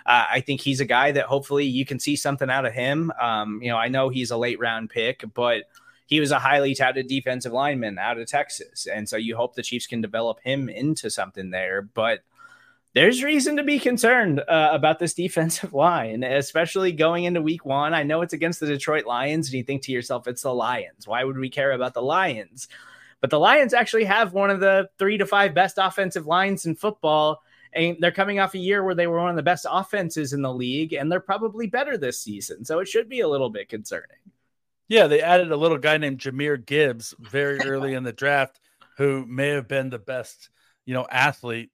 uh, 0.06 0.26
I 0.32 0.42
think 0.42 0.62
he's 0.62 0.80
a 0.80 0.86
guy 0.86 1.12
that 1.12 1.26
hopefully 1.26 1.66
you 1.66 1.86
can 1.86 2.00
see 2.00 2.16
something 2.16 2.50
out 2.50 2.66
of 2.66 2.74
him. 2.74 3.12
Um, 3.22 3.62
you 3.62 3.70
know, 3.70 3.78
I 3.78 3.88
know 3.88 4.10
he's 4.10 4.32
a 4.32 4.38
late 4.38 4.60
round 4.60 4.90
pick, 4.90 5.24
but 5.36 5.66
he 6.08 6.20
was 6.20 6.32
a 6.32 6.40
highly 6.40 6.74
touted 6.74 7.08
defensive 7.08 7.54
lineman 7.54 8.00
out 8.00 8.18
of 8.18 8.28
Texas, 8.28 8.88
and 8.88 9.08
so 9.08 9.16
you 9.16 9.36
hope 9.36 9.54
the 9.54 9.64
Chiefs 9.64 9.88
can 9.88 10.02
develop 10.02 10.40
him 10.44 10.70
into 10.70 11.10
something 11.10 11.52
there, 11.52 11.84
but 11.84 12.24
there's 12.94 13.24
reason 13.24 13.56
to 13.58 13.64
be 13.64 13.80
concerned 13.80 14.40
uh, 14.40 14.70
about 14.72 15.00
this 15.00 15.14
defensive 15.14 15.74
line, 15.76 16.24
especially 16.24 16.92
going 16.92 17.24
into 17.24 17.42
week 17.42 17.66
one. 17.66 17.94
I 17.94 18.04
know 18.04 18.22
it's 18.22 18.34
against 18.34 18.60
the 18.60 18.68
Detroit 18.68 19.06
Lions, 19.06 19.48
and 19.48 19.56
you 19.56 19.64
think 19.64 19.84
to 19.84 19.92
yourself, 19.92 20.28
it's 20.28 20.44
the 20.44 20.54
Lions. 20.54 21.08
Why 21.08 21.24
would 21.24 21.38
we 21.38 21.50
care 21.50 21.72
about 21.72 21.94
the 21.94 22.02
Lions? 22.02 22.68
But 23.22 23.30
the 23.30 23.40
Lions 23.40 23.74
actually 23.74 24.06
have 24.06 24.34
one 24.34 24.50
of 24.50 24.60
the 24.60 24.90
three 24.98 25.18
to 25.18 25.26
five 25.26 25.54
best 25.54 25.78
offensive 25.80 26.26
lines 26.26 26.66
in 26.66 26.76
football. 26.76 27.42
And 27.74 27.96
they're 28.02 28.12
coming 28.12 28.40
off 28.40 28.56
a 28.56 28.60
year 28.60 28.84
where 28.84 28.96
they 28.96 29.08
were 29.08 29.20
one 29.20 29.30
of 29.30 29.38
the 29.38 29.44
best 29.44 29.66
offenses 29.70 30.34
in 30.34 30.42
the 30.42 30.54
league, 30.54 30.92
and 30.92 31.10
they're 31.10 31.22
probably 31.22 31.68
better 31.68 31.98
this 31.98 32.20
season. 32.20 32.66
So 32.66 32.80
it 32.80 32.88
should 32.90 33.08
be 33.08 33.22
a 33.22 33.30
little 33.30 33.50
bit 33.50 33.70
concerning. 33.70 34.18
Yeah, 34.90 35.08
they 35.08 35.22
added 35.22 35.54
a 35.54 35.56
little 35.56 35.78
guy 35.78 35.98
named 35.98 36.20
Jahmyr 36.20 36.66
Gibbs 36.66 37.16
very 37.18 37.60
early 37.66 37.94
in 37.94 38.04
the 38.04 38.12
draft, 38.12 38.60
who 38.98 39.26
may 39.26 39.50
have 39.50 39.70
been 39.70 39.90
the 39.90 40.00
best, 40.00 40.50
you 40.86 40.94
know, 40.94 41.08
athlete 41.10 41.70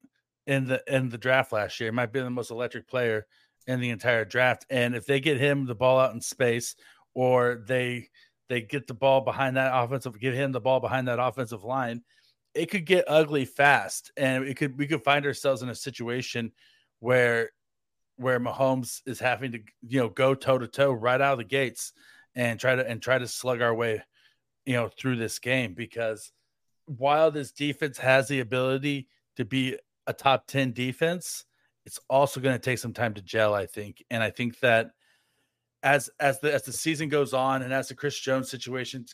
in 0.48 0.66
the 0.66 0.82
in 0.88 1.10
the 1.10 1.18
draft 1.18 1.52
last 1.52 1.80
year. 1.80 1.92
He 1.92 1.96
might 1.96 2.12
be 2.12 2.22
the 2.22 2.30
most 2.30 2.50
electric 2.50 2.88
player 2.88 3.28
in 3.68 3.80
the 3.80 3.90
entire 3.90 4.26
draft. 4.26 4.66
And 4.70 4.96
if 4.96 5.06
they 5.06 5.20
get 5.20 5.38
him 5.38 5.66
the 5.66 5.76
ball 5.76 6.00
out 6.00 6.14
in 6.14 6.22
space, 6.22 6.76
or 7.14 7.64
they 7.68 8.08
they 8.50 8.62
get 8.62 8.88
the 8.88 8.94
ball 8.94 9.22
behind 9.22 9.58
that 9.58 9.72
offensive, 9.74 10.20
get 10.20 10.34
him 10.34 10.54
the 10.54 10.62
ball 10.62 10.80
behind 10.80 11.10
that 11.10 11.20
offensive 11.20 11.66
line, 11.66 12.02
it 12.56 12.72
could 12.72 12.86
get 12.86 13.04
ugly 13.08 13.46
fast, 13.46 14.12
and 14.18 14.46
it 14.46 14.56
could 14.56 14.78
we 14.80 14.88
could 14.88 15.04
find 15.04 15.26
ourselves 15.26 15.62
in 15.62 15.70
a 15.70 15.76
situation 15.76 16.52
where 17.00 17.52
where 18.16 18.40
Mahomes 18.40 19.02
is 19.06 19.20
having 19.20 19.52
to 19.52 19.60
you 19.88 20.00
know 20.00 20.10
go 20.10 20.34
toe 20.34 20.58
to 20.58 20.68
toe 20.68 20.92
right 20.92 21.22
out 21.22 21.34
of 21.34 21.40
the 21.40 21.44
gates 21.44 21.92
and 22.36 22.60
try 22.60 22.76
to 22.76 22.90
and 22.90 23.02
try 23.02 23.18
to 23.18 23.28
slug 23.28 23.62
our 23.62 23.76
way 23.76 24.02
you 24.66 24.74
know 24.74 24.88
through 24.88 25.18
this 25.18 25.40
game 25.40 25.74
because 25.74 26.32
while 26.86 27.32
this 27.32 27.52
defense 27.52 27.98
has 27.98 28.30
the 28.30 28.40
ability 28.40 29.08
to 29.36 29.44
be 29.44 29.78
a 30.08 30.13
top 30.13 30.48
10 30.48 30.74
defense, 30.74 31.46
it's 31.86 32.00
also 32.10 32.39
going 32.39 32.56
to 32.56 32.60
take 32.60 32.80
some 32.80 32.93
time 32.93 33.13
to 33.13 33.22
gel, 33.22 33.54
I 33.54 33.65
think. 33.65 34.04
And 34.10 34.24
I 34.24 34.30
think 34.30 34.60
that 34.62 34.91
as 35.84 36.10
as 36.20 36.39
the 36.39 36.54
as 36.54 36.63
the 36.63 36.74
season 36.74 37.08
goes 37.08 37.34
on 37.34 37.62
and 37.62 37.72
as 37.72 37.88
the 37.88 37.96
Chris 37.96 38.20
Jones 38.20 38.50
situation 38.50 39.06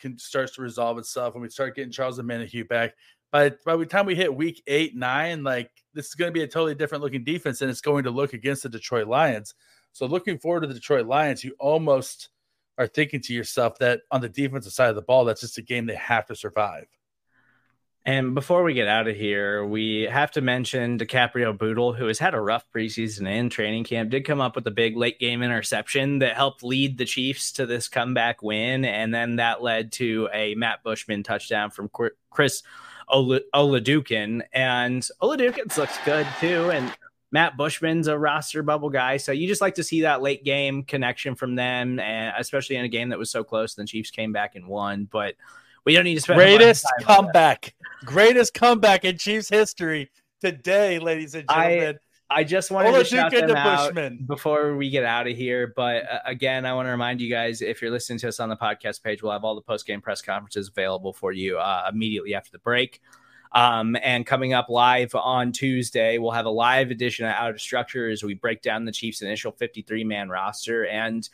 can, 0.00 0.18
starts 0.18 0.54
to 0.56 0.62
resolve 0.62 0.98
itself 0.98 1.34
and 1.34 1.42
we 1.42 1.48
start 1.48 1.74
getting 1.74 1.90
Charles 1.90 2.18
Omenihu 2.20 2.68
back, 2.68 2.94
by, 3.34 3.50
by 3.64 3.76
the 3.76 3.84
time 3.84 4.06
we 4.06 4.14
hit 4.14 4.32
week 4.32 4.62
eight, 4.68 4.94
nine, 4.94 5.42
like 5.42 5.70
this 5.92 6.06
is 6.06 6.14
going 6.14 6.28
to 6.28 6.32
be 6.32 6.44
a 6.44 6.46
totally 6.46 6.76
different 6.76 7.02
looking 7.02 7.24
defense 7.24 7.62
and 7.62 7.70
it's 7.70 7.80
going 7.80 8.04
to 8.04 8.10
look 8.12 8.32
against 8.32 8.62
the 8.62 8.68
Detroit 8.68 9.08
Lions. 9.08 9.54
So 9.90 10.06
looking 10.06 10.38
forward 10.38 10.60
to 10.60 10.66
the 10.68 10.74
Detroit 10.74 11.06
Lions, 11.06 11.42
you 11.42 11.56
almost 11.58 12.28
are 12.78 12.86
thinking 12.86 13.20
to 13.22 13.34
yourself 13.34 13.78
that 13.78 14.02
on 14.12 14.20
the 14.20 14.28
defensive 14.28 14.72
side 14.72 14.90
of 14.90 14.94
the 14.94 15.02
ball, 15.02 15.24
that's 15.24 15.40
just 15.40 15.58
a 15.58 15.62
game 15.62 15.86
they 15.86 15.96
have 15.96 16.26
to 16.26 16.36
survive. 16.36 16.86
And 18.06 18.34
before 18.34 18.62
we 18.64 18.74
get 18.74 18.86
out 18.86 19.08
of 19.08 19.16
here, 19.16 19.64
we 19.64 20.02
have 20.02 20.30
to 20.32 20.42
mention 20.42 20.98
DiCaprio 20.98 21.56
Bootle, 21.56 21.94
who 21.94 22.06
has 22.06 22.18
had 22.18 22.34
a 22.34 22.40
rough 22.40 22.66
preseason 22.70 23.26
and 23.26 23.50
training 23.50 23.84
camp, 23.84 24.10
did 24.10 24.26
come 24.26 24.42
up 24.42 24.56
with 24.56 24.66
a 24.66 24.70
big 24.70 24.94
late 24.94 25.18
game 25.18 25.42
interception 25.42 26.18
that 26.18 26.36
helped 26.36 26.62
lead 26.62 26.98
the 26.98 27.06
Chiefs 27.06 27.50
to 27.52 27.64
this 27.64 27.88
comeback 27.88 28.42
win. 28.42 28.84
And 28.84 29.14
then 29.14 29.36
that 29.36 29.62
led 29.62 29.90
to 29.92 30.28
a 30.34 30.54
Matt 30.54 30.82
Bushman 30.82 31.22
touchdown 31.22 31.70
from 31.70 31.90
Chris 32.28 32.62
Ola, 33.08 33.40
Oladokun, 33.54 34.42
and 34.52 35.02
Oladokun 35.22 35.74
looks 35.78 35.98
good 36.04 36.26
too. 36.40 36.70
And 36.70 36.92
Matt 37.32 37.56
Bushman's 37.56 38.06
a 38.06 38.18
roster 38.18 38.62
bubble 38.62 38.90
guy, 38.90 39.16
so 39.16 39.32
you 39.32 39.48
just 39.48 39.60
like 39.60 39.74
to 39.76 39.82
see 39.82 40.02
that 40.02 40.22
late 40.22 40.44
game 40.44 40.84
connection 40.84 41.34
from 41.34 41.56
them, 41.56 41.98
and 41.98 42.34
especially 42.38 42.76
in 42.76 42.84
a 42.84 42.88
game 42.88 43.08
that 43.08 43.18
was 43.18 43.30
so 43.30 43.42
close. 43.42 43.74
The 43.74 43.84
Chiefs 43.86 44.10
came 44.10 44.32
back 44.32 44.54
and 44.54 44.68
won, 44.68 45.08
but 45.10 45.34
we 45.84 45.94
don't 45.94 46.04
need 46.04 46.14
to 46.14 46.20
spend 46.20 46.38
greatest 46.38 46.86
comeback, 47.02 47.74
greatest 48.04 48.54
comeback 48.54 49.04
in 49.04 49.18
Chiefs 49.18 49.48
history 49.48 50.10
today, 50.40 50.98
ladies 50.98 51.34
and 51.34 51.48
gentlemen. 51.48 51.98
I, 52.30 52.40
I 52.40 52.44
just 52.44 52.70
wanted 52.70 52.92
to 52.92 53.04
shout 53.04 53.32
them 53.32 53.50
out 53.50 53.94
Bushman. 53.94 54.24
before 54.26 54.76
we 54.76 54.90
get 54.90 55.04
out 55.04 55.26
of 55.26 55.36
here. 55.36 55.72
But 55.76 56.10
uh, 56.10 56.18
again, 56.24 56.64
I 56.64 56.72
want 56.72 56.86
to 56.86 56.90
remind 56.90 57.20
you 57.20 57.30
guys 57.30 57.60
if 57.60 57.82
you're 57.82 57.90
listening 57.90 58.18
to 58.20 58.28
us 58.28 58.40
on 58.40 58.48
the 58.48 58.56
podcast 58.56 59.02
page, 59.02 59.22
we'll 59.22 59.32
have 59.32 59.44
all 59.44 59.54
the 59.54 59.60
post 59.60 59.86
game 59.86 60.00
press 60.00 60.22
conferences 60.22 60.68
available 60.68 61.12
for 61.12 61.32
you 61.32 61.58
uh, 61.58 61.88
immediately 61.92 62.34
after 62.34 62.50
the 62.50 62.58
break. 62.58 63.00
Um, 63.52 63.96
and 64.02 64.26
coming 64.26 64.52
up 64.52 64.68
live 64.68 65.14
on 65.14 65.52
Tuesday, 65.52 66.18
we'll 66.18 66.32
have 66.32 66.46
a 66.46 66.50
live 66.50 66.90
edition 66.90 67.24
of 67.24 67.32
Out 67.32 67.50
of 67.50 67.60
Structure 67.60 68.10
as 68.10 68.24
we 68.24 68.34
break 68.34 68.62
down 68.62 68.84
the 68.84 68.90
Chiefs' 68.90 69.22
initial 69.22 69.52
53 69.52 70.02
man 70.02 70.28
roster. 70.28 70.86
And 70.86 71.28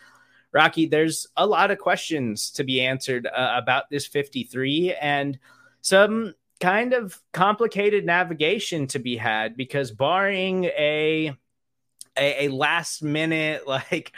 Rocky, 0.52 0.86
there's 0.86 1.26
a 1.36 1.46
lot 1.46 1.70
of 1.70 1.78
questions 1.78 2.50
to 2.52 2.64
be 2.64 2.80
answered 2.80 3.26
uh, 3.26 3.54
about 3.56 3.88
this 3.90 4.06
53 4.06 4.94
and 4.94 5.38
some 5.80 6.34
kind 6.60 6.92
of 6.92 7.20
complicated 7.32 8.04
navigation 8.04 8.86
to 8.88 8.98
be 8.98 9.16
had 9.16 9.56
because 9.56 9.90
barring 9.90 10.64
a 10.64 11.32
a, 12.16 12.46
a 12.46 12.48
last 12.48 13.02
minute 13.02 13.66
like 13.66 14.12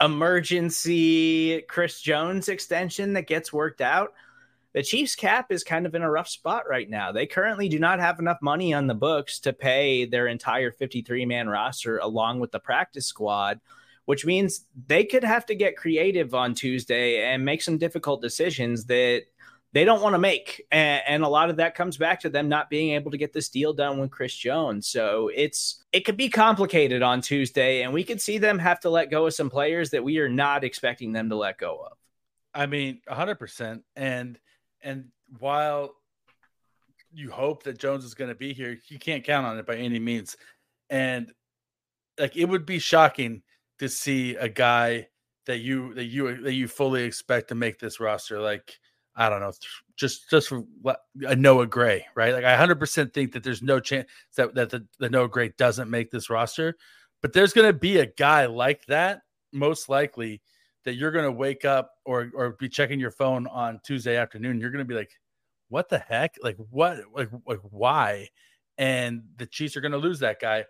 emergency 0.00 1.62
Chris 1.62 2.00
Jones 2.00 2.48
extension 2.48 3.12
that 3.12 3.28
gets 3.28 3.52
worked 3.52 3.80
out, 3.80 4.12
the 4.72 4.82
Chiefs 4.82 5.14
cap 5.14 5.52
is 5.52 5.62
kind 5.62 5.86
of 5.86 5.94
in 5.94 6.02
a 6.02 6.10
rough 6.10 6.28
spot 6.28 6.68
right 6.68 6.90
now. 6.90 7.12
They 7.12 7.26
currently 7.26 7.68
do 7.68 7.78
not 7.78 8.00
have 8.00 8.18
enough 8.18 8.38
money 8.42 8.74
on 8.74 8.88
the 8.88 8.94
books 8.94 9.38
to 9.40 9.52
pay 9.52 10.04
their 10.04 10.26
entire 10.26 10.72
53 10.72 11.26
man 11.26 11.48
roster 11.48 11.98
along 11.98 12.40
with 12.40 12.50
the 12.50 12.58
practice 12.58 13.06
squad, 13.06 13.60
which 14.06 14.26
means 14.26 14.66
they 14.86 15.04
could 15.04 15.24
have 15.24 15.46
to 15.46 15.54
get 15.54 15.76
creative 15.76 16.34
on 16.34 16.54
Tuesday 16.54 17.24
and 17.32 17.44
make 17.44 17.62
some 17.62 17.78
difficult 17.78 18.20
decisions 18.20 18.84
that 18.86 19.22
they 19.72 19.84
don't 19.84 20.02
want 20.02 20.14
to 20.14 20.18
make. 20.18 20.64
And, 20.70 21.02
and, 21.06 21.24
a 21.24 21.28
lot 21.28 21.50
of 21.50 21.56
that 21.56 21.74
comes 21.74 21.96
back 21.96 22.20
to 22.20 22.30
them 22.30 22.48
not 22.48 22.70
being 22.70 22.94
able 22.94 23.10
to 23.10 23.16
get 23.18 23.32
this 23.32 23.48
deal 23.48 23.72
done 23.72 23.98
with 23.98 24.10
Chris 24.10 24.34
Jones. 24.34 24.86
So 24.86 25.30
it's 25.34 25.84
it 25.92 26.04
could 26.04 26.16
be 26.16 26.28
complicated 26.28 27.02
on 27.02 27.20
Tuesday, 27.20 27.82
and 27.82 27.92
we 27.92 28.04
could 28.04 28.20
see 28.20 28.38
them 28.38 28.58
have 28.58 28.80
to 28.80 28.90
let 28.90 29.10
go 29.10 29.26
of 29.26 29.34
some 29.34 29.50
players 29.50 29.90
that 29.90 30.04
we 30.04 30.18
are 30.18 30.28
not 30.28 30.64
expecting 30.64 31.12
them 31.12 31.28
to 31.30 31.36
let 31.36 31.58
go 31.58 31.86
of. 31.90 31.98
I 32.54 32.66
mean, 32.66 33.00
hundred 33.08 33.36
percent. 33.36 33.82
And 33.96 34.38
and 34.80 35.06
while 35.38 35.94
you 37.12 37.30
hope 37.30 37.64
that 37.64 37.78
Jones 37.78 38.04
is 38.04 38.14
going 38.14 38.30
to 38.30 38.36
be 38.36 38.52
here, 38.52 38.78
you 38.86 38.98
can't 38.98 39.24
count 39.24 39.46
on 39.46 39.58
it 39.58 39.66
by 39.66 39.76
any 39.76 39.98
means. 39.98 40.36
And 40.88 41.32
like 42.18 42.36
it 42.36 42.44
would 42.44 42.64
be 42.64 42.78
shocking 42.78 43.42
to 43.84 43.88
see 43.90 44.34
a 44.36 44.48
guy 44.48 45.08
that 45.46 45.58
you 45.58 45.92
that 45.94 46.06
you 46.06 46.42
that 46.42 46.54
you 46.54 46.66
fully 46.66 47.04
expect 47.04 47.48
to 47.48 47.54
make 47.54 47.78
this 47.78 48.00
roster 48.00 48.40
like 48.40 48.78
I 49.16 49.28
don't 49.28 49.40
know, 49.40 49.52
just 49.96 50.28
just 50.28 50.48
for 50.48 50.64
a 51.26 51.36
Noah 51.36 51.66
Gray, 51.66 52.06
right? 52.16 52.32
Like 52.32 52.44
I 52.44 52.56
100% 52.56 53.12
think 53.12 53.32
that 53.32 53.44
there's 53.44 53.62
no 53.62 53.78
chance 53.78 54.08
that 54.36 54.54
that 54.54 54.70
the, 54.70 54.86
the 54.98 55.08
Noah 55.08 55.28
Gray 55.28 55.52
doesn't 55.56 55.90
make 55.90 56.10
this 56.10 56.30
roster, 56.30 56.76
but 57.22 57.32
there's 57.32 57.52
going 57.52 57.68
to 57.68 57.78
be 57.78 57.98
a 57.98 58.06
guy 58.06 58.46
like 58.46 58.86
that 58.86 59.20
most 59.52 59.88
likely 59.88 60.42
that 60.84 60.94
you're 60.94 61.12
going 61.12 61.26
to 61.26 61.32
wake 61.32 61.64
up 61.64 61.90
or 62.04 62.30
or 62.34 62.56
be 62.58 62.68
checking 62.68 62.98
your 62.98 63.12
phone 63.12 63.46
on 63.46 63.80
Tuesday 63.84 64.16
afternoon. 64.16 64.60
You're 64.60 64.70
going 64.70 64.84
to 64.84 64.88
be 64.88 64.96
like, 64.96 65.12
what 65.68 65.88
the 65.88 65.98
heck? 65.98 66.34
Like 66.42 66.56
what? 66.70 66.98
Like 67.14 67.28
like 67.46 67.60
why? 67.62 68.30
And 68.78 69.22
the 69.36 69.46
Chiefs 69.46 69.76
are 69.76 69.80
going 69.80 69.92
to 69.92 69.98
lose 69.98 70.18
that 70.20 70.40
guy. 70.40 70.64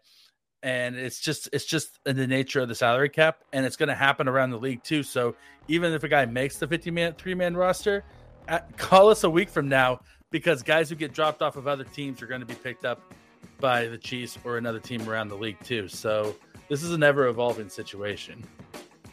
And 0.65 0.97
it's 0.97 1.21
just 1.21 1.49
it's 1.53 1.67
just 1.67 2.01
in 2.07 2.17
the 2.17 2.27
nature 2.27 2.61
of 2.61 2.69
the 2.69 2.75
salary 2.75 3.11
cap, 3.11 3.45
and 3.53 3.65
it's 3.65 3.77
going 3.77 3.91
to 3.91 3.95
happen 3.95 4.27
around 4.27 4.51
the 4.51 4.59
league 4.59 4.83
too. 4.83 5.03
So 5.03 5.37
even 5.69 5.93
if 5.93 6.03
a 6.03 6.09
guy 6.09 6.25
makes 6.25 6.57
the 6.57 6.67
50 6.67 6.91
man 6.91 7.13
three 7.13 7.35
man 7.35 7.57
roster, 7.57 8.03
uh, 8.49 8.61
call 8.77 9.11
us 9.11 9.25
a 9.25 9.31
week 9.31 9.51
from 9.51 9.69
now 9.69 10.01
because 10.31 10.63
guys 10.63 10.89
who 10.89 10.97
get 10.97 11.13
dropped 11.13 11.43
off 11.43 11.57
of 11.57 11.69
other 11.69 11.85
teams 11.85 12.21
are 12.23 12.27
going 12.27 12.41
to 12.41 12.47
be 12.47 12.55
picked 12.55 12.85
up 12.85 13.15
by 13.61 13.87
the 13.87 13.99
Chiefs 13.99 14.39
or 14.43 14.59
another 14.59 14.81
team 14.81 15.09
around 15.09 15.29
the 15.29 15.37
league 15.37 15.63
too. 15.63 15.87
So 15.87 16.35
this 16.69 16.83
is 16.83 16.93
an 16.93 17.03
ever 17.03 17.29
evolving 17.29 17.69
situation. 17.69 18.43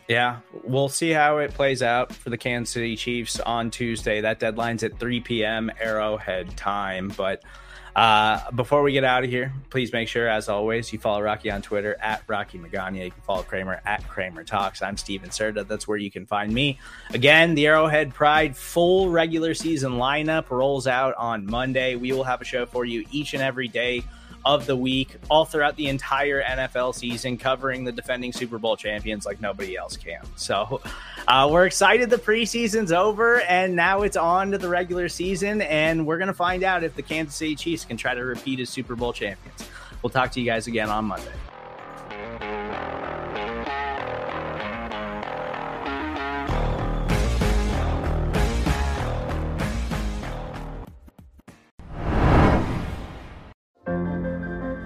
Yeah, 0.07 0.39
we'll 0.63 0.89
see 0.89 1.11
how 1.11 1.37
it 1.37 1.53
plays 1.53 1.81
out 1.81 2.11
for 2.11 2.31
the 2.31 2.37
Kansas 2.37 2.73
City 2.73 2.95
Chiefs 2.95 3.39
on 3.39 3.71
Tuesday. 3.71 4.19
That 4.19 4.39
deadline's 4.39 4.83
at 4.83 4.99
3 4.99 5.21
p.m. 5.21 5.71
Arrowhead 5.79 6.57
time, 6.57 7.13
but 7.15 7.43
uh, 7.95 8.49
before 8.51 8.83
we 8.83 8.93
get 8.93 9.03
out 9.03 9.23
of 9.23 9.29
here, 9.29 9.51
please 9.69 9.91
make 9.91 10.07
sure, 10.07 10.27
as 10.27 10.47
always, 10.47 10.91
you 10.93 10.99
follow 10.99 11.21
Rocky 11.21 11.51
on 11.51 11.61
Twitter 11.61 11.97
at 12.01 12.23
Rocky 12.27 12.57
Magana. 12.57 13.03
You 13.03 13.11
can 13.11 13.21
follow 13.23 13.43
Kramer 13.43 13.81
at 13.85 14.07
Kramer 14.07 14.43
Talks. 14.43 14.81
I'm 14.81 14.95
Stephen 14.95 15.29
Serda. 15.29 15.67
That's 15.67 15.87
where 15.87 15.97
you 15.97 16.09
can 16.09 16.25
find 16.25 16.53
me. 16.53 16.79
Again, 17.13 17.53
the 17.53 17.67
Arrowhead 17.67 18.13
Pride 18.13 18.55
full 18.55 19.09
regular 19.09 19.53
season 19.53 19.93
lineup 19.93 20.49
rolls 20.49 20.87
out 20.87 21.15
on 21.15 21.45
Monday. 21.45 21.95
We 21.95 22.13
will 22.13 22.23
have 22.23 22.41
a 22.41 22.45
show 22.45 22.65
for 22.65 22.85
you 22.85 23.05
each 23.11 23.33
and 23.33 23.43
every 23.43 23.67
day 23.67 24.03
of 24.45 24.65
the 24.65 24.75
week, 24.75 25.15
all 25.29 25.45
throughout 25.45 25.75
the 25.75 25.87
entire 25.87 26.41
NFL 26.41 26.95
season, 26.95 27.37
covering 27.37 27.83
the 27.83 27.91
defending 27.91 28.33
Super 28.33 28.57
Bowl 28.57 28.75
champions 28.75 29.25
like 29.25 29.41
nobody 29.41 29.77
else 29.77 29.97
can. 29.97 30.21
So 30.35 30.81
uh, 31.27 31.49
we're 31.51 31.65
excited 31.65 32.09
the 32.09 32.17
preseason's 32.17 32.91
over, 32.91 33.41
and 33.41 33.75
now 33.75 34.01
it's 34.01 34.17
on 34.17 34.51
to 34.51 34.57
the 34.57 34.69
regular 34.69 35.09
season, 35.09 35.61
and 35.61 36.05
we're 36.05 36.17
going 36.17 36.27
to 36.27 36.33
find 36.33 36.63
out 36.63 36.83
if 36.83 36.95
the 36.95 37.03
Kansas 37.03 37.35
City 37.35 37.55
Chiefs 37.55 37.85
can 37.85 37.97
try 37.97 38.13
to 38.13 38.23
repeat 38.23 38.59
as 38.59 38.69
Super 38.69 38.95
Bowl 38.95 39.13
champions. 39.13 39.67
We'll 40.01 40.09
talk 40.09 40.31
to 40.31 40.39
you 40.39 40.45
guys 40.45 40.67
again 40.67 40.89
on 40.89 41.05
Monday. 41.05 41.31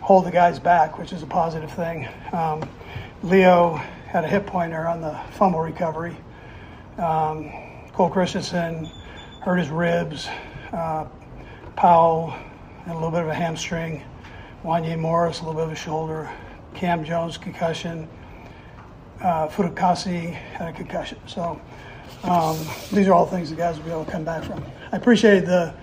hold 0.00 0.24
the 0.24 0.30
guys 0.30 0.58
back, 0.58 0.98
which 0.98 1.12
is 1.12 1.22
a 1.22 1.26
positive 1.26 1.70
thing. 1.72 2.08
Um, 2.32 2.68
Leo 3.22 3.74
had 4.06 4.24
a 4.24 4.28
hip 4.28 4.46
pointer 4.46 4.86
on 4.86 5.00
the 5.00 5.18
fumble 5.32 5.60
recovery. 5.60 6.16
Um, 6.98 7.52
Cole 7.92 8.10
Christiansen 8.10 8.86
hurt 9.42 9.56
his 9.56 9.68
ribs. 9.68 10.28
Uh, 10.72 11.06
Powell 11.76 12.30
had 12.84 12.92
a 12.92 12.94
little 12.94 13.10
bit 13.10 13.22
of 13.22 13.28
a 13.28 13.34
hamstring. 13.34 14.02
Wanya 14.64 14.98
Morris, 14.98 15.40
a 15.40 15.44
little 15.44 15.60
bit 15.60 15.64
of 15.64 15.72
a 15.72 15.76
shoulder. 15.76 16.30
Cam 16.74 17.04
Jones, 17.04 17.38
concussion. 17.38 18.08
Uh, 19.22 19.48
Furukasi 19.48 20.32
had 20.32 20.68
a 20.68 20.72
concussion. 20.72 21.18
So 21.26 21.60
um, 22.24 22.58
these 22.92 23.06
are 23.06 23.12
all 23.12 23.26
things 23.26 23.50
the 23.50 23.56
guys 23.56 23.76
will 23.76 23.84
be 23.84 23.90
able 23.90 24.04
to 24.04 24.10
come 24.10 24.24
back 24.24 24.44
from. 24.44 24.64
I 24.92 24.96
appreciated 24.96 25.46
the 25.46 25.74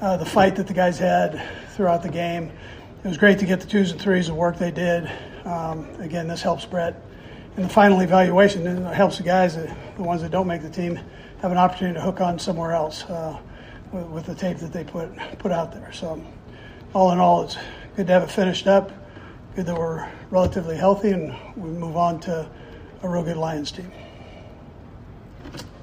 uh, 0.00 0.16
the 0.16 0.26
fight 0.26 0.56
that 0.56 0.66
the 0.66 0.74
guys 0.74 0.98
had 0.98 1.40
throughout 1.70 2.02
the 2.02 2.08
game. 2.08 2.50
It 3.04 3.08
was 3.08 3.18
great 3.18 3.40
to 3.40 3.46
get 3.46 3.60
the 3.60 3.66
twos 3.66 3.90
and 3.90 4.00
threes, 4.00 4.28
the 4.28 4.34
work 4.34 4.58
they 4.58 4.70
did. 4.70 5.10
Um, 5.44 5.88
again, 5.98 6.28
this 6.28 6.40
helps 6.40 6.64
Brett 6.64 7.02
And 7.56 7.64
the 7.64 7.68
final 7.68 7.98
evaluation, 8.00 8.64
and 8.64 8.86
it 8.86 8.94
helps 8.94 9.16
the 9.16 9.24
guys, 9.24 9.56
the, 9.56 9.74
the 9.96 10.04
ones 10.04 10.22
that 10.22 10.30
don't 10.30 10.46
make 10.46 10.62
the 10.62 10.70
team, 10.70 11.00
have 11.40 11.50
an 11.50 11.58
opportunity 11.58 11.96
to 11.98 12.00
hook 12.00 12.20
on 12.20 12.38
somewhere 12.38 12.70
else 12.70 13.02
uh, 13.06 13.40
with, 13.90 14.06
with 14.06 14.26
the 14.26 14.36
tape 14.36 14.58
that 14.58 14.72
they 14.72 14.84
put 14.84 15.10
put 15.40 15.50
out 15.50 15.72
there. 15.72 15.92
So, 15.92 16.24
all 16.94 17.10
in 17.10 17.18
all, 17.18 17.42
it's 17.42 17.56
good 17.96 18.06
to 18.06 18.12
have 18.12 18.22
it 18.22 18.30
finished 18.30 18.68
up. 18.68 18.92
Good 19.56 19.66
that 19.66 19.76
we're 19.76 20.08
relatively 20.30 20.76
healthy, 20.76 21.10
and 21.10 21.34
we 21.56 21.70
move 21.70 21.96
on 21.96 22.20
to 22.20 22.48
a 23.02 23.08
real 23.08 23.24
good 23.24 23.36
Lions 23.36 23.72
team. 23.72 23.90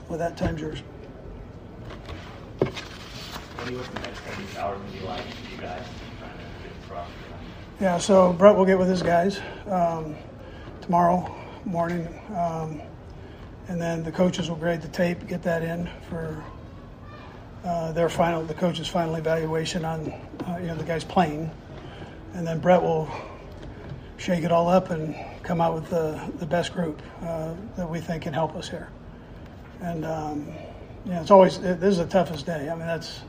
With 0.08 0.20
that, 0.20 0.38
time's 0.38 0.62
yours. 0.62 0.82
Yeah, 7.80 7.98
so 7.98 8.34
Brett 8.34 8.56
will 8.56 8.66
get 8.66 8.78
with 8.78 8.90
his 8.90 9.02
guys 9.02 9.40
um, 9.68 10.16
tomorrow 10.82 11.36
morning, 11.66 12.08
um, 12.36 12.82
and 13.68 13.82
then 13.82 14.04
the 14.04 14.12
coaches 14.12 14.50
will 14.50 14.58
grade 14.58 14.82
the 14.82 14.88
tape, 14.88 15.26
get 15.28 15.44
that 15.44 15.64
in 15.64 15.90
for 16.10 16.44
uh, 17.64 17.92
their 17.92 18.10
final, 18.10 18.44
the 18.44 18.54
coach's 18.54 18.88
final 18.88 19.16
evaluation 19.16 19.86
on, 19.86 20.12
uh, 20.48 20.58
you 20.60 20.68
know, 20.68 20.76
the 20.76 20.84
guys 20.84 21.04
playing, 21.04 21.50
and 22.34 22.46
then 22.46 22.60
Brett 22.60 22.82
will 22.82 23.10
shake 24.18 24.44
it 24.44 24.52
all 24.52 24.68
up 24.68 24.90
and 24.90 25.16
come 25.44 25.62
out 25.62 25.74
with 25.74 25.90
the, 25.90 26.20
the 26.40 26.46
best 26.46 26.74
group 26.74 27.02
uh, 27.22 27.54
that 27.78 27.90
we 27.90 28.00
think 28.00 28.24
can 28.24 28.34
help 28.34 28.56
us 28.56 28.70
here. 28.70 28.90
And 29.82 30.06
um, 30.06 30.54
know, 31.14 31.22
it's 31.22 31.32
always 31.32 31.58
it, 31.58 31.80
this 31.80 31.92
is 31.92 31.98
the 31.98 32.06
toughest 32.06 32.46
day. 32.46 32.70
I 32.70 32.76
mean, 32.76 32.86
that's 32.86 33.22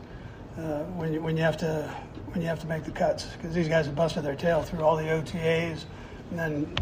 uh, 0.59 0.83
when 0.97 1.13
you 1.13 1.21
when 1.23 1.37
you 1.37 1.43
have 1.43 1.57
to 1.59 1.95
when 2.33 2.43
you 2.43 2.49
have 2.49 2.61
to 2.61 2.67
make 2.67 2.85
the 2.85 2.91
cuts 2.91 3.25
because 3.37 3.55
these 3.55 3.69
guys 3.69 3.87
have 3.87 3.97
busted 3.97 4.23
their 4.23 4.37
tail 4.37 4.63
through 4.63 4.83
all 4.83 4.97
the 4.97 5.05
OTAs 5.05 5.85
and 6.31 6.39
then 6.39 6.77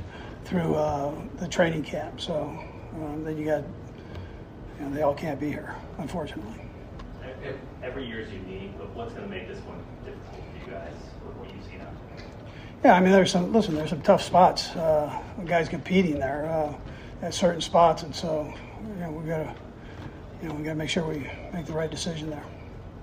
through 0.44 0.74
uh, 0.74 1.14
the 1.36 1.48
training 1.48 1.82
camp. 1.82 2.20
So 2.20 2.58
um, 2.94 3.24
then 3.24 3.38
you 3.38 3.44
got 3.44 3.64
you 4.78 4.84
know, 4.84 4.94
they 4.94 5.02
all 5.02 5.14
can't 5.14 5.40
be 5.40 5.48
here, 5.48 5.74
unfortunately. 5.98 6.64
Every 7.82 8.06
year 8.06 8.20
is 8.20 8.32
unique, 8.32 8.76
but 8.78 8.94
what's 8.94 9.12
going 9.12 9.24
to 9.24 9.30
make 9.30 9.48
this 9.48 9.58
one 9.60 9.78
difficult 10.04 10.42
for 10.44 10.70
you 10.70 10.72
guys? 10.72 10.92
What 11.36 11.48
you 11.48 11.60
see 11.70 11.78
now? 11.78 11.90
Yeah, 12.84 12.94
I 12.94 13.00
mean, 13.00 13.12
there's 13.12 13.30
some. 13.30 13.52
Listen, 13.52 13.74
there's 13.74 13.90
some 13.90 14.02
tough 14.02 14.22
spots. 14.22 14.70
Uh, 14.70 15.20
guys 15.46 15.68
competing 15.68 16.18
there 16.18 16.46
uh, 16.46 17.24
at 17.24 17.34
certain 17.34 17.60
spots, 17.60 18.02
and 18.02 18.14
so 18.14 18.52
you 18.94 19.00
know 19.00 19.10
we 19.10 19.26
got 19.28 19.38
to, 19.38 19.54
you 20.42 20.48
know, 20.48 20.54
we 20.54 20.64
got 20.64 20.70
to 20.70 20.76
make 20.76 20.90
sure 20.90 21.04
we 21.04 21.30
make 21.52 21.66
the 21.66 21.72
right 21.72 21.90
decision 21.90 22.30
there. 22.30 22.44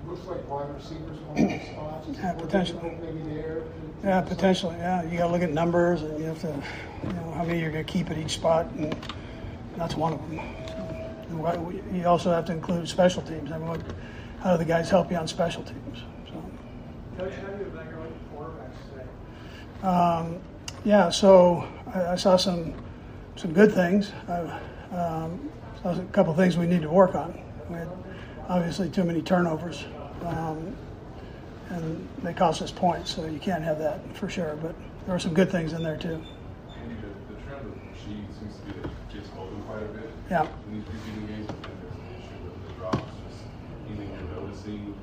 Looks 0.07 0.27
like 0.27 0.49
wide 0.49 0.75
receivers 0.75 1.19
one 1.19 1.43
of 1.43 1.49
those 1.49 1.67
spots. 1.69 2.07
Yeah, 2.13 2.33
potentially. 2.33 2.97
Maybe 3.01 3.33
there. 3.33 3.63
Yeah, 4.03 4.21
potentially. 4.21 4.75
Yeah, 4.77 5.03
you 5.03 5.17
got 5.17 5.27
to 5.27 5.31
look 5.31 5.41
at 5.41 5.51
numbers, 5.51 6.03
and 6.03 6.19
you 6.19 6.25
have 6.25 6.39
to, 6.41 6.63
you 7.03 7.13
know, 7.13 7.31
how 7.31 7.43
many 7.43 7.59
you're 7.59 7.71
going 7.71 7.85
to 7.85 7.91
keep 7.91 8.11
at 8.11 8.17
each 8.17 8.33
spot, 8.33 8.67
and 8.77 8.95
that's 9.77 9.95
one 9.95 10.13
of 10.13 10.19
them. 10.29 10.39
And 10.39 11.39
what- 11.39 11.59
You 11.93 12.05
also 12.05 12.31
have 12.31 12.45
to 12.45 12.51
include 12.51 12.87
special 12.87 13.23
teams. 13.23 13.51
I 13.51 13.57
mean, 13.57 13.67
what, 13.67 13.81
how 14.41 14.51
do 14.51 14.57
the 14.57 14.65
guys 14.65 14.89
help 14.89 15.09
you 15.09 15.17
on 15.17 15.27
special 15.27 15.63
teams? 15.63 15.99
So. 16.27 16.33
Coach, 17.17 17.33
how 17.33 17.47
do 17.47 17.57
you 17.57 17.65
evaluate 17.65 18.11
the 18.13 18.37
quarterbacks 18.37 18.77
today? 18.91 19.87
Um, 19.87 20.39
yeah, 20.83 21.09
so 21.09 21.67
I, 21.93 22.11
I 22.11 22.15
saw 22.15 22.37
some 22.37 22.73
some 23.37 23.51
good 23.53 23.73
things. 23.73 24.11
I 24.29 24.39
um, 24.95 25.49
saw 25.81 25.91
a 25.99 26.03
couple 26.13 26.31
of 26.31 26.37
things 26.37 26.57
we 26.57 26.67
need 26.67 26.83
to 26.83 26.89
work 26.89 27.15
on. 27.15 27.37
We 27.69 27.75
had 27.75 27.89
obviously 28.49 28.89
too 28.89 29.03
many 29.03 29.21
turnovers, 29.21 29.85
um, 30.25 30.75
and 31.69 32.07
they 32.23 32.33
cost 32.33 32.61
us 32.61 32.71
points. 32.71 33.13
So 33.15 33.25
you 33.25 33.39
can't 33.39 33.63
have 33.63 33.79
that 33.79 33.99
for 34.15 34.29
sure. 34.29 34.57
But 34.61 34.75
there 35.05 35.13
were 35.15 35.19
some 35.19 35.33
good 35.33 35.51
things 35.51 35.73
in 35.73 35.83
there 35.83 35.97
too. 35.97 36.21
Andy, 36.81 36.95
the, 37.01 37.33
the 37.35 37.41
trend 37.43 37.65
of 37.65 37.73
Rashee 37.73 38.25
seems 38.39 38.55
to 38.57 38.61
be 38.73 38.81
that 38.81 38.89
he 39.09 39.17
gets 39.17 39.29
open 39.37 39.61
quite 39.63 39.83
a 39.83 39.87
bit 39.87 40.09
Yeah. 40.29 40.47
in 40.67 40.73
these 40.75 40.83
preseason 40.83 41.27
games, 41.27 41.47
but 41.47 41.61
then 41.63 41.71
there's 41.81 41.95
an 41.95 42.15
issue 42.19 42.43
with 42.43 42.67
the 42.67 42.73
drops. 42.79 43.11
Just 43.27 43.41
anything 43.87 44.09
you're 44.13 44.41
noticing 44.41 44.95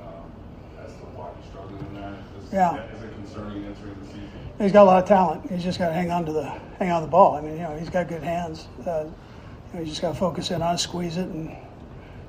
um, 0.00 0.84
as 0.84 0.92
to 0.92 1.04
why 1.16 1.28
he's 1.40 1.50
struggling 1.50 1.84
in 1.86 1.94
that? 2.00 2.12
Is, 2.42 2.52
Yeah. 2.52 2.84
Is 2.94 3.02
it 3.02 3.12
concerning 3.14 3.64
entering 3.64 3.96
the 4.00 4.06
season? 4.06 4.30
He's 4.58 4.72
got 4.72 4.84
a 4.84 4.88
lot 4.88 5.02
of 5.02 5.08
talent. 5.08 5.50
He's 5.50 5.62
just 5.62 5.78
got 5.78 5.88
to 5.88 5.94
hang 5.94 6.10
on 6.10 6.24
to 6.26 6.32
the 6.32 6.44
hang 6.78 6.90
on 6.90 7.00
to 7.02 7.06
the 7.06 7.10
ball. 7.10 7.34
I 7.36 7.40
mean, 7.42 7.52
you 7.52 7.62
know, 7.62 7.76
he's 7.76 7.90
got 7.90 8.08
good 8.08 8.22
hands. 8.22 8.68
Uh, 8.86 9.04
you 9.04 9.74
know, 9.74 9.80
you 9.80 9.86
just 9.86 10.00
got 10.00 10.12
to 10.12 10.18
focus 10.18 10.50
in 10.50 10.62
on, 10.62 10.74
it, 10.76 10.78
squeeze 10.78 11.18
it, 11.18 11.26
and 11.28 11.54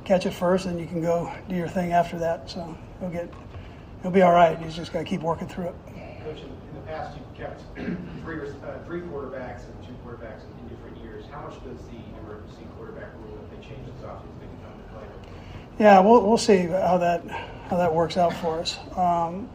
catch 0.07 0.25
it 0.25 0.31
first, 0.31 0.65
and 0.65 0.79
you 0.79 0.87
can 0.87 1.01
go 1.01 1.31
do 1.49 1.55
your 1.55 1.67
thing 1.67 1.91
after 1.91 2.17
that. 2.17 2.49
So 2.49 2.75
he'll 2.99 3.09
get, 3.09 3.29
he'll 4.01 4.11
be 4.11 4.21
all 4.21 4.31
right. 4.31 4.57
He's 4.57 4.75
just 4.75 4.93
got 4.93 4.99
to 4.99 5.05
keep 5.05 5.21
working 5.21 5.47
through 5.49 5.67
it. 5.67 5.75
Coach, 6.23 6.39
in 6.39 6.49
the 6.75 6.81
past, 6.87 7.17
you've 7.17 7.37
kept 7.37 7.61
three, 8.23 8.39
uh, 8.39 8.79
three 8.85 9.01
quarterbacks 9.01 9.65
and 9.65 9.83
two 9.85 9.93
quarterbacks 10.05 10.43
in, 10.43 10.63
in 10.63 10.69
different 10.69 10.97
years. 11.03 11.25
How 11.29 11.41
much 11.41 11.55
does 11.65 11.85
the 11.87 11.99
emergency 12.21 12.65
quarterback 12.77 13.09
rule, 13.21 13.37
if 13.43 13.49
they 13.61 13.67
change 13.67 13.85
this 13.85 14.05
offseason, 14.05 14.39
they 14.39 14.47
can 14.47 14.57
come 14.63 14.81
to 14.81 14.93
play? 14.93 15.29
Yeah, 15.77 15.99
we'll, 15.99 16.25
we'll 16.25 16.37
see 16.37 16.57
how 16.67 16.97
that 16.97 17.27
how 17.69 17.75
that 17.75 17.93
works 17.93 18.15
out 18.15 18.33
for 18.33 18.59
us. 18.61 18.79
Um, 18.95 19.49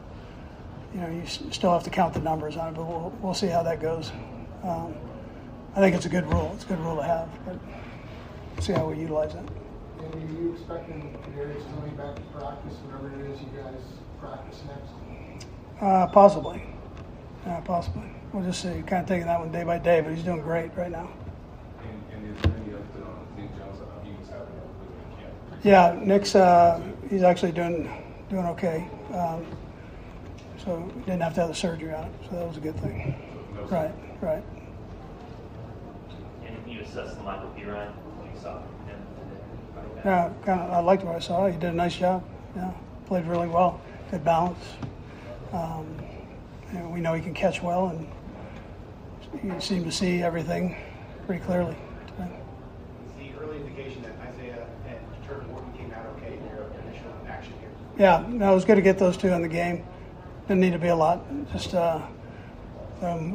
you 0.92 1.00
know, 1.00 1.08
you 1.08 1.22
s- 1.22 1.42
still 1.50 1.72
have 1.72 1.82
to 1.84 1.90
count 1.90 2.12
the 2.12 2.20
numbers 2.20 2.58
on 2.58 2.68
it, 2.68 2.76
but 2.76 2.84
we'll, 2.84 3.10
we'll 3.22 3.32
see 3.32 3.46
how 3.46 3.62
that 3.62 3.80
goes. 3.80 4.12
Um, 4.62 4.94
I 5.74 5.80
think 5.80 5.96
it's 5.96 6.04
a 6.04 6.10
good 6.10 6.26
rule. 6.30 6.52
It's 6.54 6.64
a 6.64 6.68
good 6.68 6.80
rule 6.80 6.96
to 6.96 7.02
have, 7.02 7.30
but 7.46 7.58
see 8.62 8.74
how 8.74 8.86
we 8.90 8.98
utilize 8.98 9.32
it. 9.34 9.40
And 10.04 10.14
are 10.14 10.42
you 10.42 10.52
expecting 10.52 11.18
Darius 11.34 11.62
Toney 11.64 11.92
back 11.92 12.16
to 12.16 12.22
practice, 12.36 12.74
whatever 12.84 13.08
it 13.14 13.30
is 13.30 13.40
you 13.40 13.48
guys 13.56 13.80
practice 14.20 14.60
next? 14.66 14.92
Uh, 15.80 16.06
possibly, 16.08 16.62
yeah, 17.46 17.60
possibly. 17.60 18.10
We'll 18.32 18.44
just 18.44 18.62
see. 18.62 18.82
Kind 18.86 19.02
of 19.02 19.06
taking 19.06 19.26
that 19.26 19.38
one 19.38 19.52
day 19.52 19.64
by 19.64 19.78
day, 19.78 20.00
but 20.00 20.14
he's 20.14 20.24
doing 20.24 20.40
great 20.40 20.74
right 20.76 20.90
now. 20.90 21.10
And, 21.82 22.24
and 22.24 22.36
is 22.36 22.42
there 22.42 22.52
any 22.52 22.72
update 22.72 23.06
on 23.06 23.26
Nick 23.36 23.50
Jones? 23.58 23.80
Uh, 23.80 24.04
he 24.04 24.12
was 24.12 24.28
having 24.28 24.46
a 24.46 25.20
camp. 25.20 25.34
Yeah, 25.62 26.00
Nick's 26.04 26.34
uh, 26.34 26.80
he's 27.10 27.22
actually 27.22 27.52
doing 27.52 27.90
doing 28.30 28.46
okay. 28.46 28.88
Um, 29.12 29.44
so 30.64 30.90
didn't 31.06 31.20
have 31.22 31.34
to 31.34 31.40
have 31.40 31.48
the 31.48 31.54
surgery 31.54 31.92
on 31.92 32.04
it, 32.04 32.12
so 32.28 32.36
that 32.36 32.46
was 32.46 32.56
a 32.56 32.60
good 32.60 32.78
thing. 32.80 33.14
No 33.54 33.64
Right, 33.64 33.92
right. 34.20 34.44
And 36.46 36.72
you 36.72 36.80
assess 36.80 37.14
the 37.14 37.22
Michael 37.22 37.50
Perine, 37.56 37.90
what 37.90 38.32
you 38.32 38.40
saw 38.40 38.58
him 38.58 38.62
today? 38.62 38.81
Yeah, 40.04 40.32
kind 40.44 40.60
of. 40.60 40.70
I 40.70 40.80
liked 40.80 41.04
what 41.04 41.14
I 41.14 41.20
saw. 41.20 41.46
He 41.46 41.52
did 41.52 41.70
a 41.70 41.72
nice 41.72 41.96
job. 41.96 42.24
Yeah, 42.56 42.72
played 43.06 43.26
really 43.26 43.48
well. 43.48 43.80
Good 44.10 44.24
balance. 44.24 44.64
Um, 45.52 45.86
we 46.90 47.00
know 47.00 47.14
he 47.14 47.22
can 47.22 47.34
catch 47.34 47.62
well, 47.62 47.88
and 47.88 48.06
you 49.44 49.60
seem 49.60 49.84
to 49.84 49.92
see 49.92 50.22
everything 50.22 50.76
pretty 51.26 51.44
clearly. 51.44 51.76
today. 52.06 52.30
The 53.18 53.40
early 53.40 53.58
indication 53.58 54.02
that 54.02 54.12
Isaiah 54.28 54.66
and 54.88 54.98
Turk 55.26 55.48
Wharton 55.50 55.72
came 55.74 55.92
out 55.92 56.06
okay 56.16 56.36
in 56.36 56.44
their 56.46 56.66
initial 56.86 57.12
action 57.28 57.54
here? 57.60 57.70
Yeah, 57.98 58.24
no, 58.28 58.52
it 58.52 58.54
was 58.54 58.64
good 58.64 58.76
to 58.76 58.82
get 58.82 58.98
those 58.98 59.16
two 59.16 59.28
in 59.28 59.42
the 59.42 59.48
game. 59.48 59.84
Didn't 60.48 60.60
need 60.60 60.72
to 60.72 60.78
be 60.78 60.88
a 60.88 60.96
lot. 60.96 61.24
Just 61.52 61.74
uh, 61.74 62.00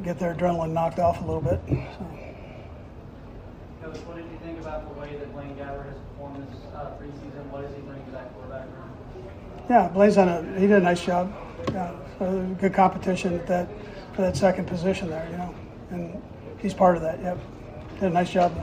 get 0.04 0.20
their 0.20 0.34
adrenaline 0.34 0.72
knocked 0.72 1.00
off 1.00 1.22
a 1.22 1.26
little 1.26 1.42
bit. 1.42 1.60
So. 1.68 2.08
Coach, 3.82 3.98
what 4.06 4.18
did 4.18 4.26
you 4.26 4.38
think 4.44 4.60
about 4.60 4.94
the 4.94 5.00
way 5.00 5.16
that 5.18 5.32
Blaine 5.34 5.56
Gabbert 5.56 5.86
has 5.86 5.98
performed 6.10 6.48
this 6.48 6.60
uh, 6.78 6.92
preseason? 6.98 7.50
What 7.52 7.62
does 7.64 7.76
he 7.76 7.82
bring 7.82 8.04
to 8.06 8.12
that 8.12 8.34
quarterback 8.34 8.66
room? 8.68 9.68
Yeah, 9.70 9.88
Blaine's 9.90 10.16
done 10.16 10.30
a 10.30 10.60
he 10.60 10.68
did 10.68 10.78
a 10.78 10.82
nice 10.82 11.04
job. 11.04 11.34
Yeah, 11.72 11.96
so 12.20 12.56
good 12.60 12.74
competition 12.74 13.34
at 13.34 13.48
that 13.48 13.70
for 14.14 14.22
that 14.22 14.38
second 14.38 14.68
position 14.68 15.10
there, 15.10 15.28
you 15.32 15.38
know, 15.38 15.56
and 15.92 16.22
he's 16.60 16.74
part 16.74 16.96
of 16.96 17.02
that. 17.02 17.22
Yep, 17.22 17.40
did 17.96 18.04
a 18.04 18.10
nice 18.10 18.30
job. 18.30 18.54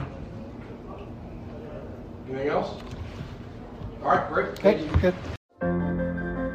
Anything 2.29 2.49
else? 2.49 2.81
All 4.03 4.11
right, 4.11 4.29
great. 4.29 4.59
Thank 4.59 4.81
you. 4.81 5.01
Good. 5.01 5.15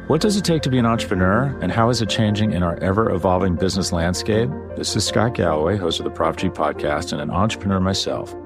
What 0.08 0.20
does 0.20 0.36
it 0.36 0.44
take 0.44 0.62
to 0.62 0.70
be 0.70 0.78
an 0.78 0.86
entrepreneur, 0.86 1.56
and 1.62 1.70
how 1.70 1.88
is 1.88 2.02
it 2.02 2.08
changing 2.08 2.52
in 2.52 2.64
our 2.64 2.76
ever 2.82 3.10
evolving 3.10 3.54
business 3.54 3.92
landscape? 3.92 4.50
This 4.76 4.96
is 4.96 5.06
Scott 5.06 5.34
Galloway, 5.34 5.76
host 5.76 6.00
of 6.00 6.04
the 6.04 6.10
Prof 6.10 6.34
G 6.34 6.48
podcast, 6.48 7.12
and 7.12 7.20
an 7.20 7.30
entrepreneur 7.30 7.78
myself. 7.78 8.34